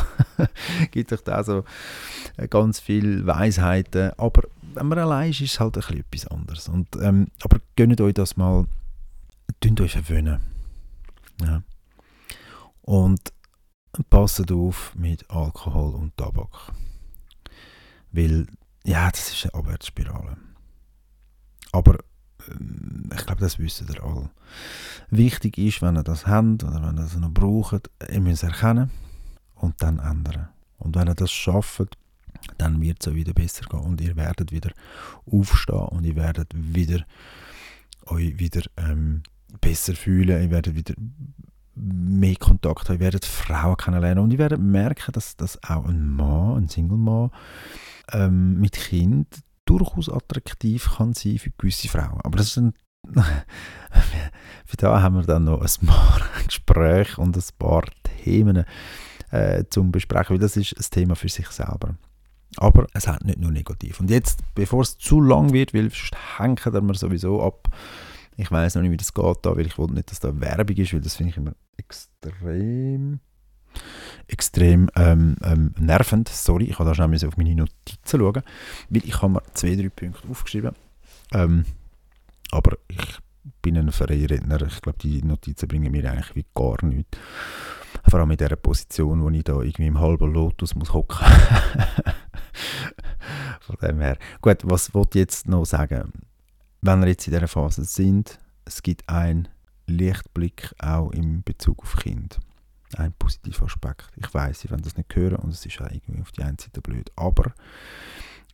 gibt 0.91 1.11
euch 1.11 1.21
da 1.21 1.43
so 1.43 1.63
ganz 2.49 2.79
viele 2.79 3.25
Weisheiten. 3.25 4.11
Aber 4.17 4.43
wenn 4.73 4.87
man 4.87 4.99
allein 4.99 5.31
ist, 5.31 5.41
ist 5.41 5.53
es 5.53 5.59
halt 5.59 5.75
ein 5.77 5.81
bisschen 5.81 5.99
etwas 5.99 6.27
anderes. 6.27 6.69
Und, 6.69 6.87
ähm, 7.01 7.27
aber 7.41 7.59
gönnt 7.75 7.99
euch 7.99 8.13
das 8.13 8.37
mal, 8.37 8.65
tut 9.59 9.81
euch 9.81 9.93
verwöhnen. 9.93 10.39
Ja. 11.41 11.63
Und 12.83 13.33
passt 14.09 14.51
auf 14.51 14.93
mit 14.95 15.29
Alkohol 15.29 15.95
und 15.95 16.15
Tabak. 16.17 16.73
Weil, 18.11 18.47
ja, 18.85 19.09
das 19.09 19.31
ist 19.31 19.45
eine 19.45 19.55
Abwärtsspirale. 19.55 20.37
Aber 21.71 21.97
ähm, 22.49 23.09
ich 23.13 23.25
glaube, 23.25 23.41
das 23.41 23.59
wissen 23.59 23.87
ihr 23.93 24.03
alle. 24.03 24.29
Wichtig 25.09 25.57
ist, 25.57 25.81
wenn 25.81 25.95
ihr 25.95 26.03
das 26.03 26.27
habt 26.27 26.63
oder 26.63 26.81
wenn 26.81 26.97
ihr 26.97 27.03
das 27.03 27.15
noch 27.15 27.31
braucht, 27.31 27.89
ihr 28.09 28.21
müsst 28.21 28.43
erkennen 28.43 28.91
und 29.55 29.81
dann 29.81 29.99
ändern. 29.99 30.49
Und 30.77 30.95
wenn 30.95 31.07
ihr 31.07 31.15
das 31.15 31.31
schafft, 31.31 31.97
dann 32.57 32.81
wird 32.81 32.97
es 33.01 33.07
euch 33.07 33.15
wieder 33.15 33.33
besser 33.33 33.65
gehen 33.65 33.81
und 33.81 34.01
ihr 34.01 34.15
werdet 34.15 34.51
wieder 34.51 34.71
aufstehen 35.25 35.87
und 35.89 36.05
ihr 36.05 36.15
werdet 36.15 36.51
wieder 36.55 37.05
euch 38.07 38.39
wieder 38.39 38.63
ähm, 38.77 39.21
besser 39.59 39.93
fühlen, 39.93 40.41
ihr 40.41 40.49
werdet 40.49 40.75
wieder 40.75 40.95
mehr 41.75 42.35
Kontakt 42.35 42.89
haben, 42.89 42.95
ihr 42.95 42.99
werdet 42.99 43.25
Frauen 43.25 43.77
kennenlernen 43.77 44.23
und 44.23 44.31
ihr 44.31 44.39
werdet 44.39 44.59
merken, 44.59 45.11
dass, 45.11 45.35
dass 45.37 45.61
auch 45.63 45.85
ein 45.85 46.09
Mann, 46.09 46.63
ein 46.63 46.69
Single-Mann 46.69 47.31
ähm, 48.11 48.59
mit 48.59 48.73
Kind 48.73 49.27
durchaus 49.65 50.09
attraktiv 50.09 50.95
kann 50.97 51.13
sein 51.13 51.37
für 51.37 51.51
gewisse 51.51 51.87
Frauen. 51.87 52.19
Aber 52.23 52.37
das 52.37 52.47
ist 52.47 52.57
ein 52.57 52.73
für 54.65 54.77
da 54.77 55.01
haben 55.01 55.15
wir 55.15 55.23
dann 55.23 55.45
noch 55.45 55.61
ein 55.61 55.87
paar 55.87 56.21
Gespräche 56.45 57.19
und 57.19 57.35
ein 57.35 57.43
paar 57.57 57.83
Themen 58.23 58.63
äh, 59.31 59.63
zum 59.69 59.91
Besprechen, 59.91 60.35
weil 60.35 60.39
das 60.39 60.57
ist 60.57 60.77
ein 60.77 60.85
Thema 60.91 61.15
für 61.15 61.29
sich 61.29 61.47
selber. 61.47 61.95
Aber 62.57 62.87
es 62.93 63.07
hat 63.07 63.23
nicht 63.23 63.39
nur 63.39 63.51
negativ. 63.51 63.99
Und 63.99 64.09
jetzt, 64.09 64.41
bevor 64.55 64.81
es 64.81 64.97
zu 64.97 65.21
lang 65.21 65.53
wird, 65.53 65.73
weil 65.73 65.89
sonst 65.89 66.15
hängen 66.37 66.87
wir 66.87 66.93
sowieso 66.95 67.41
ab. 67.41 67.69
Ich 68.35 68.51
weiß 68.51 68.75
noch 68.75 68.81
nicht, 68.81 68.91
wie 68.91 68.97
das 68.97 69.13
geht 69.13 69.37
da, 69.41 69.55
weil 69.55 69.67
ich 69.67 69.77
wollte 69.77 69.93
nicht, 69.93 70.11
dass 70.11 70.19
da 70.19 70.37
Werbung 70.39 70.75
ist, 70.75 70.93
weil 70.93 71.01
das 71.01 71.15
finde 71.15 71.31
ich 71.31 71.37
immer 71.37 71.53
extrem 71.77 73.19
extrem 74.27 74.89
ähm, 74.95 75.35
ähm, 75.43 75.73
nervend. 75.79 76.29
Sorry, 76.29 76.65
ich 76.65 76.79
habe 76.79 76.89
da 76.89 76.95
schnell 76.95 77.27
auf 77.27 77.37
meine 77.37 77.55
Notizen 77.55 78.19
schauen, 78.19 78.43
weil 78.89 79.05
ich 79.05 79.21
habe 79.21 79.33
mir 79.33 79.43
zwei, 79.53 79.75
drei 79.75 79.89
Punkte 79.89 80.27
aufgeschrieben. 80.29 80.75
Ähm, 81.33 81.65
aber 82.51 82.77
ich 82.87 83.19
bin 83.61 83.77
ein 83.77 83.91
Vereinredner. 83.91 84.61
Ich 84.61 84.81
glaube, 84.81 84.99
die 84.99 85.21
Notizen 85.23 85.67
bringen 85.67 85.91
mir 85.91 86.09
eigentlich 86.09 86.35
wie 86.35 86.45
gar 86.53 86.83
nichts. 86.85 87.17
Vor 88.07 88.19
allem 88.19 88.31
in 88.31 88.37
dieser 88.37 88.55
Position, 88.55 89.21
wo 89.21 89.29
ich 89.29 89.43
da 89.43 89.53
irgendwie 89.53 89.87
im 89.87 89.99
halben 89.99 90.31
Lotus 90.33 90.75
muss 90.75 90.93
hocken. 90.93 91.25
Von 93.61 93.75
dem 93.81 93.99
her. 93.99 94.17
Gut, 94.41 94.59
was 94.63 94.93
wollte 94.93 95.19
ich 95.19 95.23
jetzt 95.23 95.47
noch 95.47 95.65
sagen? 95.65 96.11
Wenn 96.81 97.01
wir 97.01 97.09
jetzt 97.09 97.27
in 97.27 97.33
dieser 97.33 97.47
Phase 97.47 97.83
sind, 97.83 98.39
es 98.65 98.81
gibt 98.81 99.07
einen 99.07 99.47
Lichtblick 99.87 100.73
auch 100.79 101.11
in 101.11 101.43
Bezug 101.43 101.83
auf 101.83 101.95
Kind. 101.97 102.39
Ein 102.97 103.13
positiver 103.13 103.65
Aspekt. 103.65 104.09
Ich 104.15 104.33
weiß, 104.33 104.65
ich 104.65 104.71
will 104.71 104.81
das 104.81 104.97
nicht 104.97 105.15
hören 105.15 105.37
und 105.37 105.51
es 105.51 105.65
ist 105.65 105.81
auch 105.81 105.89
irgendwie 105.89 106.21
auf 106.21 106.31
die 106.31 106.43
einen 106.43 106.57
Seite 106.57 106.81
blöd. 106.81 107.11
Aber 107.15 107.53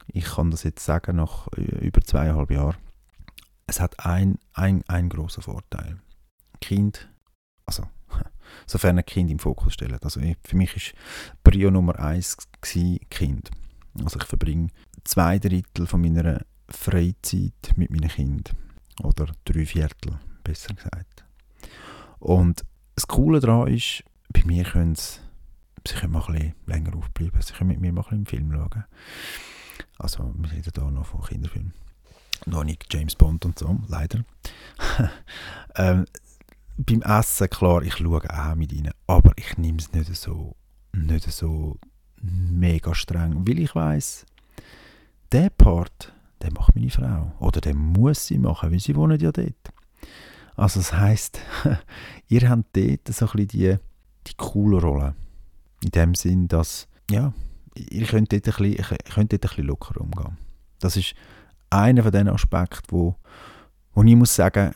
ich 0.08 0.26
kann 0.26 0.52
das 0.52 0.64
jetzt 0.64 0.86
sagen, 0.86 1.18
nach 1.18 1.48
über 1.56 2.02
zweieinhalb 2.02 2.52
Jahren, 2.52 2.78
es 3.66 3.80
hat 3.80 4.06
ein, 4.06 4.38
ein, 4.54 4.84
ein 4.88 5.10
großer 5.10 5.42
Vorteil. 5.42 6.00
Kind, 6.62 7.10
also 7.66 7.84
sofern 8.66 8.98
ein 8.98 9.06
Kind 9.06 9.30
im 9.30 9.40
Fokus 9.40 9.74
stellen. 9.74 9.98
Also 10.02 10.22
für 10.22 10.56
mich 10.56 10.76
ist 10.76 10.94
Prio 11.44 11.70
Nummer 11.70 12.00
eins 12.00 12.38
Kind. 12.62 13.52
Also 14.04 14.20
ich 14.20 14.26
verbringe 14.26 14.70
zwei 15.04 15.40
Drittel 15.40 15.88
von 15.88 16.02
meiner 16.02 16.46
Freizeit 16.70 17.74
mit 17.76 17.92
meinen 17.92 18.10
Kindern. 18.10 18.56
Oder 19.04 19.28
drei 19.46 19.66
Viertel, 19.66 20.20
besser 20.44 20.74
gesagt. 20.74 21.26
Und 22.20 22.64
das 22.96 23.08
Coole 23.08 23.40
daran 23.40 23.68
ist, 23.68 24.04
bei 24.42 24.46
mir 24.46 24.64
können 24.64 24.96
sie, 24.96 25.20
sie 25.88 25.96
können 25.96 26.14
mal 26.14 26.24
ein 26.28 26.34
bisschen 26.34 26.56
länger 26.66 26.96
aufbleiben. 26.96 27.42
Sie 27.42 27.54
können 27.54 27.70
mit 27.70 27.80
mir 27.80 27.94
mal 27.94 28.02
ein 28.10 28.24
bisschen 28.24 28.42
im 28.44 28.50
Film 28.50 28.52
schauen. 28.52 28.86
Also 30.00 30.34
wir 30.38 30.52
reden 30.52 30.72
hier 30.74 30.92
noch 30.92 31.06
von 31.06 31.22
Kinderfilmen 31.22 31.74
noch 32.46 32.64
nicht 32.64 32.86
James 32.94 33.16
Bond 33.16 33.46
und 33.46 33.58
so, 33.58 33.80
leider. 33.88 34.24
ähm, 35.76 36.06
beim 36.78 37.02
Essen, 37.02 37.50
klar, 37.50 37.82
ich 37.82 37.98
schaue 37.98 38.22
auch 38.30 38.56
mit 38.56 38.72
ihnen, 38.72 38.94
aber 39.08 39.32
ich 39.36 39.58
nehme 39.58 39.80
es 39.80 39.92
nicht 39.94 40.14
so, 40.16 40.56
nicht 40.94 41.30
so 41.32 41.78
mega 42.22 42.94
streng, 42.94 43.48
weil 43.48 43.60
ich 43.60 43.74
weiß, 43.74 44.26
der 45.32 45.50
Part, 45.50 46.14
den 46.42 46.54
macht 46.54 46.76
meine 46.76 46.90
Frau. 46.90 47.34
Oder 47.40 47.62
den 47.62 47.78
muss 47.78 48.28
sie 48.28 48.38
machen, 48.38 48.72
weil 48.72 48.80
sie 48.80 48.96
wohnen 48.96 49.20
ja 49.20 49.32
dort. 49.32 49.74
Also 50.56 50.80
das 50.80 50.94
heisst, 50.94 51.40
ihr 52.28 52.50
habt 52.50 52.76
dort 52.76 53.08
so 53.08 53.26
ein 53.26 53.32
bisschen 53.32 53.48
die, 53.48 53.78
die 54.28 54.36
coole 54.38 54.82
Rolle. 54.82 55.16
In 55.84 55.92
dem 55.92 56.16
Sinn, 56.16 56.48
dass, 56.48 56.88
ja, 57.10 57.34
ihr 57.76 58.06
könnt 58.06 58.32
dort 58.32 58.48
ein 58.48 58.54
bisschen, 58.54 58.98
könnt 59.14 59.32
dort 59.32 59.44
ein 59.44 59.50
bisschen 59.50 59.66
locker 59.66 60.02
umgehen. 60.02 60.38
Das 60.80 60.98
ist 60.98 61.14
einer 61.70 62.04
von 62.04 62.12
diesen 62.12 62.30
Aspekten, 62.30 62.88
wo, 62.90 63.16
wo 63.94 64.04
ich 64.04 64.16
muss 64.16 64.36
sagen, 64.36 64.74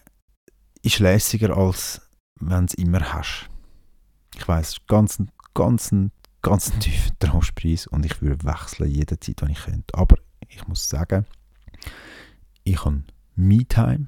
ist 0.81 0.99
lässiger, 0.99 1.55
als 1.55 2.01
wenn 2.39 2.65
du 2.65 2.65
es 2.65 2.73
immer 2.73 3.13
hast. 3.13 3.49
Ich 4.35 4.47
weiß, 4.47 4.77
ganz, 4.87 5.21
ganz, 5.53 5.93
ganz 6.41 6.71
tiefen 6.79 7.15
Trostpreis 7.19 7.87
und 7.87 8.05
ich 8.05 8.21
würde 8.21 8.43
wechseln 8.45 8.89
jederzeit, 8.89 9.41
wenn 9.41 9.49
ich 9.49 9.63
könnte. 9.63 9.93
Aber 9.93 10.15
ich 10.47 10.67
muss 10.67 10.89
sagen, 10.89 11.25
ich 12.63 12.83
habe 12.83 13.03
Me-Time. 13.35 14.07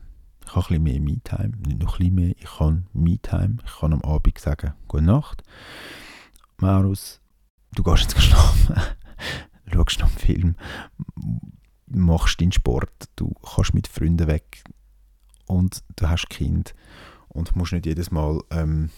Ich 0.54 0.56
habe 0.56 0.76
ein 0.76 0.84
bisschen 0.84 0.84
mehr 0.84 1.02
Me-Time. 1.02 1.58
Nicht 1.66 1.82
noch 1.82 1.94
ein 1.94 1.98
bisschen 1.98 2.16
mehr, 2.16 2.36
ich 2.38 2.60
habe 2.60 2.84
Me-Time. 2.94 3.58
Ich 3.66 3.80
kann 3.80 3.94
am 3.94 4.02
Abend 4.04 4.38
sagen, 4.38 4.74
gute 4.88 5.04
Nacht. 5.04 5.44
Marus, 6.58 7.22
du 7.74 7.82
gehst 7.82 8.04
jetzt 8.04 8.22
schlafen. 8.22 8.76
Schaust 9.66 10.00
noch 10.00 10.10
einen 10.10 10.18
Film 10.18 10.56
machst 11.96 12.42
deinen 12.42 12.52
Sport, 12.52 13.10
du 13.16 13.34
kannst 13.56 13.74
mit 13.74 13.88
Freunden 13.88 14.28
weg 14.28 14.64
und 15.46 15.84
du 15.96 16.10
hast 16.10 16.30
Kind 16.30 16.74
und 17.28 17.56
musst 17.56 17.74
nicht 17.74 17.86
jedes 17.86 18.12
Mal 18.12 18.40
ähm, 18.50 18.90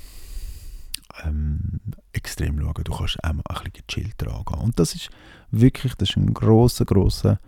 ähm, 1.23 1.79
extrem 2.13 2.59
schauen. 2.59 2.83
Du 2.83 2.93
kannst 2.93 3.23
auch 3.23 3.33
mal 3.33 3.43
ein 3.47 3.71
bisschen 3.71 3.85
gechillt 3.87 4.27
angehen. 4.27 4.59
Und 4.59 4.79
das 4.79 4.95
ist 4.95 5.09
wirklich 5.51 5.95
das 5.95 6.09
ist 6.09 6.17
ein 6.17 6.33
grosser, 6.33 6.85
grosser 6.85 7.39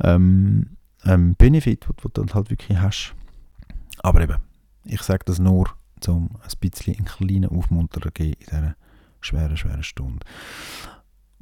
ähm, 0.00 0.76
ähm, 1.04 1.34
Benefit, 1.36 1.86
den 1.88 1.96
du 2.02 2.08
dann 2.08 2.34
halt 2.34 2.50
wirklich 2.50 2.78
hast. 2.78 3.14
Aber 4.02 4.20
eben, 4.20 4.36
ich 4.84 5.02
sage 5.02 5.24
das 5.24 5.38
nur, 5.38 5.70
um 6.06 6.30
ein 6.42 6.58
bisschen 6.60 6.96
einen 6.96 7.06
kleinen 7.06 7.48
Aufmunterer 7.48 8.06
zu 8.06 8.12
geben 8.12 8.36
in 8.40 8.46
dieser 8.46 8.76
schweren, 9.20 9.56
schweren 9.56 9.82
Stunde. 9.82 10.20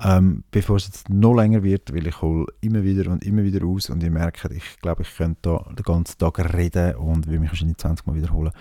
Ähm, 0.05 0.43
bevor 0.51 0.77
es 0.77 0.87
jetzt 0.87 1.11
noch 1.11 1.35
länger 1.35 1.63
wird, 1.63 1.95
weil 1.95 2.07
ich 2.07 2.21
hole 2.23 2.47
immer 2.61 2.83
wieder 2.83 3.11
und 3.11 3.25
immer 3.25 3.45
wieder 3.45 3.65
aus 3.65 3.89
und 3.89 4.03
ihr 4.03 4.11
merkt, 4.11 4.45
ich 4.51 4.81
glaube, 4.81 5.03
ich 5.03 5.15
könnte 5.15 5.41
da 5.43 5.73
den 5.73 5.85
ganzen 5.85 6.19
Tag 6.19 6.39
reden 6.55 6.97
und 6.97 7.29
will 7.29 7.39
mich 7.39 7.51
wahrscheinlich 7.51 7.79
20 7.79 8.07
Mal 8.07 8.17
wiederholen. 8.17 8.53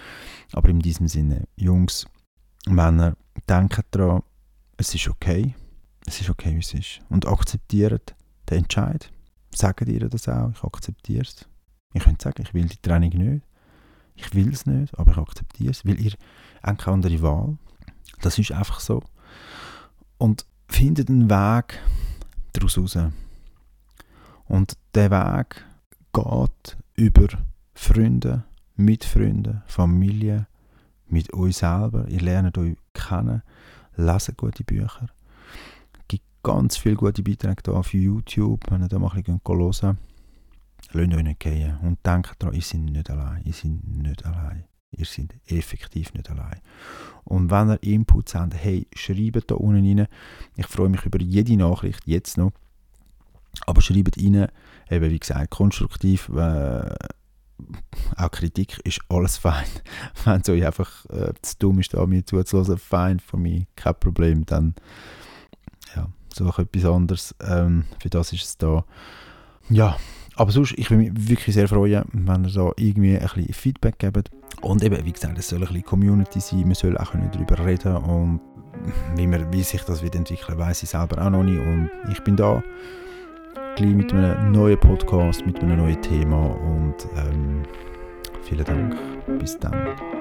Aber 0.51 0.69
in 0.69 0.79
diesem 0.79 1.07
Sinne, 1.07 1.47
Jungs, 1.55 2.05
Männer, 2.67 3.15
denkt 3.49 3.85
daran, 3.91 4.21
es 4.77 4.93
ist 4.93 5.07
okay. 5.07 5.55
Es 6.05 6.21
ist 6.21 6.29
okay, 6.29 6.53
wie 6.55 6.59
es 6.59 6.73
ist. 6.73 6.99
Und 7.09 7.27
akzeptiert 7.27 8.15
den 8.49 8.59
Entscheid. 8.59 9.11
Sagt 9.53 9.87
ihr 9.87 10.09
das 10.09 10.27
auch, 10.27 10.51
ich 10.51 10.63
akzeptiere 10.63 11.23
es. 11.23 11.47
Ich 11.93 12.03
könnte 12.03 12.23
sagen, 12.23 12.43
ich 12.43 12.53
will 12.53 12.65
die 12.65 12.77
Training 12.77 13.11
nicht. 13.17 13.45
Ich 14.21 14.35
will 14.35 14.53
es 14.53 14.65
nicht, 14.65 14.97
aber 14.97 15.11
ich 15.11 15.17
akzeptiere 15.17 15.71
es, 15.71 15.85
weil 15.85 15.99
ihr 15.99 16.13
habt 16.61 16.81
keine 16.81 16.95
andere 16.95 17.21
Wahl. 17.21 17.57
Das 18.21 18.37
ist 18.37 18.51
einfach 18.51 18.79
so. 18.79 19.01
Und 20.17 20.45
findet 20.67 21.09
einen 21.09 21.29
Weg 21.29 21.79
daraus 22.53 22.77
raus. 22.77 22.97
Und 24.45 24.77
der 24.93 25.09
Weg 25.09 25.65
geht 26.13 26.77
über 26.95 27.27
Freunde, 27.73 28.43
mit 28.75 29.03
Freunden, 29.05 29.63
Familie, 29.65 30.47
mit 31.07 31.33
euch 31.33 31.57
selber. 31.57 32.07
Ihr 32.07 32.21
lernt 32.21 32.57
euch 32.57 32.77
kennen, 32.93 33.41
lesen 33.95 34.35
gute 34.37 34.63
Bücher. 34.63 35.07
Es 35.93 36.07
gibt 36.07 36.25
ganz 36.43 36.77
viele 36.77 36.95
gute 36.95 37.23
Beiträge 37.23 37.63
hier 37.65 37.73
auf 37.73 37.93
YouTube, 37.93 38.69
wenn 38.69 38.81
ihr 38.83 38.87
da 38.87 38.99
mal 38.99 39.11
ein 39.11 39.23
bisschen 39.23 39.41
hören 39.45 39.97
Lasst 40.93 41.13
euch 41.13 41.23
nicht 41.23 41.39
gehen 41.39 41.77
und 41.81 42.05
denkt 42.05 42.35
daran, 42.39 42.55
ihr 42.55 42.61
seid 42.61 42.81
nicht 42.81 43.09
allein. 43.09 43.41
Ihr 43.45 43.53
seid 43.53 43.83
nicht 43.83 44.25
allein. 44.25 44.65
Ihr 44.91 45.05
seid 45.05 45.35
effektiv 45.47 46.13
nicht 46.13 46.29
allein. 46.29 46.59
Und 47.23 47.49
wenn 47.49 47.69
ihr 47.69 47.83
Inputs 47.83 48.35
habt, 48.35 48.55
hey, 48.55 48.87
schreibt 48.93 49.51
da 49.51 49.55
unten 49.55 49.99
rein. 49.99 50.07
Ich 50.57 50.67
freue 50.67 50.89
mich 50.89 51.05
über 51.05 51.19
jede 51.19 51.55
Nachricht, 51.55 52.05
jetzt 52.05 52.37
noch. 52.37 52.51
Aber 53.65 53.81
schreibt 53.81 54.17
rein, 54.17 54.47
eben 54.89 55.11
wie 55.11 55.19
gesagt, 55.19 55.49
konstruktiv. 55.51 56.29
Äh, 56.29 56.95
auch 58.17 58.31
Kritik 58.31 58.79
ist 58.83 59.01
alles 59.07 59.37
fein. 59.37 59.67
Wenn 60.25 60.41
es 60.41 60.49
euch 60.49 60.65
einfach 60.65 61.05
äh, 61.05 61.33
zu 61.41 61.55
dumm 61.59 61.79
ist, 61.79 61.93
da 61.93 62.05
mir 62.05 62.25
zuzuhören, 62.25 62.77
fein 62.77 63.19
von 63.19 63.41
mir, 63.41 63.65
kein 63.75 63.99
Problem. 63.99 64.45
Dann 64.45 64.75
ja, 65.95 66.09
suche 66.33 66.63
etwas 66.63 66.85
anderes. 66.85 67.35
Ähm, 67.41 67.85
für 68.01 68.09
das 68.09 68.33
ist 68.33 68.43
es 68.43 68.57
da. 68.57 68.83
Ja, 69.69 69.97
aber 70.35 70.51
sonst, 70.51 70.73
ich 70.77 70.89
würde 70.89 71.03
mich 71.03 71.29
wirklich 71.29 71.55
sehr 71.55 71.67
freuen, 71.67 72.03
wenn 72.13 72.45
ihr 72.45 72.51
da 72.51 72.71
irgendwie 72.77 73.17
ein 73.17 73.21
bisschen 73.21 73.53
Feedback 73.53 73.99
gebt. 73.99 74.29
Und 74.61 74.83
eben, 74.83 75.03
wie 75.05 75.11
gesagt, 75.11 75.37
es 75.37 75.49
soll 75.49 75.59
ein 75.59 75.67
bisschen 75.67 75.83
Community 75.83 76.39
sein, 76.39 76.61
man 76.61 76.73
soll 76.73 76.97
auch 76.97 77.13
darüber 77.31 77.65
reden 77.65 77.97
und 77.97 78.39
wie, 79.15 79.27
man, 79.27 79.51
wie 79.51 79.63
sich 79.63 79.81
das 79.83 80.01
wird 80.01 80.15
entwickeln, 80.15 80.57
weiß 80.57 80.83
ich 80.83 80.89
selber 80.89 81.23
auch 81.25 81.29
noch 81.29 81.43
nicht. 81.43 81.59
Und 81.59 81.89
ich 82.11 82.21
bin 82.21 82.35
da 82.35 82.63
gleich 83.75 83.93
mit 83.93 84.13
einem 84.13 84.51
neuen 84.51 84.79
Podcast, 84.79 85.45
mit 85.45 85.59
einem 85.59 85.77
neuen 85.77 86.01
Thema 86.01 86.45
und 86.45 86.95
ähm, 87.17 87.63
vielen 88.43 88.65
Dank. 88.65 88.95
Bis 89.39 89.57
dann. 89.59 90.20